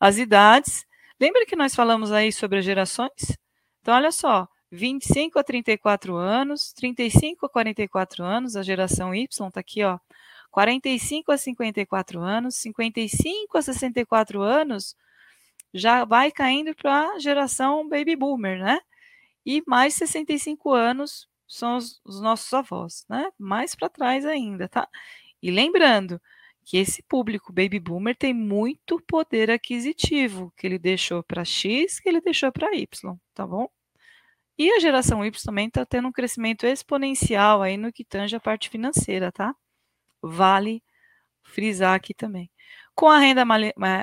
As 0.00 0.18
idades. 0.18 0.86
Lembra 1.20 1.46
que 1.46 1.56
nós 1.56 1.74
falamos 1.74 2.12
aí 2.12 2.32
sobre 2.32 2.58
as 2.58 2.64
gerações? 2.64 3.36
Então, 3.80 3.94
olha 3.94 4.12
só, 4.12 4.48
25 4.70 5.38
a 5.38 5.44
34 5.44 6.16
anos, 6.16 6.72
35 6.72 7.46
a 7.46 7.48
44 7.48 8.24
anos, 8.24 8.56
a 8.56 8.62
geração 8.62 9.14
Y 9.14 9.28
está 9.30 9.60
aqui, 9.60 9.84
ó. 9.84 9.98
45 10.50 11.32
a 11.32 11.36
54 11.38 12.20
anos, 12.20 12.56
55 12.56 13.58
a 13.58 13.62
64 13.62 14.42
anos, 14.42 14.96
já 15.72 16.04
vai 16.04 16.30
caindo 16.32 16.74
para 16.74 17.10
a 17.12 17.18
geração 17.18 17.88
baby 17.88 18.16
boomer, 18.16 18.58
né? 18.58 18.80
E 19.44 19.62
mais 19.66 19.94
65 19.94 20.72
anos 20.72 21.28
são 21.46 21.76
os, 21.76 22.00
os 22.04 22.20
nossos 22.20 22.52
avós, 22.52 23.04
né? 23.08 23.30
Mais 23.38 23.74
para 23.74 23.88
trás 23.88 24.24
ainda, 24.26 24.68
tá? 24.68 24.88
E 25.42 25.50
lembrando 25.50 26.20
que 26.64 26.78
esse 26.78 27.02
público 27.02 27.52
baby 27.52 27.78
boomer 27.78 28.16
tem 28.16 28.34
muito 28.34 29.00
poder 29.02 29.50
aquisitivo 29.50 30.52
que 30.56 30.66
ele 30.66 30.78
deixou 30.78 31.22
para 31.22 31.44
X, 31.44 32.00
que 32.00 32.08
ele 32.08 32.20
deixou 32.20 32.50
para 32.50 32.74
Y, 32.74 33.16
tá 33.34 33.46
bom? 33.46 33.68
E 34.58 34.72
a 34.72 34.80
geração 34.80 35.24
Y 35.24 35.42
também 35.44 35.68
está 35.68 35.84
tendo 35.84 36.08
um 36.08 36.12
crescimento 36.12 36.66
exponencial 36.66 37.62
aí 37.62 37.76
no 37.76 37.92
que 37.92 38.04
tange 38.04 38.34
a 38.34 38.40
parte 38.40 38.70
financeira, 38.70 39.30
tá? 39.30 39.54
Vale 40.22 40.82
frisar 41.42 41.94
aqui 41.94 42.14
também. 42.14 42.50
Com 42.94 43.08
a 43.08 43.18
renda 43.18 43.44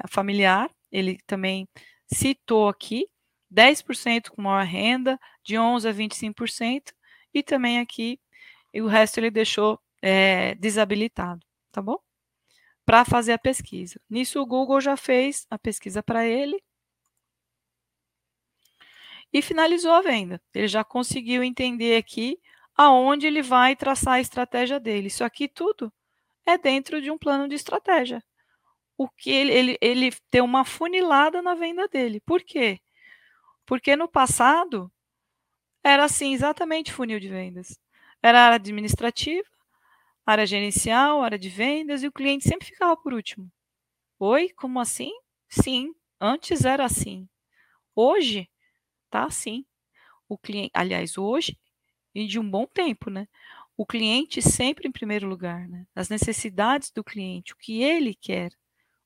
familiar, 0.10 0.70
ele 0.92 1.18
também 1.26 1.68
citou 2.08 2.70
aqui 2.70 3.08
10% 3.54 4.30
com 4.32 4.42
maior 4.42 4.66
renda, 4.66 5.20
de 5.44 5.56
11% 5.56 5.90
a 5.90 5.94
25%, 5.94 6.94
e 7.34 7.44
também 7.44 7.80
aqui 7.80 8.20
o 8.76 8.88
resto 8.88 9.20
ele 9.20 9.32
deixou 9.32 9.80
é, 10.02 10.56
desabilitado, 10.56 11.46
tá 11.72 11.82
bom? 11.82 11.98
Para 12.86 13.06
fazer 13.06 13.34
a 13.34 13.38
pesquisa. 13.38 14.00
Nisso 14.10 14.42
o 14.42 14.46
Google 14.46 14.82
já 14.82 14.98
fez 14.98 15.46
a 15.50 15.58
pesquisa 15.58 16.04
para 16.04 16.26
ele 16.26 16.62
e 19.34 19.42
finalizou 19.42 19.92
a 19.92 20.02
venda. 20.02 20.40
Ele 20.54 20.68
já 20.68 20.84
conseguiu 20.84 21.44
entender 21.44 21.98
aqui 21.98 22.40
aonde 22.78 23.26
ele 23.28 23.42
vai 23.42 23.76
traçar 23.76 24.16
a 24.16 24.22
estratégia 24.22 24.80
dele. 24.80 25.08
Isso 25.08 25.24
aqui 25.24 25.48
tudo 25.48 25.92
é 26.46 26.58
dentro 26.58 27.02
de 27.02 27.10
um 27.10 27.18
plano 27.18 27.48
de 27.48 27.56
estratégia. 27.56 28.24
O 28.98 29.10
que 29.10 29.32
ele, 29.32 29.52
ele, 29.52 29.78
ele 29.82 30.12
tem 30.30 30.42
uma 30.42 30.64
funilada 30.64 31.42
na 31.42 31.56
venda 31.56 31.88
dele. 31.88 32.22
Por 32.22 32.42
quê? 32.44 32.80
Porque 33.66 33.96
no 33.96 34.08
passado 34.08 34.92
era 35.84 36.06
assim, 36.06 36.34
exatamente 36.34 36.94
funil 36.94 37.20
de 37.20 37.30
vendas. 37.30 37.80
Era 38.22 38.42
área 38.46 38.56
administrativa, 38.56 39.48
área 40.26 40.46
gerencial, 40.46 41.24
área 41.24 41.40
de 41.40 41.50
vendas, 41.50 42.04
e 42.04 42.08
o 42.08 42.12
cliente 42.12 42.48
sempre 42.48 42.68
ficava 42.68 42.96
por 42.96 43.14
último. 43.14 43.52
Oi, 44.20 44.50
como 44.50 44.80
assim? 44.80 45.12
Sim, 45.50 45.94
antes 46.22 46.66
era 46.66 46.86
assim. 46.86 47.28
Hoje 47.96 48.50
tá 49.14 49.26
assim. 49.26 49.64
O 50.28 50.38
cliente, 50.38 50.72
aliás, 50.74 51.18
hoje 51.18 51.60
e 52.16 52.26
de 52.26 52.40
um 52.40 52.50
bom 52.50 52.66
tempo, 52.66 53.12
né? 53.12 53.28
O 53.78 53.86
cliente 53.86 54.42
sempre 54.42 54.88
em 54.88 54.92
primeiro 54.92 55.28
lugar, 55.28 55.68
né? 55.68 55.86
As 55.96 56.10
necessidades 56.10 56.92
do 56.92 57.04
cliente, 57.04 57.54
o 57.54 57.58
que 57.58 57.84
ele 57.84 58.16
quer, 58.16 58.52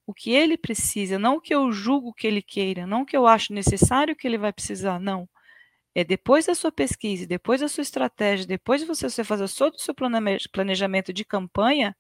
o 0.06 0.14
que 0.14 0.32
ele 0.32 0.58
precisa, 0.58 1.20
não 1.20 1.36
o 1.36 1.42
que 1.42 1.54
eu 1.54 1.72
julgo 1.72 2.14
que 2.14 2.26
ele 2.26 2.42
queira, 2.42 2.88
não 2.88 3.02
o 3.02 3.06
que 3.06 3.18
eu 3.18 3.28
acho 3.28 3.54
necessário 3.54 4.16
que 4.16 4.26
ele 4.26 4.38
vai 4.38 4.54
precisar, 4.54 5.00
não. 5.00 5.28
É 5.94 6.04
depois 6.04 6.46
da 6.46 6.56
sua 6.56 6.72
pesquisa, 6.72 7.28
depois 7.28 7.60
da 7.60 7.68
sua 7.68 7.82
estratégia, 7.82 8.46
depois 8.46 8.82
de 8.82 8.88
você 8.88 9.24
fazer 9.24 9.50
todo 9.50 9.76
o 9.76 9.80
seu 9.80 9.94
planejamento 10.54 11.12
de 11.12 11.26
campanha, 11.26 11.96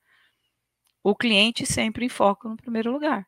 o 1.03 1.15
cliente 1.15 1.65
sempre 1.65 2.05
em 2.05 2.09
foco 2.09 2.47
no 2.47 2.55
primeiro 2.55 2.91
lugar. 2.91 3.27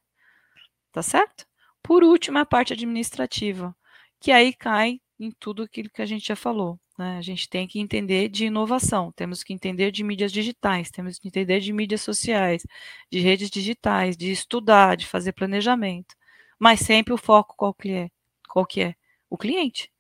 Tá 0.91 1.01
certo? 1.01 1.45
Por 1.83 2.03
último, 2.03 2.37
a 2.39 2.45
parte 2.45 2.73
administrativa, 2.73 3.75
que 4.19 4.31
aí 4.31 4.53
cai 4.53 4.99
em 5.19 5.31
tudo 5.31 5.63
aquilo 5.63 5.89
que 5.89 6.01
a 6.01 6.05
gente 6.05 6.27
já 6.27 6.35
falou. 6.35 6.79
Né? 6.97 7.17
A 7.17 7.21
gente 7.21 7.49
tem 7.49 7.67
que 7.67 7.79
entender 7.79 8.29
de 8.29 8.45
inovação, 8.45 9.11
temos 9.13 9.43
que 9.43 9.53
entender 9.53 9.91
de 9.91 10.03
mídias 10.03 10.31
digitais, 10.31 10.91
temos 10.91 11.17
que 11.17 11.27
entender 11.27 11.59
de 11.59 11.71
mídias 11.73 12.01
sociais, 12.01 12.65
de 13.11 13.19
redes 13.19 13.49
digitais, 13.49 14.17
de 14.17 14.31
estudar, 14.31 14.97
de 14.97 15.07
fazer 15.07 15.33
planejamento. 15.33 16.15
Mas 16.59 16.81
sempre 16.81 17.13
o 17.13 17.17
foco 17.17 17.55
qual 17.55 17.73
que 17.73 17.91
é? 17.91 18.09
Qual 18.49 18.65
que 18.65 18.81
é? 18.81 18.95
O 19.29 19.37
cliente. 19.37 19.91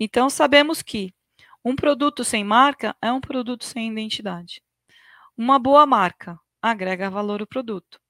Então, 0.00 0.30
sabemos 0.30 0.82
que 0.82 1.14
um 1.64 1.76
produto 1.76 2.24
sem 2.24 2.44
marca 2.44 2.96
é 3.02 3.12
um 3.12 3.20
produto 3.20 3.64
sem 3.64 3.90
identidade. 3.90 4.62
Uma 5.36 5.58
boa 5.58 5.86
marca 5.86 6.38
agrega 6.60 7.10
valor 7.10 7.40
ao 7.40 7.46
produto, 7.46 8.00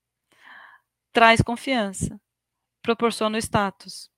traz 1.12 1.42
confiança, 1.42 2.18
proporciona 2.82 3.38
status, 3.38 4.10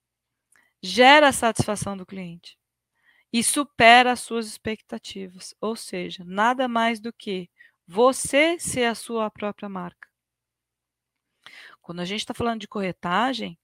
gera 0.81 1.29
a 1.29 1.33
satisfação 1.33 1.95
do 1.95 2.05
cliente 2.05 2.57
e 3.31 3.43
supera 3.43 4.11
as 4.11 4.19
suas 4.21 4.47
expectativas. 4.47 5.55
Ou 5.61 5.75
seja, 5.75 6.23
nada 6.25 6.67
mais 6.67 6.99
do 6.99 7.13
que 7.13 7.49
você 7.87 8.59
ser 8.59 8.85
a 8.85 8.95
sua 8.95 9.29
própria 9.29 9.69
marca. 9.69 10.09
Quando 11.81 11.99
a 11.99 12.05
gente 12.05 12.21
está 12.21 12.33
falando 12.33 12.61
de 12.61 12.67
corretagem, 12.67 13.57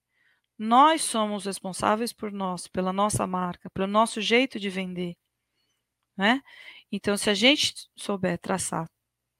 nós 0.57 1.03
somos 1.03 1.45
responsáveis 1.45 2.11
por 2.11 2.32
nós, 2.32 2.68
pela 2.68 2.91
nossa 2.91 3.28
marca, 3.28 3.70
pelo 3.70 3.88
nosso 3.88 4.20
jeito 4.22 4.59
de 4.59 4.70
vender. 4.70 5.15
Né? 6.15 6.41
Então, 6.91 7.15
se 7.15 7.30
a 7.30 7.34
gente 7.34 7.88
souber 7.95 8.39
traçar 8.39 8.89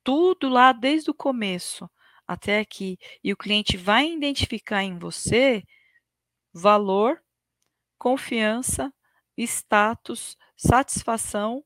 tudo 0.04 0.48
lá 0.48 0.72
desde 0.72 1.10
o 1.10 1.14
começo 1.14 1.90
até 2.28 2.60
aqui, 2.60 2.98
e 3.24 3.34
o 3.34 3.38
cliente 3.38 3.78
vai 3.78 4.12
identificar 4.12 4.84
em 4.84 5.00
você 5.00 5.64
valor, 6.54 7.22
confiança, 7.98 8.93
status, 9.38 10.38
satisfação 10.56 11.64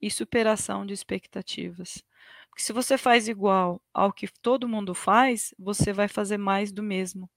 e 0.00 0.10
superação 0.10 0.84
de 0.84 0.92
expectativas. 0.92 2.02
Porque 2.48 2.62
se 2.62 2.72
você 2.72 2.96
faz 2.96 3.26
igual 3.28 3.82
ao 3.92 4.12
que 4.12 4.28
todo 4.40 4.68
mundo 4.68 4.94
faz, 4.94 5.54
você 5.58 5.92
vai 5.92 6.08
fazer 6.08 6.38
mais 6.38 6.72
do 6.72 6.82
mesmo. 6.82 7.28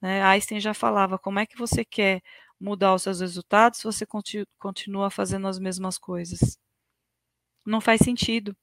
Né? 0.00 0.22
Einstein 0.22 0.60
já 0.60 0.74
falava: 0.74 1.18
como 1.18 1.38
é 1.38 1.46
que 1.46 1.58
você 1.58 1.84
quer 1.84 2.22
mudar 2.58 2.94
os 2.94 3.02
seus 3.02 3.20
resultados 3.20 3.80
se 3.80 3.84
você 3.84 4.06
continua 4.58 5.10
fazendo 5.10 5.46
as 5.46 5.58
mesmas 5.58 5.98
coisas? 5.98 6.58
Não 7.64 7.80
faz 7.80 8.00
sentido. 8.00 8.56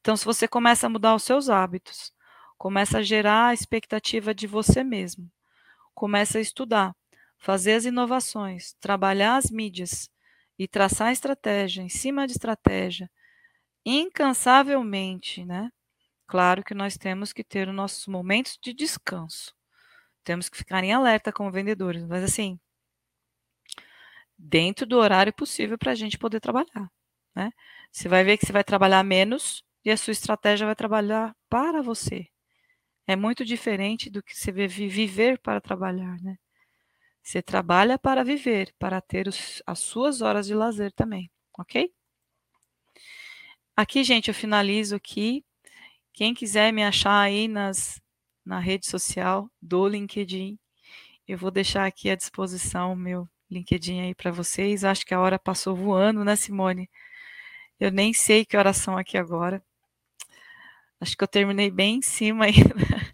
Então, 0.00 0.16
se 0.16 0.24
você 0.24 0.46
começa 0.48 0.86
a 0.86 0.90
mudar 0.90 1.14
os 1.14 1.24
seus 1.24 1.50
hábitos, 1.50 2.12
começa 2.56 2.98
a 2.98 3.02
gerar 3.02 3.48
a 3.48 3.54
expectativa 3.54 4.34
de 4.34 4.46
você 4.46 4.84
mesmo, 4.84 5.30
começa 5.94 6.38
a 6.38 6.40
estudar, 6.40 6.94
fazer 7.38 7.74
as 7.74 7.84
inovações, 7.84 8.74
trabalhar 8.80 9.36
as 9.36 9.50
mídias 9.50 10.10
e 10.58 10.66
traçar 10.68 11.12
estratégia 11.12 11.82
em 11.82 11.88
cima 11.88 12.26
de 12.26 12.32
estratégia, 12.32 13.10
incansavelmente, 13.86 15.44
né? 15.44 15.70
Claro 16.26 16.64
que 16.64 16.74
nós 16.74 16.96
temos 16.98 17.32
que 17.32 17.44
ter 17.44 17.68
os 17.68 17.74
nossos 17.74 18.06
momentos 18.08 18.58
de 18.62 18.72
descanso. 18.74 19.54
Temos 20.24 20.48
que 20.48 20.58
ficar 20.58 20.84
em 20.84 20.92
alerta 20.92 21.32
como 21.32 21.52
vendedores, 21.52 22.04
mas 22.06 22.24
assim, 22.24 22.58
dentro 24.38 24.86
do 24.86 24.98
horário 24.98 25.32
possível 25.32 25.78
para 25.78 25.92
a 25.92 25.94
gente 25.94 26.18
poder 26.18 26.40
trabalhar, 26.40 26.90
né? 27.34 27.50
Você 27.92 28.08
vai 28.08 28.24
ver 28.24 28.36
que 28.36 28.46
você 28.46 28.52
vai 28.52 28.64
trabalhar 28.64 29.02
menos 29.02 29.62
e 29.84 29.90
a 29.90 29.96
sua 29.96 30.12
estratégia 30.12 30.66
vai 30.66 30.76
trabalhar 30.76 31.34
para 31.48 31.82
você. 31.82 32.26
É 33.06 33.16
muito 33.16 33.44
diferente 33.44 34.10
do 34.10 34.22
que 34.22 34.36
você 34.36 34.52
viver 34.52 35.40
para 35.40 35.60
trabalhar, 35.60 36.20
né? 36.22 36.36
Você 37.26 37.42
trabalha 37.42 37.98
para 37.98 38.22
viver, 38.22 38.72
para 38.78 39.00
ter 39.00 39.26
os, 39.26 39.60
as 39.66 39.80
suas 39.80 40.22
horas 40.22 40.46
de 40.46 40.54
lazer 40.54 40.92
também, 40.92 41.28
ok? 41.58 41.92
Aqui, 43.76 44.04
gente, 44.04 44.28
eu 44.28 44.34
finalizo 44.34 44.94
aqui. 44.94 45.44
Quem 46.12 46.32
quiser 46.32 46.72
me 46.72 46.84
achar 46.84 47.18
aí 47.18 47.48
nas, 47.48 48.00
na 48.44 48.60
rede 48.60 48.86
social 48.86 49.50
do 49.60 49.88
LinkedIn, 49.88 50.56
eu 51.26 51.36
vou 51.36 51.50
deixar 51.50 51.84
aqui 51.84 52.08
à 52.10 52.14
disposição 52.14 52.92
o 52.92 52.96
meu 52.96 53.28
LinkedIn 53.50 54.02
aí 54.02 54.14
para 54.14 54.30
vocês. 54.30 54.84
Acho 54.84 55.04
que 55.04 55.12
a 55.12 55.18
hora 55.18 55.36
passou 55.36 55.74
voando, 55.74 56.24
né, 56.24 56.36
Simone? 56.36 56.88
Eu 57.80 57.90
nem 57.90 58.12
sei 58.12 58.44
que 58.44 58.56
horas 58.56 58.76
são 58.76 58.96
aqui 58.96 59.18
agora. 59.18 59.60
Acho 61.00 61.16
que 61.16 61.24
eu 61.24 61.28
terminei 61.28 61.72
bem 61.72 61.96
em 61.96 62.02
cima 62.02 62.46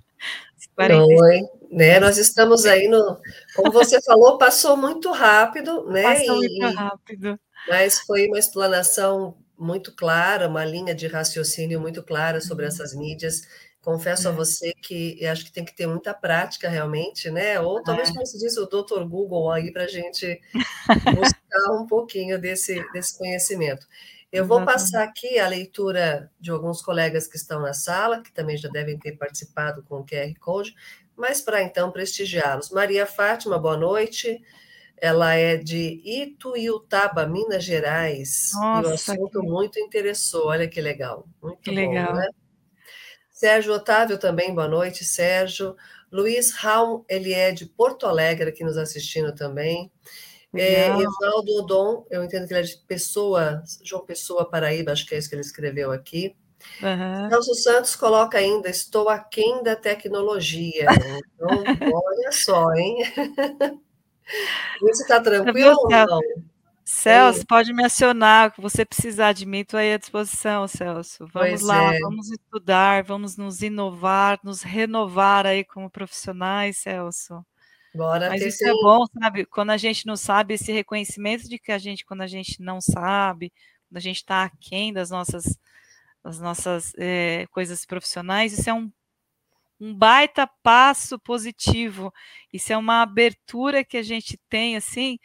ainda. 0.76 1.24
Oi, 1.24 1.40
né? 1.70 2.00
Nós 2.00 2.18
estamos 2.18 2.64
aí 2.64 2.88
no. 2.88 3.18
Como 3.54 3.72
você 3.72 4.00
falou, 4.02 4.38
passou 4.38 4.76
muito 4.76 5.10
rápido, 5.10 5.86
né? 5.86 6.02
Passou 6.02 6.36
muito 6.36 6.66
rápido. 6.74 7.40
Mas 7.68 8.00
foi 8.00 8.26
uma 8.26 8.38
explanação 8.38 9.36
muito 9.58 9.94
clara, 9.94 10.48
uma 10.48 10.64
linha 10.64 10.94
de 10.94 11.06
raciocínio 11.06 11.80
muito 11.80 12.02
clara 12.02 12.40
sobre 12.40 12.64
uhum. 12.64 12.68
essas 12.68 12.94
mídias. 12.94 13.42
Confesso 13.82 14.28
é. 14.28 14.30
a 14.30 14.34
você 14.34 14.72
que 14.74 15.24
acho 15.26 15.44
que 15.44 15.52
tem 15.52 15.64
que 15.64 15.74
ter 15.74 15.86
muita 15.86 16.14
prática 16.14 16.68
realmente, 16.68 17.30
né? 17.30 17.60
Ou 17.60 17.82
talvez, 17.82 18.10
é. 18.10 18.12
como 18.12 18.26
se 18.26 18.38
diz, 18.38 18.56
o 18.56 18.66
Dr. 18.66 19.04
Google 19.08 19.50
aí 19.50 19.72
para 19.72 19.84
a 19.84 19.88
gente 19.88 20.40
buscar 21.16 21.72
um 21.72 21.86
pouquinho 21.86 22.38
desse, 22.38 22.84
desse 22.92 23.18
conhecimento. 23.18 23.86
Eu 24.32 24.46
vou 24.46 24.64
passar 24.64 25.02
aqui 25.02 25.38
a 25.38 25.46
leitura 25.46 26.30
de 26.40 26.50
alguns 26.50 26.80
colegas 26.80 27.26
que 27.26 27.36
estão 27.36 27.60
na 27.60 27.74
sala, 27.74 28.22
que 28.22 28.32
também 28.32 28.56
já 28.56 28.68
devem 28.70 28.98
ter 28.98 29.12
participado 29.12 29.82
com 29.82 29.96
o 29.96 30.06
QR 30.06 30.32
Code, 30.40 30.74
mas 31.14 31.42
para 31.42 31.62
então 31.62 31.92
prestigiá-los. 31.92 32.70
Maria 32.70 33.04
Fátima, 33.04 33.58
boa 33.58 33.76
noite. 33.76 34.40
Ela 34.96 35.34
é 35.34 35.58
de 35.58 36.00
Ituiutaba, 36.02 37.26
Minas 37.26 37.62
Gerais. 37.62 38.52
Nossa, 38.54 38.88
e 38.88 38.90
o 38.90 38.94
assunto 38.94 39.40
que... 39.40 39.46
muito 39.46 39.78
interessou. 39.78 40.46
Olha 40.46 40.66
que 40.66 40.80
legal. 40.80 41.28
Muito 41.42 41.60
que 41.60 41.70
bom, 41.70 41.76
legal. 41.76 42.14
Né? 42.14 42.26
Sérgio 43.30 43.74
Otávio 43.74 44.16
também, 44.16 44.54
boa 44.54 44.68
noite, 44.68 45.04
Sérgio. 45.04 45.76
Luiz 46.10 46.52
Raul, 46.52 47.04
ele 47.06 47.34
é 47.34 47.52
de 47.52 47.66
Porto 47.66 48.06
Alegre, 48.06 48.48
aqui 48.48 48.64
nos 48.64 48.78
assistindo 48.78 49.34
também. 49.34 49.92
É, 50.54 50.88
Evaldo 50.88 51.52
Odon, 51.58 52.06
eu 52.10 52.22
entendo 52.22 52.46
que 52.46 52.52
ele 52.52 52.60
é 52.60 52.64
de 52.64 52.76
Pessoa, 52.86 53.62
João 53.82 54.04
Pessoa, 54.04 54.48
Paraíba, 54.48 54.92
acho 54.92 55.06
que 55.06 55.14
é 55.14 55.18
isso 55.18 55.28
que 55.28 55.34
ele 55.34 55.42
escreveu 55.42 55.90
aqui. 55.90 56.36
Uhum. 56.82 57.30
Celso 57.30 57.54
Santos 57.54 57.96
coloca 57.96 58.38
ainda, 58.38 58.68
estou 58.68 59.08
aquém 59.08 59.62
da 59.62 59.74
tecnologia. 59.74 60.86
Então, 61.34 61.48
olha 61.92 62.32
só, 62.32 62.72
hein? 62.74 62.98
Você 64.80 65.02
está 65.02 65.20
tranquilo 65.20 65.76
ou 65.76 65.88
não? 65.88 66.20
Celso, 66.84 67.40
Sim. 67.40 67.46
pode 67.46 67.72
me 67.72 67.84
acionar, 67.84 68.52
que 68.52 68.60
você 68.60 68.84
precisar 68.84 69.32
de 69.32 69.46
mim, 69.46 69.60
estou 69.60 69.78
aí 69.78 69.94
à 69.94 69.98
disposição, 69.98 70.66
Celso. 70.68 71.26
Vamos 71.32 71.48
pois 71.48 71.62
lá, 71.62 71.94
é. 71.94 71.98
vamos 72.00 72.30
estudar, 72.30 73.02
vamos 73.04 73.36
nos 73.36 73.62
inovar, 73.62 74.38
nos 74.42 74.62
renovar 74.62 75.46
aí 75.46 75.64
como 75.64 75.88
profissionais, 75.88 76.78
Celso. 76.78 77.44
Bora 77.94 78.28
Mas 78.28 78.42
isso 78.42 78.64
é 78.66 78.72
bom, 78.72 79.04
sabe? 79.06 79.44
Quando 79.44 79.70
a 79.70 79.76
gente 79.76 80.06
não 80.06 80.16
sabe, 80.16 80.54
esse 80.54 80.72
reconhecimento 80.72 81.48
de 81.48 81.58
que 81.58 81.70
a 81.70 81.78
gente, 81.78 82.04
quando 82.04 82.22
a 82.22 82.26
gente 82.26 82.60
não 82.62 82.80
sabe, 82.80 83.52
quando 83.88 83.98
a 83.98 84.00
gente 84.00 84.16
está 84.16 84.44
aquém 84.44 84.92
das 84.92 85.10
nossas, 85.10 85.58
das 86.24 86.40
nossas 86.40 86.92
é, 86.96 87.46
coisas 87.50 87.84
profissionais, 87.84 88.58
isso 88.58 88.70
é 88.70 88.72
um, 88.72 88.90
um 89.78 89.94
baita 89.94 90.48
passo 90.62 91.18
positivo. 91.18 92.12
Isso 92.52 92.72
é 92.72 92.76
uma 92.76 93.02
abertura 93.02 93.84
que 93.84 93.98
a 93.98 94.02
gente 94.02 94.40
tem, 94.48 94.76
assim, 94.76 95.18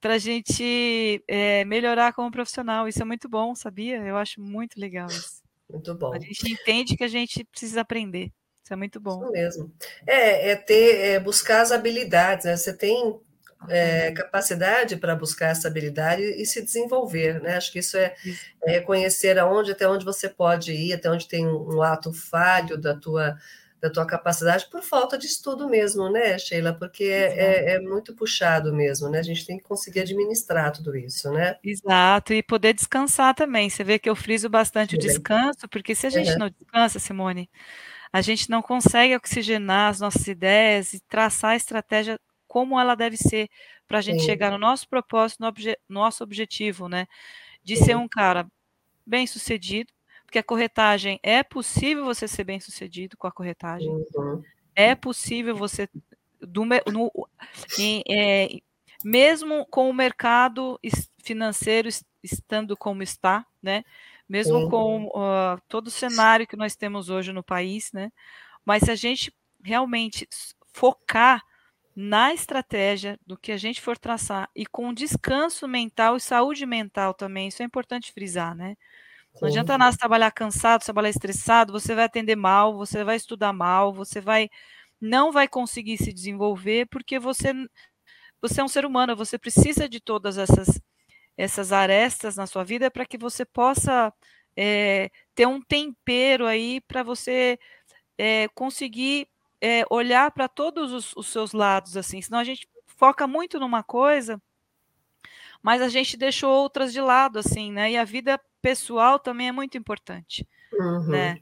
para 0.00 0.14
a 0.14 0.18
gente 0.18 1.22
é, 1.28 1.64
melhorar 1.66 2.14
como 2.14 2.30
profissional. 2.30 2.88
Isso 2.88 3.02
é 3.02 3.04
muito 3.04 3.28
bom, 3.28 3.54
sabia? 3.54 3.96
Eu 3.98 4.16
acho 4.16 4.40
muito 4.40 4.80
legal 4.80 5.08
isso. 5.08 5.42
Muito 5.68 5.94
bom. 5.94 6.14
A 6.14 6.18
gente 6.18 6.50
entende 6.50 6.96
que 6.96 7.04
a 7.04 7.08
gente 7.08 7.44
precisa 7.44 7.80
aprender. 7.82 8.32
Isso 8.66 8.72
é 8.72 8.76
muito 8.76 8.98
bom. 8.98 9.22
Isso 9.22 9.30
mesmo. 9.30 9.72
É, 10.04 10.50
é 10.50 10.56
ter, 10.56 10.96
é 10.96 11.20
buscar 11.20 11.60
as 11.60 11.70
habilidades, 11.70 12.46
né? 12.46 12.56
Você 12.56 12.72
tem 12.72 13.16
é, 13.68 14.10
capacidade 14.10 14.96
para 14.96 15.14
buscar 15.14 15.50
essa 15.50 15.68
habilidade 15.68 16.20
e 16.20 16.44
se 16.44 16.60
desenvolver, 16.64 17.40
né? 17.40 17.56
Acho 17.56 17.70
que 17.70 17.78
isso 17.78 17.96
é, 17.96 18.16
é 18.64 18.72
reconhecer 18.72 19.38
aonde, 19.38 19.70
até 19.70 19.88
onde 19.88 20.04
você 20.04 20.28
pode 20.28 20.72
ir, 20.72 20.92
até 20.92 21.08
onde 21.08 21.28
tem 21.28 21.46
um, 21.46 21.76
um 21.76 21.80
ato 21.80 22.12
falho 22.12 22.76
da 22.76 22.92
tua 22.92 23.36
da 23.78 23.90
tua 23.90 24.06
capacidade 24.06 24.66
por 24.70 24.82
falta 24.82 25.18
de 25.18 25.26
estudo 25.26 25.68
mesmo, 25.68 26.10
né, 26.10 26.38
Sheila? 26.38 26.72
Porque 26.72 27.04
é, 27.04 27.36
é, 27.36 27.74
é, 27.74 27.78
muito 27.78 28.14
puxado 28.16 28.72
mesmo, 28.72 29.08
né? 29.08 29.18
A 29.18 29.22
gente 29.22 29.46
tem 29.46 29.58
que 29.58 29.64
conseguir 29.64 30.00
administrar 30.00 30.72
tudo 30.72 30.96
isso, 30.96 31.30
né? 31.30 31.56
Exato, 31.62 32.32
e 32.32 32.42
poder 32.42 32.72
descansar 32.72 33.34
também. 33.34 33.68
Você 33.68 33.84
vê 33.84 33.98
que 33.98 34.08
eu 34.08 34.16
friso 34.16 34.48
bastante 34.48 34.96
o 34.96 34.98
descanso, 34.98 35.68
porque 35.68 35.94
se 35.94 36.06
a 36.06 36.10
gente 36.10 36.32
uhum. 36.32 36.38
não 36.38 36.48
descansa, 36.48 36.98
Simone, 36.98 37.50
a 38.16 38.22
gente 38.22 38.48
não 38.48 38.62
consegue 38.62 39.14
oxigenar 39.14 39.90
as 39.90 40.00
nossas 40.00 40.26
ideias 40.26 40.94
e 40.94 41.00
traçar 41.00 41.50
a 41.50 41.56
estratégia 41.56 42.18
como 42.48 42.80
ela 42.80 42.94
deve 42.94 43.14
ser 43.14 43.50
para 43.86 43.98
a 43.98 44.00
gente 44.00 44.20
Sim. 44.20 44.24
chegar 44.24 44.50
no 44.50 44.56
nosso 44.56 44.88
propósito, 44.88 45.42
no 45.42 45.48
obje 45.48 45.76
nosso 45.86 46.24
objetivo, 46.24 46.88
né? 46.88 47.06
De 47.62 47.76
Sim. 47.76 47.84
ser 47.84 47.96
um 47.96 48.08
cara 48.08 48.50
bem 49.04 49.26
sucedido, 49.26 49.92
porque 50.24 50.38
a 50.38 50.42
corretagem 50.42 51.20
é 51.22 51.42
possível 51.42 52.06
você 52.06 52.26
ser 52.26 52.44
bem 52.44 52.58
sucedido 52.58 53.18
com 53.18 53.26
a 53.26 53.32
corretagem, 53.32 53.90
uhum. 53.90 54.42
é 54.74 54.94
possível 54.94 55.54
você 55.54 55.86
do, 56.40 56.64
no, 56.64 57.12
em, 57.78 58.02
é, 58.08 58.48
mesmo 59.04 59.66
com 59.66 59.90
o 59.90 59.94
mercado 59.94 60.80
financeiro 61.22 61.86
estando 62.22 62.78
como 62.78 63.02
está, 63.02 63.44
né? 63.62 63.84
Mesmo 64.28 64.60
Sim. 64.60 64.70
com 64.70 65.04
uh, 65.06 65.60
todo 65.68 65.88
o 65.88 65.90
cenário 65.90 66.46
que 66.46 66.56
nós 66.56 66.76
temos 66.76 67.08
hoje 67.10 67.32
no 67.32 67.42
país, 67.42 67.90
né? 67.92 68.10
Mas 68.64 68.82
se 68.84 68.90
a 68.90 68.96
gente 68.96 69.34
realmente 69.62 70.28
focar 70.72 71.42
na 71.94 72.34
estratégia 72.34 73.18
do 73.26 73.38
que 73.38 73.52
a 73.52 73.56
gente 73.56 73.80
for 73.80 73.96
traçar 73.96 74.50
e 74.54 74.66
com 74.66 74.92
descanso 74.92 75.66
mental 75.66 76.16
e 76.16 76.20
saúde 76.20 76.66
mental 76.66 77.14
também, 77.14 77.48
isso 77.48 77.62
é 77.62 77.66
importante 77.66 78.12
frisar, 78.12 78.54
né? 78.54 78.76
Não 79.40 79.48
adianta 79.48 79.76
nada 79.76 79.96
trabalhar 79.96 80.30
cansado, 80.30 80.84
trabalhar 80.84 81.10
estressado, 81.10 81.72
você 81.72 81.94
vai 81.94 82.04
atender 82.04 82.36
mal, 82.36 82.76
você 82.76 83.04
vai 83.04 83.16
estudar 83.16 83.52
mal, 83.52 83.92
você 83.92 84.20
vai 84.20 84.48
não 85.00 85.30
vai 85.30 85.46
conseguir 85.46 85.98
se 85.98 86.12
desenvolver 86.12 86.86
porque 86.86 87.18
você 87.18 87.52
você 88.40 88.60
é 88.60 88.64
um 88.64 88.68
ser 88.68 88.84
humano, 88.86 89.16
você 89.16 89.38
precisa 89.38 89.88
de 89.88 90.00
todas 90.00 90.38
essas 90.38 90.80
essas 91.36 91.72
arestas 91.72 92.36
na 92.36 92.46
sua 92.46 92.64
vida 92.64 92.90
para 92.90 93.06
que 93.06 93.18
você 93.18 93.44
possa 93.44 94.12
é, 94.56 95.10
ter 95.34 95.46
um 95.46 95.60
tempero 95.60 96.46
aí 96.46 96.80
para 96.80 97.02
você 97.02 97.58
é, 98.16 98.48
conseguir 98.48 99.28
é, 99.60 99.84
olhar 99.90 100.30
para 100.30 100.48
todos 100.48 100.92
os, 100.92 101.14
os, 101.14 101.26
seus 101.26 101.52
lados, 101.52 101.96
assim. 101.96 102.22
Senão 102.22 102.38
a 102.38 102.44
gente 102.44 102.68
foca 102.86 103.26
muito 103.26 103.60
numa 103.60 103.82
coisa, 103.82 104.40
mas 105.62 105.82
a 105.82 105.88
gente 105.88 106.16
deixou 106.16 106.50
outras 106.50 106.92
de 106.92 107.00
lado, 107.00 107.38
assim, 107.38 107.70
né? 107.70 107.90
E 107.92 107.96
a 107.96 108.04
vida 108.04 108.40
pessoal 108.62 109.18
também 109.18 109.48
é 109.48 109.52
muito 109.52 109.76
importante, 109.76 110.46
uhum. 110.72 111.08
né? 111.08 111.40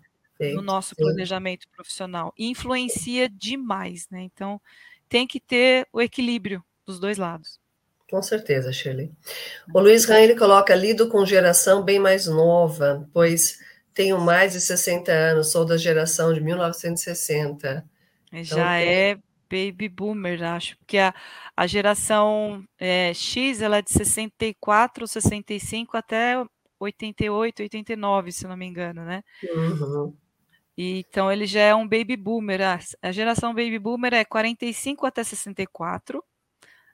no 0.54 0.62
nosso 0.62 0.94
planejamento 0.96 1.66
profissional. 1.70 2.34
Influencia 2.36 3.28
demais, 3.28 4.08
né? 4.10 4.20
Então, 4.20 4.60
tem 5.08 5.26
que 5.26 5.40
ter 5.40 5.88
o 5.92 6.02
equilíbrio 6.02 6.62
dos 6.84 6.98
dois 6.98 7.16
lados. 7.16 7.60
Com 8.10 8.22
certeza, 8.22 8.72
Shirley. 8.72 9.10
O 9.72 9.80
Luiz 9.80 10.08
ele 10.08 10.36
coloca 10.36 10.74
lido 10.74 11.08
com 11.08 11.24
geração 11.24 11.82
bem 11.82 11.98
mais 11.98 12.26
nova, 12.26 13.08
pois 13.12 13.58
tenho 13.94 14.20
mais 14.20 14.52
de 14.52 14.60
60 14.60 15.10
anos, 15.10 15.52
sou 15.52 15.64
da 15.64 15.76
geração 15.76 16.32
de 16.32 16.40
1960. 16.40 17.84
Então, 18.32 18.58
Já 18.58 18.78
tem... 18.78 18.88
é 18.88 19.18
baby 19.50 19.88
boomer, 19.88 20.42
acho, 20.42 20.76
porque 20.78 20.98
a, 20.98 21.14
a 21.56 21.66
geração 21.66 22.64
é, 22.78 23.14
X 23.14 23.62
ela 23.62 23.78
é 23.78 23.82
de 23.82 23.92
64, 23.92 25.06
65 25.06 25.96
até 25.96 26.44
88, 26.80 27.62
89, 27.62 28.32
se 28.32 28.46
não 28.46 28.56
me 28.56 28.66
engano, 28.66 29.04
né? 29.04 29.22
Uhum. 29.54 30.14
E, 30.76 30.98
então 30.98 31.30
ele 31.30 31.46
já 31.46 31.60
é 31.60 31.74
um 31.74 31.88
baby 31.88 32.16
boomer. 32.16 32.60
A, 32.62 32.78
a 33.02 33.12
geração 33.12 33.54
baby 33.54 33.78
boomer 33.78 34.12
é 34.12 34.24
45 34.24 35.06
até 35.06 35.22
64, 35.22 36.22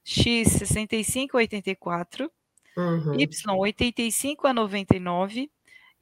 X 0.04 0.52
65 0.52 1.36
a 1.36 1.40
84, 1.40 2.30
uhum. 2.76 3.14
Y 3.14 3.56
85 3.56 4.46
a 4.46 4.52
99 4.52 5.50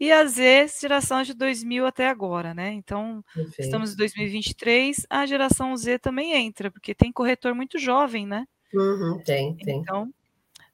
e 0.00 0.12
a 0.12 0.24
Z, 0.24 0.68
geração 0.80 1.22
de 1.22 1.34
2000 1.34 1.84
até 1.84 2.08
agora, 2.08 2.54
né? 2.54 2.72
Então, 2.72 3.24
Perfeito. 3.34 3.60
estamos 3.60 3.92
em 3.92 3.96
2023, 3.96 5.06
a 5.10 5.26
geração 5.26 5.76
Z 5.76 5.98
também 5.98 6.34
entra, 6.34 6.70
porque 6.70 6.94
tem 6.94 7.10
corretor 7.10 7.54
muito 7.54 7.78
jovem, 7.78 8.26
né? 8.26 8.46
Uhum, 8.72 9.20
tem, 9.24 9.56
tem. 9.56 9.80
Então, 9.80 10.12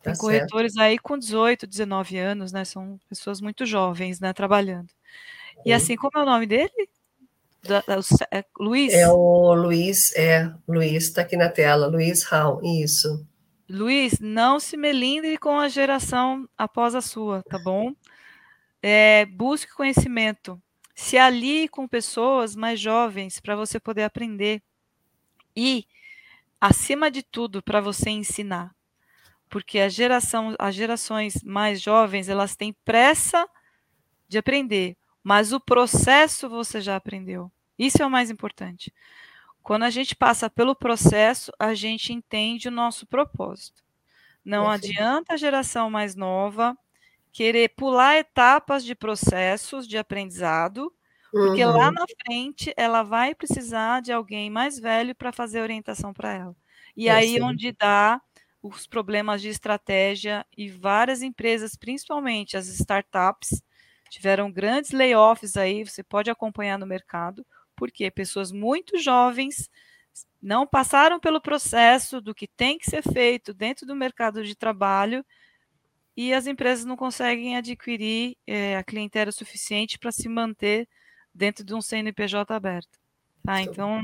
tá 0.03 0.11
tem 0.11 0.16
corretores 0.16 0.77
aí 0.77 0.99
com 0.99 1.16
18, 1.16 1.66
19 1.66 2.18
anos, 2.18 2.53
né? 2.53 2.64
São 2.64 3.01
pessoas 3.09 3.41
muito 3.41 3.64
jovens, 3.64 4.20
né? 4.20 4.33
Trabalhando. 4.35 4.91
E 5.64 5.72
assim, 5.72 5.97
como 5.97 6.18
é 6.18 6.22
o 6.22 6.27
nome 6.27 6.47
dele? 6.47 6.89
Da, 7.67 7.81
da, 7.81 7.99
é, 8.31 8.45
Luiz? 8.59 8.93
É 8.93 9.09
o 9.09 9.55
Luiz, 9.55 10.15
é, 10.17 10.53
Luiz, 10.69 11.05
está 11.05 11.23
aqui 11.23 11.37
na 11.37 11.49
tela, 11.49 11.87
Luiz 11.87 12.23
Raul, 12.25 12.61
isso. 12.62 13.27
Luiz, 13.69 14.21
não 14.21 14.61
se 14.61 14.77
melindre 14.77 15.39
com 15.39 15.59
a 15.59 15.69
geração 15.69 16.47
após 16.57 16.95
a 16.95 17.01
sua, 17.01 17.43
tá 17.43 17.59
bom? 17.59 17.95
É, 18.83 19.25
busque 19.25 19.73
conhecimento. 19.73 20.61
Se 20.95 21.17
alie 21.17 21.67
com 21.69 21.89
pessoas 21.89 22.55
mais 22.55 22.79
jovens 22.79 23.41
para 23.41 23.57
você 23.57 23.81
poder 23.81 24.03
aprender. 24.03 24.62
E, 25.57 25.87
acima 26.61 27.11
de 27.11 27.23
tudo, 27.23 27.62
para 27.62 27.81
você 27.81 28.11
ensinar. 28.11 28.75
Porque 29.49 29.79
a 29.79 29.89
geração, 29.89 30.55
as 30.59 30.75
gerações 30.75 31.43
mais 31.43 31.81
jovens, 31.81 32.29
elas 32.29 32.55
têm 32.55 32.77
pressa 32.85 33.49
de 34.29 34.37
aprender, 34.37 34.97
mas 35.23 35.53
o 35.53 35.61
processo 35.61 36.49
você 36.49 36.81
já 36.81 36.97
aprendeu. 36.97 37.51
Isso 37.79 38.03
é 38.03 38.07
o 38.07 38.11
mais 38.11 38.31
importante. 38.31 38.93
Quando 39.62 39.85
a 39.85 39.91
gente 39.91 40.14
passa 40.14 40.51
pelo 40.51 40.75
processo, 40.75 41.51
a 41.59 41.75
gente 41.75 42.12
entende 42.12 42.68
o 42.68 42.72
nosso 42.72 43.07
propósito. 43.07 43.83
Não 44.45 44.68
adianta 44.68 45.35
a 45.35 45.39
geração 45.39 45.89
mais 45.89 46.14
nova 46.14 46.77
querer 47.33 47.70
pular 47.70 48.16
etapas 48.16 48.85
de 48.85 48.95
processos 48.95 49.89
de 49.89 49.99
aprendizado, 49.99 50.93
porque 51.33 51.64
uhum. 51.64 51.77
lá 51.77 51.91
na 51.91 52.05
frente 52.25 52.72
ela 52.77 53.03
vai 53.03 53.35
precisar 53.35 54.01
de 54.01 54.12
alguém 54.12 54.49
mais 54.49 54.79
velho 54.79 55.14
para 55.16 55.33
fazer 55.33 55.61
orientação 55.61 56.12
para 56.12 56.33
ela. 56.33 56.57
E 56.97 57.09
é 57.09 57.12
aí 57.12 57.35
sim. 57.35 57.43
onde 57.43 57.72
dá 57.72 58.20
os 58.62 58.87
problemas 58.87 59.43
de 59.43 59.49
estratégia 59.49 60.47
e 60.57 60.68
várias 60.70 61.22
empresas, 61.22 61.75
principalmente 61.75 62.57
as 62.57 62.68
startups, 62.68 63.62
tiveram 64.09 64.51
grandes 64.51 64.93
layoffs 64.93 65.57
aí, 65.57 65.85
você 65.85 66.05
pode 66.05 66.31
acompanhar 66.31 66.79
no 66.79 66.87
mercado, 66.87 67.45
porque 67.85 68.11
pessoas 68.11 68.51
muito 68.51 68.97
jovens 68.97 69.68
não 70.41 70.66
passaram 70.66 71.20
pelo 71.20 71.39
processo 71.39 72.18
do 72.18 72.35
que 72.35 72.49
tem 72.49 72.78
que 72.78 72.89
ser 72.89 73.03
feito 73.03 73.53
dentro 73.53 73.87
do 73.87 73.95
mercado 73.95 74.43
de 74.43 74.57
trabalho 74.57 75.22
e 76.16 76.32
as 76.32 76.47
empresas 76.47 76.87
não 76.87 76.97
conseguem 76.97 77.59
adquirir 77.59 78.39
é, 78.47 78.78
a 78.78 78.82
clientela 78.82 79.30
suficiente 79.30 79.99
para 79.99 80.11
se 80.11 80.30
manter 80.30 80.89
dentro 81.35 81.62
de 81.62 81.74
um 81.74 81.82
CNPJ 81.82 82.55
aberto. 82.55 82.99
Tá? 83.45 83.61
Então, 83.61 84.01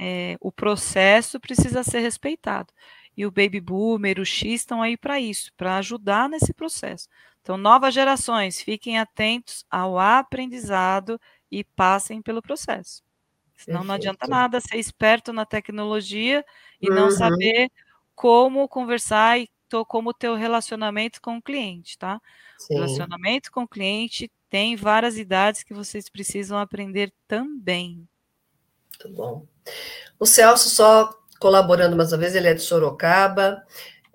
é, 0.00 0.38
o 0.40 0.50
processo 0.50 1.38
precisa 1.38 1.82
ser 1.82 2.00
respeitado. 2.00 2.72
E 3.14 3.26
o 3.26 3.30
baby 3.30 3.60
boomer, 3.60 4.18
o 4.18 4.24
X 4.24 4.62
estão 4.62 4.80
aí 4.80 4.96
para 4.96 5.20
isso, 5.20 5.52
para 5.54 5.76
ajudar 5.76 6.30
nesse 6.30 6.54
processo. 6.54 7.10
Então, 7.42 7.58
novas 7.58 7.92
gerações, 7.92 8.62
fiquem 8.62 8.98
atentos 8.98 9.66
ao 9.70 9.98
aprendizado 9.98 11.20
e 11.52 11.62
passem 11.62 12.22
pelo 12.22 12.40
processo. 12.40 13.02
Senão 13.54 13.80
Perfeito. 13.80 13.86
não 13.86 13.94
adianta 13.94 14.26
nada 14.26 14.60
ser 14.60 14.78
esperto 14.78 15.32
na 15.32 15.44
tecnologia 15.44 16.44
e 16.80 16.88
uhum. 16.88 16.96
não 16.96 17.10
saber 17.10 17.70
como 18.14 18.66
conversar 18.66 19.38
e 19.38 19.48
como 19.86 20.12
ter 20.12 20.28
o 20.28 20.34
relacionamento 20.34 21.20
com 21.20 21.36
o 21.36 21.42
cliente, 21.42 21.96
tá? 21.98 22.20
Sim. 22.58 22.74
Relacionamento 22.74 23.52
com 23.52 23.62
o 23.62 23.68
cliente 23.68 24.30
tem 24.50 24.76
várias 24.76 25.16
idades 25.16 25.62
que 25.62 25.72
vocês 25.72 26.08
precisam 26.08 26.58
aprender 26.58 27.12
também. 27.28 28.06
Muito 28.88 29.16
bom. 29.16 29.46
O 30.18 30.26
Celso, 30.26 30.68
só 30.70 31.10
colaborando 31.38 31.96
mais 31.96 32.12
uma 32.12 32.18
vez, 32.18 32.34
ele 32.34 32.48
é 32.48 32.54
de 32.54 32.60
Sorocaba. 32.60 33.64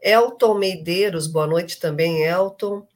Elton 0.02 0.54
Meideiros, 0.56 1.28
boa 1.28 1.48
noite 1.48 1.80
também, 1.80 2.24
Elton. 2.24 2.88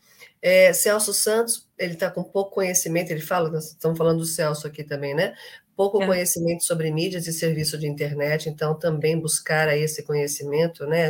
É, 0.41 0.73
Celso 0.73 1.13
Santos, 1.13 1.69
ele 1.77 1.93
está 1.93 2.09
com 2.09 2.23
pouco 2.23 2.55
conhecimento, 2.55 3.11
ele 3.11 3.21
fala, 3.21 3.49
nós 3.49 3.69
estamos 3.69 3.97
falando 3.97 4.19
do 4.19 4.25
Celso 4.25 4.65
aqui 4.65 4.83
também, 4.83 5.13
né? 5.13 5.35
Pouco 5.75 6.01
é. 6.01 6.05
conhecimento 6.05 6.63
sobre 6.63 6.91
mídias 6.91 7.27
e 7.27 7.33
serviço 7.33 7.77
de 7.77 7.87
internet, 7.87 8.49
então 8.49 8.77
também 8.77 9.19
buscar 9.19 9.67
aí 9.67 9.81
esse 9.81 10.03
conhecimento, 10.03 10.85
né, 10.85 11.09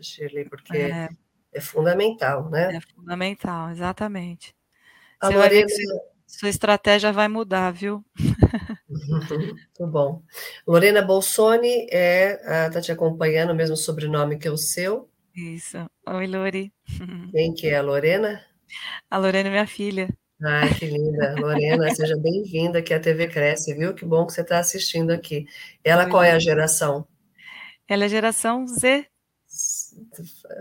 Shirley, 0.00 0.48
porque 0.48 0.76
é, 0.76 1.08
é 1.52 1.60
fundamental, 1.60 2.48
né? 2.48 2.76
É 2.76 2.80
fundamental, 2.94 3.70
exatamente. 3.70 4.54
A 5.20 5.28
Lorena... 5.28 5.66
sua 6.26 6.48
estratégia 6.48 7.12
vai 7.12 7.26
mudar, 7.26 7.72
viu? 7.72 8.04
Muito 8.88 9.86
bom. 9.86 10.22
Lorena 10.66 11.02
Bolsoni 11.02 11.86
é, 11.90 12.66
está 12.66 12.80
te 12.80 12.92
acompanhando, 12.92 13.50
o 13.50 13.54
mesmo 13.54 13.76
sobrenome 13.76 14.38
que 14.38 14.48
o 14.48 14.56
seu. 14.56 15.08
Isso. 15.34 15.78
Oi, 16.06 16.26
Lori. 16.26 16.72
Quem 17.32 17.52
que 17.54 17.68
é 17.68 17.76
a 17.76 17.82
Lorena? 17.82 18.47
A 19.10 19.18
Lorena 19.18 19.48
é 19.48 19.52
minha 19.52 19.66
filha. 19.66 20.08
Ai, 20.42 20.72
que 20.74 20.86
linda. 20.86 21.34
Lorena, 21.38 21.92
seja 21.94 22.16
bem-vinda 22.16 22.78
aqui 22.78 22.94
à 22.94 23.00
TV 23.00 23.26
Cresce, 23.26 23.74
viu? 23.74 23.92
Que 23.94 24.04
bom 24.04 24.26
que 24.26 24.32
você 24.32 24.42
está 24.42 24.58
assistindo 24.58 25.10
aqui. 25.10 25.46
Ela 25.82 26.08
qual 26.08 26.22
é 26.22 26.32
a 26.32 26.38
geração? 26.38 27.06
Ela 27.88 28.04
é 28.04 28.08
geração 28.08 28.66
Z. 28.66 29.06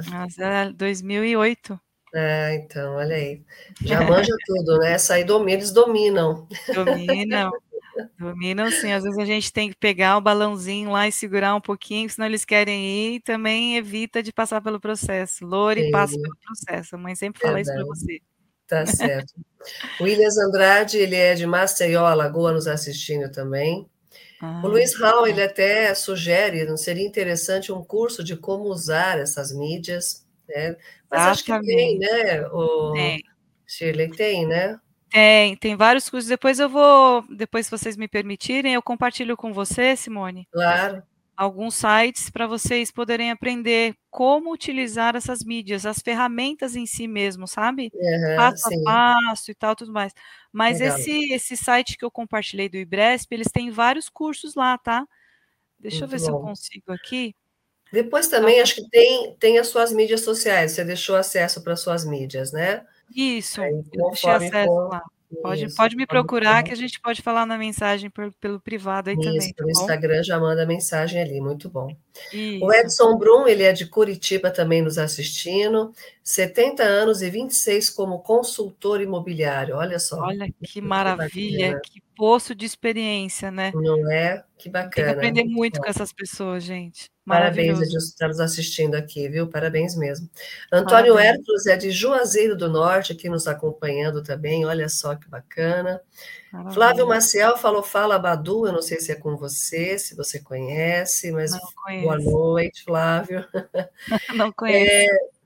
Nossa, 0.10 0.74
2008. 0.76 1.80
Ah, 2.16 2.54
então, 2.54 2.96
olha 2.96 3.16
aí. 3.16 3.44
Já 3.82 4.02
manja 4.02 4.34
tudo, 4.46 4.80
né? 4.80 4.94
Essa 4.94 5.16
aí 5.16 5.24
domina, 5.24 5.60
eles 5.60 5.72
dominam. 5.72 6.48
Dominam. 6.74 7.52
Dominam 8.18 8.70
sim. 8.72 8.92
Às 8.92 9.04
vezes 9.04 9.18
a 9.18 9.26
gente 9.26 9.52
tem 9.52 9.70
que 9.70 9.76
pegar 9.76 10.18
o 10.18 10.22
balãozinho 10.22 10.92
lá 10.92 11.08
e 11.08 11.12
segurar 11.12 11.56
um 11.56 11.62
pouquinho, 11.62 12.10
senão 12.10 12.28
eles 12.28 12.46
querem 12.46 12.86
ir 12.86 13.16
e 13.16 13.20
também 13.20 13.78
evita 13.78 14.22
de 14.22 14.32
passar 14.32 14.62
pelo 14.62 14.80
processo. 14.80 15.46
Lore 15.46 15.86
sim. 15.86 15.92
passa 15.92 16.16
pelo 16.20 16.36
processo. 16.38 16.96
A 16.96 16.98
mãe 16.98 17.16
sempre 17.16 17.42
fala 17.42 17.56
Verdade. 17.56 17.78
isso 17.78 17.88
para 17.88 17.96
você. 17.96 18.22
Tá 18.68 18.86
certo. 18.86 19.34
O 20.00 20.04
Williams 20.04 20.38
Andrade, 20.38 20.98
ele 20.98 21.16
é 21.16 21.34
de 21.34 21.46
Maceió, 21.46 22.06
Alagoa, 22.06 22.52
nos 22.52 22.68
assistindo 22.68 23.32
também. 23.32 23.88
Ah, 24.42 24.62
o 24.64 24.68
Luiz 24.68 24.94
Raul, 24.96 25.28
ele 25.28 25.42
até 25.42 25.94
sugere, 25.96 26.66
não 26.66 26.78
seria 26.78 27.06
interessante 27.06 27.72
um 27.72 27.84
curso 27.84 28.24
de 28.24 28.36
como 28.36 28.66
usar 28.66 29.18
essas 29.20 29.52
mídias, 29.52 30.26
né? 30.48 30.76
Mas 31.10 31.22
acho 31.22 31.46
que 31.46 31.60
tem, 31.62 31.98
né? 31.98 32.48
O 32.52 32.94
tem. 32.94 33.24
Shirley 33.66 34.12
tem, 34.12 34.46
né? 34.46 34.80
Tem, 35.10 35.56
tem 35.56 35.76
vários 35.76 36.10
cursos. 36.10 36.30
Depois 36.30 36.60
eu 36.60 36.70
vou, 36.70 37.24
depois 37.30 37.66
se 37.66 37.72
vocês 37.72 37.96
me 37.96 38.08
permitirem, 38.08 38.74
eu 38.74 38.82
compartilho 38.82 39.38
com 39.38 39.54
você, 39.54 39.96
Simone. 39.96 40.48
Claro. 40.52 41.04
Alguns 41.36 41.76
sites 41.76 42.32
para 42.32 42.48
vocês 42.48 42.90
poderem 42.90 43.30
aprender 43.30 43.96
como 44.10 44.52
utilizar 44.52 45.16
essas 45.16 45.44
mídias, 45.44 45.86
as 45.86 46.00
ferramentas 46.00 46.76
em 46.76 46.88
si 46.88 47.08
mesmo, 47.08 47.48
sabe? 47.48 47.92
Uhum, 47.94 48.36
passo 48.36 48.70
sim. 48.70 48.82
a 48.82 48.84
passo 48.84 49.52
e 49.52 49.56
tal, 49.56 49.76
tudo 49.76 49.94
mais. 49.94 50.14
Mas 50.52 50.82
esse 50.82 51.32
esse 51.32 51.56
site 51.56 51.96
que 51.96 52.04
eu 52.04 52.10
compartilhei 52.10 52.68
do 52.68 52.78
IBRESP, 52.78 53.36
eles 53.36 53.52
têm 53.52 53.70
vários 53.70 54.10
cursos 54.10 54.56
lá, 54.56 54.80
tá? 54.80 55.08
Deixa 55.80 56.00
Muito 56.00 56.16
eu 56.16 56.20
ver 56.20 56.20
bom. 56.20 56.26
se 56.26 56.32
eu 56.32 56.40
consigo 56.40 56.92
aqui. 56.92 57.36
Depois 57.94 58.28
também 58.28 58.60
acho 58.60 58.76
que 58.76 58.90
tem, 58.90 59.36
tem 59.40 59.60
as 59.60 59.68
suas 59.68 59.94
mídias 59.94 60.22
sociais, 60.22 60.72
você 60.72 60.84
deixou 60.84 61.16
acesso 61.16 61.64
para 61.64 61.74
as 61.74 61.80
suas 61.80 62.04
mídias, 62.04 62.52
né? 62.52 62.84
Isso, 63.16 63.62
Aí, 63.62 63.72
eu 63.72 64.10
deixei 64.10 64.30
acesso 64.30 64.66
for... 64.66 64.90
lá. 64.90 65.04
Pode, 65.42 65.66
Isso, 65.66 65.76
pode 65.76 65.96
me 65.98 66.08
procurar 66.08 66.64
que 66.64 66.72
a 66.72 66.76
gente 66.76 67.02
pode 67.02 67.22
falar 67.22 67.46
na 67.46 67.58
mensagem 67.58 68.10
por, 68.10 68.32
pelo 68.40 68.62
privado 68.62 69.10
aí 69.10 69.16
Isso, 69.18 69.26
também. 69.26 69.54
Tá 69.54 69.64
no 69.66 69.70
Instagram 69.70 70.24
já 70.24 70.40
manda 70.40 70.66
mensagem 70.66 71.22
ali, 71.22 71.42
muito 71.42 71.70
bom. 71.70 71.94
Isso. 72.32 72.64
O 72.64 72.74
Edson 72.74 73.18
Brum, 73.18 73.46
ele 73.46 73.64
é 73.64 73.74
de 73.74 73.88
Curitiba 73.88 74.50
também 74.50 74.82
nos 74.82 74.98
assistindo, 74.98 75.92
70 76.24 76.82
anos 76.82 77.22
e 77.22 77.30
26 77.30 77.90
como 77.90 78.20
consultor 78.20 79.02
imobiliário, 79.02 79.76
olha 79.76 80.00
só. 80.00 80.18
Olha 80.22 80.46
que, 80.46 80.54
que 80.66 80.82
maravilha, 80.82 81.78
que 81.84 82.02
poço 82.18 82.56
de 82.56 82.66
experiência, 82.66 83.52
né? 83.52 83.72
Não 83.74 84.12
é? 84.12 84.44
Que 84.58 84.70
bacana. 84.70 84.92
Tem 84.92 85.04
que 85.06 85.10
aprender 85.12 85.44
muito 85.44 85.80
com 85.80 85.88
essas 85.88 86.12
pessoas, 86.12 86.64
gente. 86.64 87.10
Parabéns, 87.26 87.80
Edilson, 87.80 88.08
estar 88.08 88.28
nos 88.30 88.40
assistindo 88.40 88.96
aqui, 88.96 89.28
viu? 89.28 89.48
Parabéns 89.48 89.96
mesmo. 89.96 90.30
Antônio. 90.72 91.18
Hércules 91.18 91.68
é 91.68 91.76
de 91.76 91.92
Juazeiro 91.92 92.56
do 92.56 92.70
Norte, 92.70 93.12
aqui 93.12 93.28
nos 93.30 93.48
acompanhando 93.48 94.24
também, 94.24 94.66
olha 94.66 94.88
só 94.88 95.14
que 95.14 95.30
bacana. 95.30 96.02
Parabéns. 96.52 96.74
Flávio 96.74 97.08
Maciel 97.08 97.58
falou, 97.58 97.84
fala 97.84 98.18
Badu, 98.18 98.66
eu 98.66 98.72
não 98.72 98.82
sei 98.82 99.00
se 99.02 99.12
é 99.12 99.16
com 99.16 99.36
você, 99.36 100.00
se 100.00 100.16
você 100.16 100.40
conhece, 100.40 101.32
mas 101.32 101.52
boa 102.02 102.18
noite, 102.18 102.84
Flávio. 102.84 103.46
Não 104.34 104.52
conheço. 104.56 104.90
É, 104.90 105.38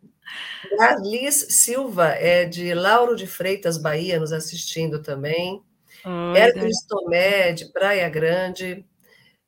Darlis 0.78 1.48
Silva 1.50 2.10
é 2.10 2.46
de 2.46 2.74
Lauro 2.74 3.16
de 3.16 3.28
Freitas, 3.28 3.78
Bahia, 3.78 4.20
nos 4.20 4.32
assistindo 4.32 5.02
também. 5.02 5.62
Hércules 6.36 6.86
Tomé, 6.88 7.54
de 7.54 7.72
Praia 7.72 8.10
Grande. 8.10 8.86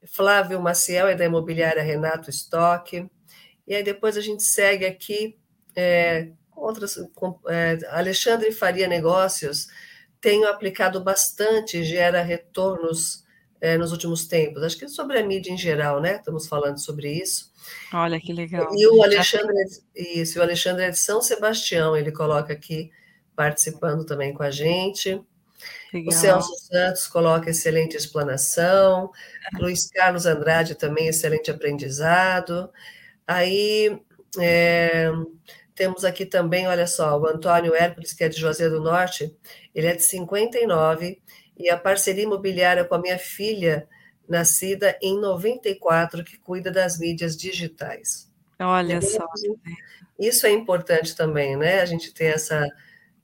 Flávio 0.06 0.62
Maciel 0.62 1.08
é 1.08 1.16
da 1.16 1.26
imobiliária 1.26 1.82
Renato 1.82 2.30
Stock. 2.30 3.10
E 3.66 3.76
aí 3.76 3.84
depois 3.84 4.18
a 4.18 4.22
gente 4.22 4.44
segue 4.44 4.86
aqui 4.86 5.38
é, 5.76 6.30
outras. 6.56 6.98
Com, 7.16 7.40
é, 7.48 7.80
Alexandre 7.90 8.52
Faria 8.52 8.88
Negócios. 8.88 9.68
Tenho 10.20 10.48
aplicado 10.48 11.04
bastante, 11.04 11.84
gera 11.84 12.22
retornos 12.22 13.24
é, 13.60 13.78
nos 13.78 13.92
últimos 13.92 14.26
tempos. 14.26 14.62
Acho 14.62 14.78
que 14.78 14.88
sobre 14.90 15.20
a 15.20 15.26
mídia 15.26 15.52
em 15.52 15.58
geral, 15.58 16.02
né? 16.02 16.18
Estamos 16.18 16.48
falando 16.48 16.78
sobre 16.78 17.12
isso. 17.12 17.52
Olha 17.94 18.20
que 18.20 18.34
legal. 18.34 18.68
E 18.76 18.88
o 18.88 19.02
Alexandre, 19.02 19.56
isso, 19.96 20.40
o 20.40 20.42
Alexandre 20.42 20.84
é 20.84 20.90
de 20.90 21.00
São 21.00 21.22
Sebastião, 21.22 21.96
ele 21.96 22.12
coloca 22.12 22.52
aqui 22.52 22.92
participando 23.36 24.06
também 24.06 24.34
com 24.34 24.44
a 24.44 24.52
gente. 24.52 25.22
Legal. 25.94 26.10
O 26.10 26.12
Celso 26.12 26.56
Santos 26.68 27.08
coloca 27.08 27.50
excelente 27.50 27.96
explanação. 27.96 29.12
Luiz 29.60 29.90
Carlos 29.90 30.26
Andrade 30.26 30.76
também, 30.76 31.08
excelente 31.08 31.52
aprendizado. 31.52 32.70
Aí 33.28 34.02
é, 34.40 35.12
temos 35.76 36.04
aqui 36.06 36.26
também, 36.26 36.68
olha 36.68 36.88
só, 36.88 37.20
o 37.20 37.28
Antônio 37.28 37.76
Hércules, 37.76 38.14
que 38.14 38.24
é 38.24 38.30
de 38.30 38.40
Juazeiro 38.40 38.76
do 38.76 38.82
Norte, 38.82 39.36
ele 39.74 39.88
é 39.88 39.96
de 39.96 40.04
59, 40.04 41.22
e 41.58 41.70
a 41.70 41.78
parceria 41.78 42.24
imobiliária 42.24 42.86
com 42.86 42.96
a 42.96 43.02
minha 43.02 43.18
filha 43.18 43.88
nascida 44.28 44.98
em 45.02 45.20
94, 45.20 46.24
que 46.24 46.38
cuida 46.38 46.72
das 46.72 46.98
mídias 46.98 47.36
digitais. 47.36 48.32
Olha 48.60 49.02
só. 49.02 49.26
Isso 50.18 50.46
é 50.46 50.52
importante 50.52 51.16
também, 51.16 51.58
né? 51.58 51.82
A 51.82 51.86
gente 51.86 52.14
ter 52.14 52.36
essa, 52.36 52.66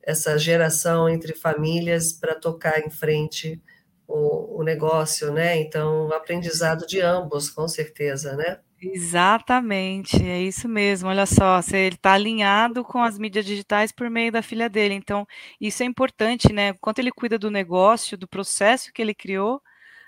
essa 0.09 0.37
geração 0.39 1.07
entre 1.07 1.35
famílias 1.35 2.11
para 2.11 2.33
tocar 2.33 2.79
em 2.79 2.89
frente 2.89 3.61
o, 4.07 4.59
o 4.59 4.63
negócio, 4.63 5.31
né? 5.31 5.59
Então, 5.59 6.11
aprendizado 6.11 6.87
de 6.87 6.99
ambos, 6.99 7.47
com 7.49 7.67
certeza, 7.67 8.35
né? 8.35 8.57
Exatamente, 8.81 10.15
é 10.23 10.41
isso 10.41 10.67
mesmo. 10.67 11.09
Olha 11.09 11.27
só, 11.27 11.59
ele 11.73 11.95
está 11.95 12.13
alinhado 12.13 12.83
com 12.83 13.03
as 13.03 13.19
mídias 13.19 13.45
digitais 13.45 13.91
por 13.91 14.09
meio 14.09 14.31
da 14.31 14.41
filha 14.41 14.67
dele. 14.67 14.95
Então, 14.95 15.27
isso 15.61 15.83
é 15.83 15.85
importante, 15.85 16.51
né? 16.51 16.73
Quanto 16.81 16.97
ele 16.97 17.11
cuida 17.11 17.37
do 17.37 17.51
negócio, 17.51 18.17
do 18.17 18.27
processo 18.27 18.91
que 18.91 19.01
ele 19.01 19.13
criou, 19.13 19.61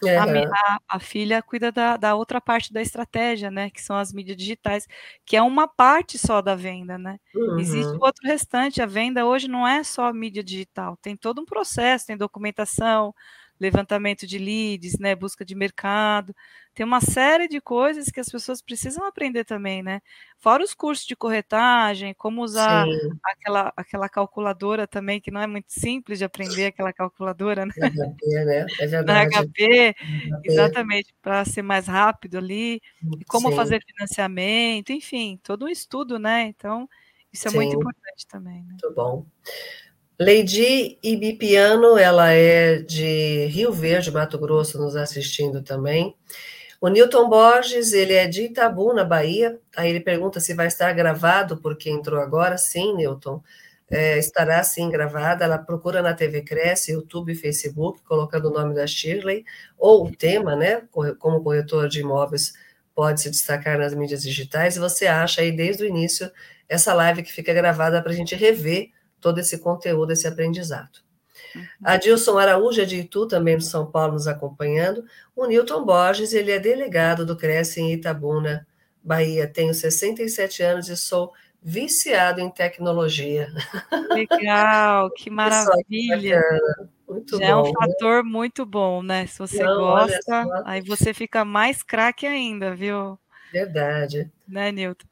Uhum. 0.04 0.52
A, 0.52 0.80
a, 0.90 1.00
filha 1.00 1.42
cuida 1.44 1.72
da, 1.72 1.96
da, 1.96 2.16
outra 2.16 2.42
parte 2.42 2.74
da 2.74 2.82
estratégia, 2.82 3.52
né? 3.52 3.70
Que 3.70 3.82
são 3.82 3.96
as 3.96 4.12
mídias 4.12 4.36
digitais, 4.36 4.88
que 5.26 5.38
é 5.38 5.42
uma 5.42 5.68
parte 5.68 6.18
só 6.18 6.42
da 6.42 6.56
venda, 6.56 6.98
né? 6.98 7.20
Uhum. 7.36 7.60
Existe 7.60 7.94
o 7.94 8.04
outro 8.04 8.28
restante. 8.28 8.82
A 8.82 8.86
venda 8.88 9.26
hoje 9.26 9.48
não 9.48 9.68
é 9.68 9.84
só 9.84 10.12
mídia 10.12 10.44
digital, 10.44 10.98
tem 10.98 11.16
todo 11.16 11.42
um 11.42 11.46
processo, 11.46 12.08
tem 12.08 12.18
documentação, 12.18 13.14
levantamento 13.62 14.26
de 14.26 14.40
leads, 14.40 14.98
né, 15.00 15.16
busca 15.16 15.46
de 15.46 15.54
mercado. 15.54 16.36
Tem 16.74 16.84
uma 16.86 17.00
série 17.00 17.48
de 17.48 17.62
coisas 17.62 18.08
que 18.10 18.20
as 18.20 18.28
pessoas 18.30 18.62
precisam 18.62 19.06
aprender 19.06 19.46
também, 19.46 19.84
né? 19.84 20.02
Fora 20.40 20.64
os 20.64 20.74
cursos 20.74 21.06
de 21.06 21.16
corretagem, 21.16 22.14
como 22.16 22.42
usar 22.42 22.84
aquela, 23.24 23.72
aquela 23.78 24.10
calculadora 24.10 24.88
também, 24.88 25.22
que 25.22 25.30
não 25.30 25.42
é 25.42 25.48
muito 25.48 25.72
simples 25.72 26.18
de 26.18 26.26
aprender 26.26 26.66
aquela 26.68 26.92
calculadora, 26.92 27.66
né? 27.66 27.74
HP, 27.78 28.46
né? 28.46 28.66
É 28.80 28.88
verdade. 28.88 29.06
Na 29.06 29.44
HP, 29.44 29.94
HP. 29.94 30.40
exatamente, 30.46 31.14
para 31.22 31.46
ser 31.46 31.62
mais 31.62 31.86
rápido 31.88 32.38
ali, 32.40 32.82
e 33.20 33.26
como 33.26 33.50
Sim. 33.50 33.56
fazer 33.56 33.82
financiamento, 33.86 34.92
enfim, 34.92 35.40
todo 35.44 35.66
um 35.66 35.70
estudo, 35.70 36.18
né? 36.18 36.44
Então, 36.44 36.90
isso 37.32 37.48
é 37.48 37.52
Sim. 37.52 37.58
muito 37.58 37.76
importante 37.76 38.26
também. 38.28 38.64
Né? 38.64 38.70
Muito 38.72 38.92
bom. 38.96 39.26
Lady 40.22 41.00
Ibipiano, 41.02 41.98
ela 41.98 42.30
é 42.30 42.78
de 42.78 43.48
Rio 43.48 43.74
Verde, 43.74 44.12
Mato 44.12 44.38
Grosso, 44.38 44.80
nos 44.80 44.96
assistindo 44.96 45.64
também. 45.64 46.16
O 46.80 46.90
Newton 46.90 47.28
Borges, 47.28 47.92
ele 47.92 48.14
é 48.14 48.28
de 48.28 48.44
Itabu, 48.44 48.94
na 48.94 49.04
Bahia. 49.04 49.60
Aí 49.76 49.90
ele 49.90 50.00
pergunta 50.00 50.40
se 50.40 50.54
vai 50.54 50.68
estar 50.68 50.94
gravado, 50.94 51.58
porque 51.58 51.90
entrou 51.90 52.22
agora. 52.22 52.56
Sim, 52.56 52.96
Newton, 52.98 53.42
é, 53.90 54.20
estará 54.20 54.64
sim 54.64 54.92
gravada. 54.92 55.44
Ela 55.44 55.58
procura 55.58 56.04
na 56.04 56.14
TV 56.14 56.44
Cresce, 56.44 56.92
YouTube, 56.92 57.34
Facebook, 57.34 58.04
colocando 58.04 58.50
o 58.50 58.54
nome 58.54 58.76
da 58.76 58.86
Shirley, 58.86 59.44
ou 59.76 60.06
o 60.06 60.16
tema, 60.16 60.56
né? 60.56 60.84
Como 61.18 61.42
corretor 61.44 61.90
de 61.90 62.02
imóveis 62.02 62.54
pode 62.94 63.22
se 63.22 63.32
destacar 63.32 63.80
nas 63.80 63.96
mídias 63.96 64.22
digitais. 64.22 64.76
E 64.76 64.80
você 64.80 65.08
acha 65.08 65.42
aí 65.42 65.52
desde 65.52 65.82
o 65.82 65.88
início 65.88 66.32
essa 66.70 66.94
live 66.94 67.24
que 67.24 67.34
fica 67.34 67.52
gravada 67.56 68.04
para 68.04 68.12
a 68.12 68.16
gente 68.16 68.36
rever 68.36 68.92
todo 69.22 69.40
esse 69.40 69.60
conteúdo, 69.60 70.12
esse 70.12 70.28
aprendizado. 70.28 71.00
Uhum. 71.56 71.64
Adilson 71.84 72.38
Araújo 72.38 72.82
é 72.82 72.86
de 72.86 72.98
Itu, 72.98 73.28
também 73.28 73.56
no 73.56 73.62
São 73.62 73.86
Paulo, 73.86 74.14
nos 74.14 74.28
acompanhando. 74.28 75.04
O 75.36 75.46
Newton 75.46 75.86
Borges, 75.86 76.34
ele 76.34 76.52
é 76.52 76.60
delegado 76.60 77.26
do 77.26 77.38
Cresce 77.38 77.82
em 77.82 77.94
Itabuna, 77.94 78.68
Bahia. 79.04 79.48
Tenho 79.48 79.74
67 79.74 80.64
anos 80.64 80.90
e 80.90 80.98
sou 80.98 81.32
viciado 81.62 82.42
em 82.42 82.50
tecnologia. 82.50 83.48
Legal, 84.10 85.12
que 85.12 85.30
maravilha. 85.32 86.42
Muito 87.08 87.38
Já 87.38 87.56
bom, 87.56 87.66
é 87.66 87.70
um 87.70 87.74
fator 87.74 88.24
né? 88.24 88.30
muito 88.30 88.66
bom, 88.66 89.04
né? 89.04 89.28
Se 89.28 89.38
você 89.38 89.64
Não, 89.64 89.80
gosta, 89.80 90.64
aí 90.66 90.82
você 90.82 91.14
fica 91.14 91.44
mais 91.44 91.84
craque 91.84 92.26
ainda, 92.26 92.74
viu? 92.74 93.20
Verdade. 93.52 94.32
Né, 94.48 94.72
Newton? 94.72 95.11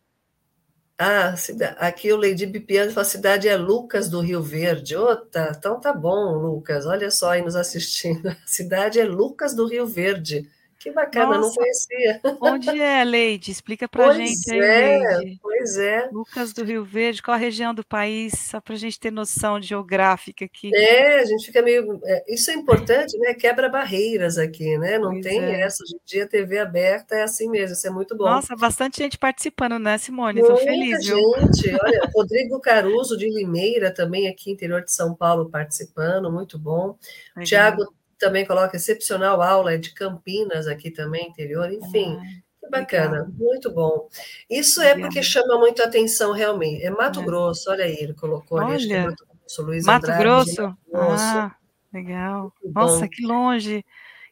Ah, 1.02 1.34
aqui 1.78 2.12
o 2.12 2.18
Lady 2.18 2.46
Bipiano 2.46 2.92
fala, 2.92 3.08
a 3.08 3.10
cidade 3.10 3.48
é 3.48 3.56
Lucas 3.56 4.10
do 4.10 4.20
Rio 4.20 4.44
Verde. 4.44 4.96
Tá, 5.32 5.54
então 5.58 5.80
tá 5.80 5.94
bom, 5.94 6.34
Lucas. 6.34 6.86
Olha 6.86 7.10
só 7.10 7.32
aí 7.32 7.42
nos 7.42 7.56
assistindo. 7.56 8.28
A 8.28 8.38
cidade 8.46 9.00
é 9.00 9.06
Lucas 9.06 9.56
do 9.56 9.66
Rio 9.66 9.88
Verde. 9.88 10.50
Que 10.80 10.92
bacana, 10.92 11.38
Nossa, 11.38 11.50
não 11.50 11.56
conhecia. 11.56 12.22
Onde 12.40 12.82
é, 12.82 13.04
Leide? 13.04 13.52
Explica 13.52 13.86
para 13.86 14.08
a 14.08 14.14
gente 14.14 14.50
aí, 14.50 14.60
é, 14.60 15.18
Leide. 15.18 15.40
Pois 15.42 15.78
é. 15.78 16.08
Lucas 16.10 16.54
do 16.54 16.64
Rio 16.64 16.86
Verde, 16.86 17.22
qual 17.22 17.36
a 17.36 17.38
região 17.38 17.74
do 17.74 17.86
país? 17.86 18.32
Só 18.34 18.62
para 18.62 18.76
a 18.76 18.78
gente 18.78 18.98
ter 18.98 19.12
noção 19.12 19.62
geográfica 19.62 20.46
aqui. 20.46 20.74
É, 20.74 21.20
a 21.20 21.26
gente 21.26 21.46
fica 21.48 21.62
meio. 21.62 22.00
É, 22.06 22.34
isso 22.34 22.50
é 22.50 22.54
importante, 22.54 23.18
né? 23.18 23.34
Quebra 23.34 23.68
barreiras 23.68 24.38
aqui, 24.38 24.78
né? 24.78 24.98
Não 24.98 25.12
pois 25.12 25.26
tem 25.26 25.44
é. 25.44 25.62
essa. 25.62 25.84
Hoje 25.84 25.96
em 25.96 26.00
dia, 26.06 26.26
TV 26.26 26.60
aberta 26.60 27.14
é 27.14 27.24
assim 27.24 27.50
mesmo, 27.50 27.76
isso 27.76 27.86
é 27.86 27.90
muito 27.90 28.16
bom. 28.16 28.24
Nossa, 28.24 28.56
bastante 28.56 29.00
gente 29.00 29.18
participando, 29.18 29.78
né, 29.78 29.98
Simone? 29.98 30.40
Estou 30.40 30.56
feliz, 30.56 31.06
viu? 31.06 31.18
gente. 31.18 31.76
Olha, 31.84 32.10
Rodrigo 32.16 32.58
Caruso, 32.62 33.18
de 33.18 33.30
Limeira, 33.30 33.94
também 33.94 34.30
aqui, 34.30 34.52
interior 34.52 34.82
de 34.82 34.94
São 34.94 35.14
Paulo, 35.14 35.50
participando, 35.50 36.32
muito 36.32 36.58
bom. 36.58 36.98
Tiago 37.44 37.84
também 38.20 38.46
coloca 38.46 38.76
excepcional 38.76 39.42
aula 39.42 39.78
de 39.78 39.94
Campinas 39.94 40.68
aqui 40.68 40.92
também, 40.92 41.30
interior, 41.30 41.72
enfim. 41.72 42.18
Ah, 42.20 42.42
que 42.60 42.70
bacana, 42.70 43.12
legal. 43.12 43.28
muito 43.38 43.72
bom. 43.72 44.08
Isso 44.50 44.82
é 44.82 44.98
porque 45.00 45.24
chama 45.24 45.58
muito 45.58 45.82
atenção 45.82 46.32
realmente. 46.34 46.84
É 46.84 46.92
Mato 46.92 47.22
é. 47.22 47.24
Grosso, 47.24 47.72
olha 47.72 47.86
aí, 47.86 47.98
ele 48.00 48.14
colocou 48.14 48.60
olha. 48.60 48.76
ali, 48.76 48.94
Mato 48.94 49.26
Grosso, 49.26 49.62
Luiz 49.64 49.86
Mato 49.86 50.04
Andrade, 50.04 50.24
Grosso? 50.24 50.62
Mato 50.62 50.78
Grosso. 50.92 51.24
Ah, 51.24 51.56
legal. 51.94 52.54
Nossa, 52.64 53.08
que 53.08 53.26
longe. 53.26 53.84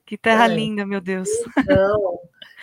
Que 0.06 0.18
terra 0.18 0.46
é. 0.46 0.56
linda, 0.56 0.86
meu 0.86 1.02
Deus. 1.02 1.28
Então, 1.58 2.20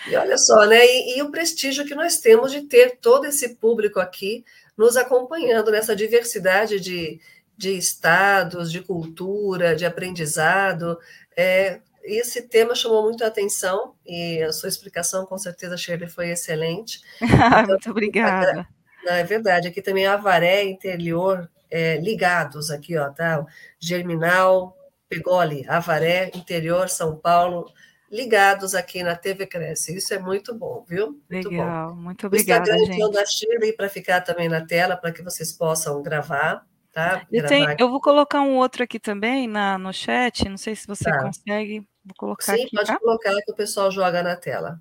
e 0.08 0.16
olha 0.16 0.36
só, 0.38 0.66
né? 0.66 0.84
E, 0.84 1.18
e, 1.18 1.22
o 1.22 1.30
prestígio 1.30 1.84
que 1.84 1.94
nós 1.94 2.18
temos 2.18 2.52
de 2.52 2.62
ter 2.62 2.98
todo 3.00 3.26
esse 3.26 3.56
público 3.56 4.00
aqui 4.00 4.44
nos 4.76 4.96
acompanhando 4.96 5.70
nessa 5.70 5.94
diversidade 5.94 6.80
de, 6.80 7.20
de 7.56 7.70
estados, 7.76 8.70
de 8.70 8.80
cultura, 8.80 9.74
de 9.76 9.84
aprendizado. 9.86 10.98
É, 11.36 11.80
esse 12.02 12.42
tema 12.42 12.74
chamou 12.74 13.02
muito 13.02 13.24
a 13.24 13.28
atenção 13.28 13.94
e 14.04 14.42
a 14.42 14.52
sua 14.52 14.68
explicação, 14.68 15.24
com 15.24 15.38
certeza, 15.38 15.76
Shirley, 15.76 16.08
foi 16.08 16.30
excelente. 16.30 17.00
Então, 17.22 17.66
muito 17.66 17.90
obrigada. 17.90 18.68
É, 19.06 19.22
verdade, 19.22 19.68
aqui 19.68 19.82
também 19.82 20.06
Avaré, 20.06 20.64
interior, 20.64 21.50
é, 21.70 21.96
ligados 21.98 22.70
aqui, 22.70 22.96
ó, 22.96 23.10
tá? 23.10 23.44
Germinal, 23.78 24.76
Pegoli, 25.08 25.66
Avaré, 25.68 26.30
interior, 26.34 26.88
São 26.88 27.16
Paulo, 27.16 27.70
ligados 28.10 28.74
aqui 28.74 29.02
na 29.02 29.16
TV 29.16 29.46
Cresce. 29.46 29.96
Isso 29.96 30.14
é 30.14 30.18
muito 30.18 30.54
bom, 30.54 30.84
viu? 30.88 31.20
Muito 31.30 31.48
Legal, 31.48 31.90
bom. 31.90 32.00
muito 32.00 32.26
obrigada, 32.26 32.70
o 32.70 32.76
Instagram, 32.76 32.94
gente. 32.94 33.12
da 33.12 33.26
Shirley, 33.26 33.72
para 33.72 33.88
ficar 33.88 34.20
também 34.20 34.48
na 34.48 34.64
tela, 34.64 34.96
para 34.96 35.12
que 35.12 35.22
vocês 35.22 35.52
possam 35.52 36.02
gravar. 36.02 36.64
Tá? 36.94 37.26
Eu, 37.30 37.46
tenho, 37.46 37.74
eu, 37.78 37.90
vou 37.90 38.00
colocar 38.00 38.40
um 38.40 38.56
outro 38.56 38.84
aqui 38.84 39.00
também 39.00 39.48
na, 39.48 39.76
no 39.76 39.92
chat, 39.92 40.48
não 40.48 40.56
sei 40.56 40.76
se 40.76 40.86
você 40.86 41.04
tá. 41.04 41.24
consegue. 41.24 41.80
Vou 42.04 42.14
colocar 42.16 42.54
Sim, 42.54 42.62
aqui, 42.62 42.76
pode 42.76 42.86
tá? 42.86 42.98
colocar 42.98 43.34
que 43.42 43.52
o 43.52 43.54
pessoal 43.54 43.90
joga 43.90 44.22
na 44.22 44.36
tela. 44.36 44.80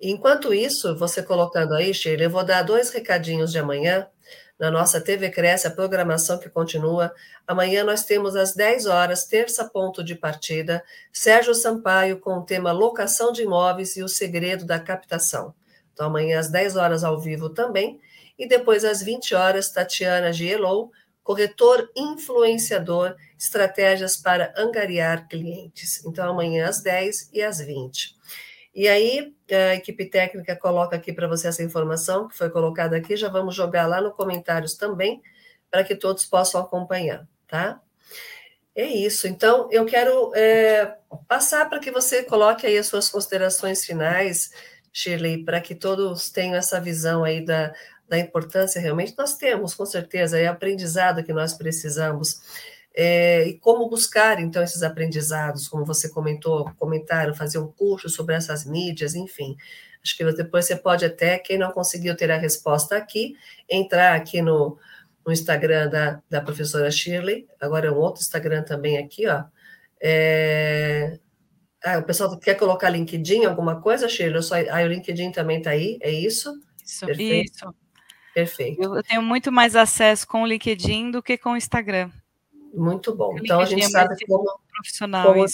Enquanto 0.00 0.52
isso, 0.52 0.96
você 0.96 1.22
colocando 1.22 1.72
aí, 1.72 1.94
Sheila, 1.94 2.24
eu 2.24 2.30
vou 2.30 2.44
dar 2.44 2.62
dois 2.62 2.90
recadinhos 2.90 3.50
de 3.50 3.58
amanhã 3.58 4.06
na 4.58 4.70
nossa 4.70 5.00
TV 5.00 5.30
Cresce, 5.30 5.66
a 5.66 5.70
programação 5.70 6.38
que 6.38 6.48
continua. 6.48 7.12
Amanhã 7.46 7.82
nós 7.84 8.04
temos 8.04 8.36
às 8.36 8.54
10 8.54 8.86
horas, 8.86 9.24
terça 9.24 9.68
ponto 9.68 10.04
de 10.04 10.14
partida, 10.14 10.84
Sérgio 11.12 11.54
Sampaio 11.54 12.18
com 12.20 12.38
o 12.38 12.44
tema 12.44 12.70
Locação 12.70 13.32
de 13.32 13.42
Imóveis 13.42 13.96
e 13.96 14.02
o 14.02 14.08
Segredo 14.08 14.64
da 14.64 14.78
Captação. 14.78 15.54
Então, 15.92 16.06
amanhã 16.06 16.38
às 16.38 16.50
10 16.50 16.76
horas 16.76 17.04
ao 17.04 17.20
vivo 17.20 17.48
também. 17.48 18.00
E 18.38 18.48
depois 18.48 18.84
às 18.84 19.02
20 19.02 19.34
horas, 19.34 19.70
Tatiana 19.70 20.32
Gielou, 20.32 20.90
corretor 21.22 21.90
influenciador, 21.96 23.16
estratégias 23.38 24.16
para 24.16 24.52
angariar 24.56 25.26
clientes. 25.26 26.04
Então, 26.04 26.28
amanhã 26.28 26.68
às 26.68 26.82
10 26.82 27.30
e 27.32 27.42
às 27.42 27.58
20. 27.58 28.14
E 28.74 28.86
aí, 28.86 29.32
a 29.50 29.74
equipe 29.74 30.04
técnica 30.06 30.54
coloca 30.54 30.96
aqui 30.96 31.12
para 31.12 31.26
você 31.26 31.48
essa 31.48 31.62
informação 31.62 32.28
que 32.28 32.36
foi 32.36 32.50
colocada 32.50 32.96
aqui, 32.96 33.16
já 33.16 33.28
vamos 33.28 33.54
jogar 33.54 33.86
lá 33.86 34.00
no 34.00 34.12
comentários 34.12 34.74
também, 34.74 35.22
para 35.70 35.82
que 35.82 35.94
todos 35.94 36.26
possam 36.26 36.60
acompanhar, 36.60 37.26
tá? 37.46 37.80
É 38.74 38.84
isso. 38.84 39.28
Então, 39.28 39.68
eu 39.70 39.86
quero 39.86 40.32
é, 40.34 40.96
passar 41.28 41.68
para 41.68 41.78
que 41.78 41.92
você 41.92 42.24
coloque 42.24 42.66
aí 42.66 42.76
as 42.76 42.88
suas 42.88 43.08
considerações 43.08 43.84
finais, 43.84 44.50
Shirley, 44.92 45.44
para 45.44 45.60
que 45.60 45.74
todos 45.74 46.30
tenham 46.30 46.56
essa 46.56 46.80
visão 46.80 47.22
aí 47.22 47.44
da, 47.44 47.72
da 48.14 48.18
importância 48.18 48.80
realmente. 48.80 49.14
Nós 49.18 49.36
temos, 49.36 49.74
com 49.74 49.84
certeza, 49.84 50.38
é 50.38 50.46
aprendizado 50.46 51.24
que 51.24 51.32
nós 51.32 51.54
precisamos 51.54 52.40
é, 52.94 53.48
e 53.48 53.58
como 53.58 53.88
buscar, 53.88 54.40
então, 54.40 54.62
esses 54.62 54.82
aprendizados, 54.82 55.66
como 55.66 55.84
você 55.84 56.08
comentou, 56.08 56.70
comentaram, 56.78 57.34
fazer 57.34 57.58
um 57.58 57.66
curso 57.66 58.08
sobre 58.08 58.36
essas 58.36 58.64
mídias, 58.64 59.16
enfim. 59.16 59.56
Acho 60.02 60.16
que 60.16 60.24
depois 60.32 60.66
você 60.66 60.76
pode 60.76 61.04
até, 61.04 61.38
quem 61.38 61.58
não 61.58 61.72
conseguiu 61.72 62.16
ter 62.16 62.30
a 62.30 62.38
resposta 62.38 62.96
aqui, 62.96 63.36
entrar 63.68 64.14
aqui 64.14 64.40
no, 64.40 64.78
no 65.26 65.32
Instagram 65.32 65.88
da, 65.88 66.22
da 66.30 66.40
professora 66.40 66.90
Shirley, 66.90 67.48
agora 67.60 67.88
é 67.88 67.90
um 67.90 67.96
outro 67.96 68.22
Instagram 68.22 68.62
também 68.62 68.98
aqui, 68.98 69.26
ó. 69.26 69.44
É... 70.00 71.18
Ah, 71.84 71.98
o 71.98 72.04
pessoal 72.04 72.38
quer 72.38 72.54
colocar 72.54 72.88
LinkedIn, 72.90 73.44
alguma 73.44 73.80
coisa, 73.80 74.08
Shirley? 74.08 74.42
Só... 74.42 74.54
Ah, 74.70 74.82
o 74.84 74.86
LinkedIn 74.86 75.32
também 75.32 75.58
está 75.58 75.70
aí, 75.70 75.98
é 76.00 76.10
isso? 76.10 76.54
Isso, 76.84 77.06
Perfeito. 77.06 77.52
isso. 77.52 77.83
Perfeito. 78.34 78.82
Eu 78.82 79.02
tenho 79.02 79.22
muito 79.22 79.52
mais 79.52 79.76
acesso 79.76 80.26
com 80.26 80.42
o 80.42 80.46
LinkedIn 80.46 81.12
do 81.12 81.22
que 81.22 81.38
com 81.38 81.52
o 81.52 81.56
Instagram. 81.56 82.10
Muito 82.74 83.14
bom. 83.14 83.36
Então 83.38 83.60
a 83.60 83.64
gente 83.64 83.88
sabe 83.88 84.16
como, 84.26 84.58
profissional 84.72 85.32
como, 85.32 85.46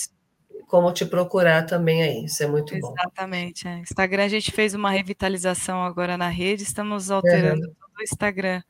como, 0.67 0.93
te 0.93 1.05
procurar 1.05 1.67
também 1.67 2.03
aí. 2.03 2.25
Isso 2.25 2.43
é 2.43 2.47
muito 2.47 2.75
Exatamente, 2.75 2.97
bom. 2.97 3.03
Exatamente. 3.03 3.69
É. 3.69 3.79
Instagram 3.81 4.25
a 4.25 4.29
gente 4.29 4.51
fez 4.51 4.75
uma 4.75 4.91
revitalização 4.91 5.85
agora 5.85 6.17
na 6.17 6.29
rede, 6.29 6.63
estamos 6.63 7.11
alterando 7.11 7.67
uhum. 7.67 7.75
todo 7.75 7.99
o 7.99 8.03
Instagram 8.03 8.63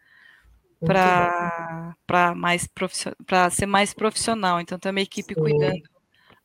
para 0.80 2.34
mais 2.34 2.68
para 3.24 3.50
ser 3.50 3.66
mais 3.66 3.94
profissional. 3.94 4.60
Então 4.60 4.78
tem 4.78 4.90
uma 4.90 5.00
equipe 5.00 5.34
Sim. 5.34 5.40
cuidando 5.40 5.82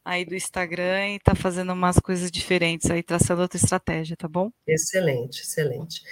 aí 0.04 0.24
do 0.24 0.36
Instagram 0.36 1.10
e 1.10 1.16
está 1.16 1.34
fazendo 1.34 1.74
umas 1.74 1.98
coisas 1.98 2.30
diferentes 2.30 2.92
aí, 2.92 3.02
traçando 3.02 3.42
outra 3.42 3.58
estratégia, 3.58 4.16
tá 4.16 4.28
bom? 4.28 4.52
Excelente, 4.68 5.42
excelente. 5.42 6.04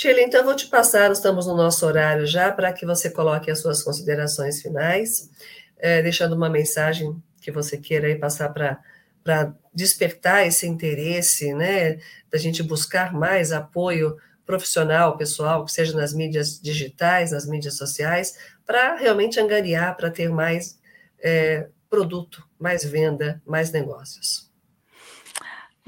Sheila, 0.00 0.20
então 0.20 0.44
vou 0.44 0.54
te 0.54 0.68
passar, 0.68 1.10
estamos 1.10 1.48
no 1.48 1.56
nosso 1.56 1.84
horário 1.84 2.24
já, 2.24 2.52
para 2.52 2.72
que 2.72 2.86
você 2.86 3.10
coloque 3.10 3.50
as 3.50 3.58
suas 3.58 3.82
considerações 3.82 4.62
finais, 4.62 5.28
é, 5.76 6.00
deixando 6.00 6.36
uma 6.36 6.48
mensagem 6.48 7.20
que 7.40 7.50
você 7.50 7.76
queira 7.76 8.06
aí 8.06 8.14
passar 8.14 8.50
para 8.50 8.78
despertar 9.74 10.46
esse 10.46 10.68
interesse, 10.68 11.52
né, 11.52 11.98
da 12.30 12.38
gente 12.38 12.62
buscar 12.62 13.12
mais 13.12 13.50
apoio 13.50 14.16
profissional, 14.46 15.16
pessoal, 15.16 15.64
que 15.64 15.72
seja 15.72 15.96
nas 15.96 16.14
mídias 16.14 16.60
digitais, 16.60 17.32
nas 17.32 17.44
mídias 17.44 17.76
sociais, 17.76 18.38
para 18.64 18.94
realmente 18.94 19.40
angariar, 19.40 19.96
para 19.96 20.12
ter 20.12 20.28
mais 20.30 20.78
é, 21.18 21.66
produto, 21.90 22.48
mais 22.56 22.84
venda, 22.84 23.42
mais 23.44 23.72
negócios. 23.72 24.47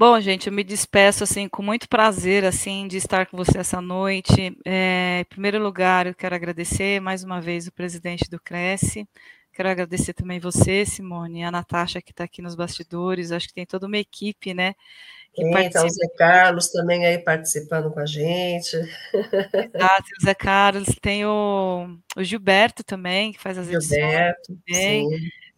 Bom, 0.01 0.19
gente, 0.19 0.47
eu 0.47 0.51
me 0.51 0.63
despeço 0.63 1.23
assim 1.23 1.47
com 1.47 1.61
muito 1.61 1.87
prazer 1.87 2.43
assim 2.43 2.87
de 2.87 2.97
estar 2.97 3.27
com 3.27 3.37
você 3.37 3.59
essa 3.59 3.79
noite. 3.79 4.57
É, 4.65 5.19
em 5.19 5.25
primeiro 5.25 5.61
lugar, 5.61 6.07
eu 6.07 6.15
quero 6.15 6.33
agradecer 6.33 6.99
mais 6.99 7.23
uma 7.23 7.39
vez 7.39 7.67
o 7.67 7.71
presidente 7.71 8.27
do 8.27 8.39
Cresce. 8.39 9.07
Quero 9.53 9.69
agradecer 9.69 10.13
também 10.15 10.39
você, 10.39 10.87
Simone, 10.87 11.43
a 11.43 11.51
Natasha 11.51 12.01
que 12.01 12.09
está 12.09 12.23
aqui 12.23 12.41
nos 12.41 12.55
bastidores. 12.55 13.31
Acho 13.31 13.47
que 13.47 13.53
tem 13.53 13.63
toda 13.63 13.85
uma 13.85 13.99
equipe, 13.99 14.55
né? 14.55 14.73
Que 15.35 15.43
Sim, 15.43 15.51
participa. 15.51 15.81
Tá 15.81 15.85
o 15.85 15.89
Zé 15.91 16.07
Carlos 16.17 16.71
também 16.71 17.05
aí 17.05 17.19
participando 17.19 17.91
com 17.91 17.99
a 17.99 18.05
gente. 18.07 18.75
Exato, 18.75 20.07
o 20.19 20.25
Zé 20.25 20.33
Carlos, 20.33 20.87
tem 20.99 21.27
o, 21.27 21.95
o 22.17 22.23
Gilberto 22.23 22.83
também, 22.83 23.33
que 23.33 23.39
faz 23.39 23.55
as 23.55 23.67
edições. 23.67 24.01
Gilberto, 24.01 24.57
sim. 24.67 25.07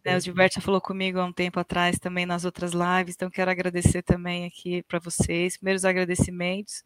Né, 0.04 0.18
o 0.18 0.20
Gilberto 0.20 0.56
já 0.56 0.62
falou 0.62 0.82
comigo 0.82 1.20
há 1.20 1.26
um 1.26 1.32
tempo 1.32 1.60
atrás 1.60 1.98
também 1.98 2.26
nas 2.26 2.44
outras 2.44 2.74
lives, 2.74 3.16
então 3.16 3.30
quero 3.30 3.50
agradecer 3.50 4.04
também 4.04 4.46
aqui 4.46 4.84
para 4.84 5.00
vocês, 5.00 5.56
primeiros 5.56 5.86
agradecimentos, 5.86 6.84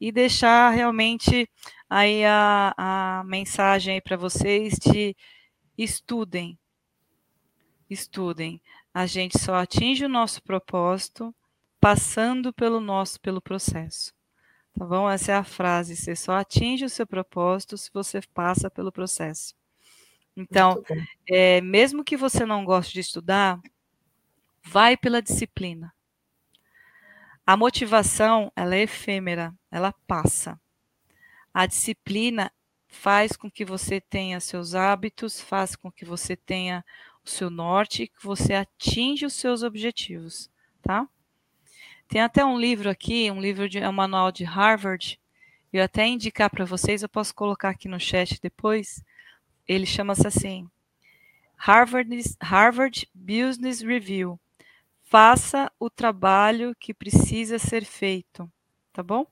e 0.00 0.10
deixar 0.10 0.70
realmente 0.70 1.48
aí 1.88 2.24
a, 2.24 2.74
a 2.76 3.24
mensagem 3.24 3.94
aí 3.94 4.00
para 4.00 4.16
vocês 4.16 4.74
de 4.74 5.16
estudem, 5.76 6.58
estudem. 7.88 8.60
A 8.92 9.06
gente 9.06 9.38
só 9.38 9.54
atinge 9.54 10.04
o 10.04 10.08
nosso 10.08 10.42
propósito 10.42 11.34
passando 11.80 12.52
pelo 12.52 12.80
nosso, 12.80 13.20
pelo 13.20 13.40
processo. 13.40 14.12
Tá 14.76 14.84
bom? 14.84 15.08
Essa 15.08 15.32
é 15.32 15.34
a 15.36 15.44
frase. 15.44 15.96
Você 15.96 16.14
só 16.14 16.32
atinge 16.36 16.84
o 16.84 16.90
seu 16.90 17.06
propósito 17.06 17.76
se 17.76 17.90
você 17.92 18.20
passa 18.34 18.70
pelo 18.70 18.92
processo. 18.92 19.57
Então, 20.38 20.80
é, 21.28 21.60
mesmo 21.60 22.04
que 22.04 22.16
você 22.16 22.46
não 22.46 22.64
goste 22.64 22.94
de 22.94 23.00
estudar, 23.00 23.60
vai 24.62 24.96
pela 24.96 25.20
disciplina. 25.20 25.92
A 27.44 27.56
motivação, 27.56 28.52
ela 28.54 28.76
é 28.76 28.82
efêmera, 28.82 29.52
ela 29.68 29.92
passa. 30.06 30.60
A 31.52 31.66
disciplina 31.66 32.52
faz 32.86 33.36
com 33.36 33.50
que 33.50 33.64
você 33.64 34.00
tenha 34.00 34.38
seus 34.38 34.76
hábitos, 34.76 35.40
faz 35.40 35.74
com 35.74 35.90
que 35.90 36.04
você 36.04 36.36
tenha 36.36 36.84
o 37.24 37.28
seu 37.28 37.50
norte 37.50 38.04
e 38.04 38.08
que 38.08 38.22
você 38.22 38.54
atinja 38.54 39.26
os 39.26 39.34
seus 39.34 39.64
objetivos, 39.64 40.48
tá? 40.80 41.08
Tem 42.06 42.20
até 42.20 42.44
um 42.44 42.58
livro 42.58 42.88
aqui, 42.88 43.28
um 43.28 43.40
livro 43.40 43.68
de 43.68 43.78
é 43.78 43.88
um 43.88 43.92
manual 43.92 44.30
de 44.30 44.44
Harvard. 44.44 45.20
Eu 45.72 45.82
até 45.82 46.06
indicar 46.06 46.48
para 46.48 46.64
vocês, 46.64 47.02
eu 47.02 47.08
posso 47.08 47.34
colocar 47.34 47.70
aqui 47.70 47.88
no 47.88 47.98
chat 47.98 48.40
depois, 48.40 49.02
ele 49.68 49.86
chama-se 49.86 50.26
assim: 50.26 50.68
Harvard, 51.56 52.10
Harvard 52.40 53.08
Business 53.14 53.80
Review. 53.82 54.40
Faça 55.04 55.72
o 55.78 55.88
trabalho 55.88 56.74
que 56.78 56.92
precisa 56.92 57.58
ser 57.58 57.84
feito, 57.84 58.50
tá 58.92 59.02
bom? 59.02 59.26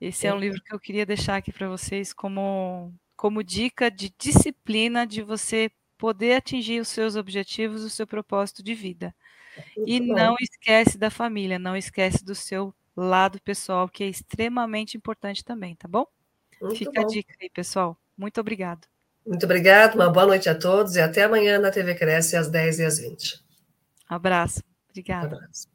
Esse 0.00 0.26
é 0.26 0.34
um 0.34 0.38
livro 0.38 0.60
que 0.62 0.74
eu 0.74 0.80
queria 0.80 1.06
deixar 1.06 1.36
aqui 1.36 1.52
para 1.52 1.68
vocês 1.68 2.12
como, 2.12 2.92
como 3.16 3.42
dica 3.42 3.90
de 3.90 4.12
disciplina 4.18 5.06
de 5.06 5.22
você 5.22 5.70
poder 5.96 6.34
atingir 6.34 6.80
os 6.80 6.88
seus 6.88 7.16
objetivos, 7.16 7.84
o 7.84 7.90
seu 7.90 8.06
propósito 8.06 8.62
de 8.62 8.74
vida. 8.74 9.14
Muito 9.76 9.88
e 9.88 10.00
bom. 10.00 10.14
não 10.14 10.36
esquece 10.40 10.98
da 10.98 11.10
família, 11.10 11.58
não 11.58 11.76
esquece 11.76 12.24
do 12.24 12.34
seu 12.34 12.74
lado 12.96 13.40
pessoal, 13.42 13.88
que 13.88 14.04
é 14.04 14.08
extremamente 14.08 14.96
importante 14.96 15.44
também, 15.44 15.76
tá 15.76 15.88
bom? 15.88 16.06
Muito 16.60 16.76
Fica 16.76 17.00
bom. 17.00 17.00
a 17.02 17.04
dica 17.04 17.34
aí, 17.40 17.50
pessoal. 17.50 17.96
Muito 18.16 18.40
obrigado. 18.40 18.91
Muito 19.26 19.44
obrigado, 19.44 19.94
uma 19.94 20.10
boa 20.10 20.26
noite 20.26 20.48
a 20.48 20.54
todos 20.54 20.96
e 20.96 21.00
até 21.00 21.22
amanhã 21.22 21.58
na 21.58 21.70
TV 21.70 21.94
Cresce 21.94 22.36
às 22.36 22.48
10 22.48 22.78
e 22.80 22.84
às 22.84 22.98
20. 22.98 23.40
Abraço. 24.08 24.60
Obrigada. 24.90 25.36
Abraço. 25.36 25.72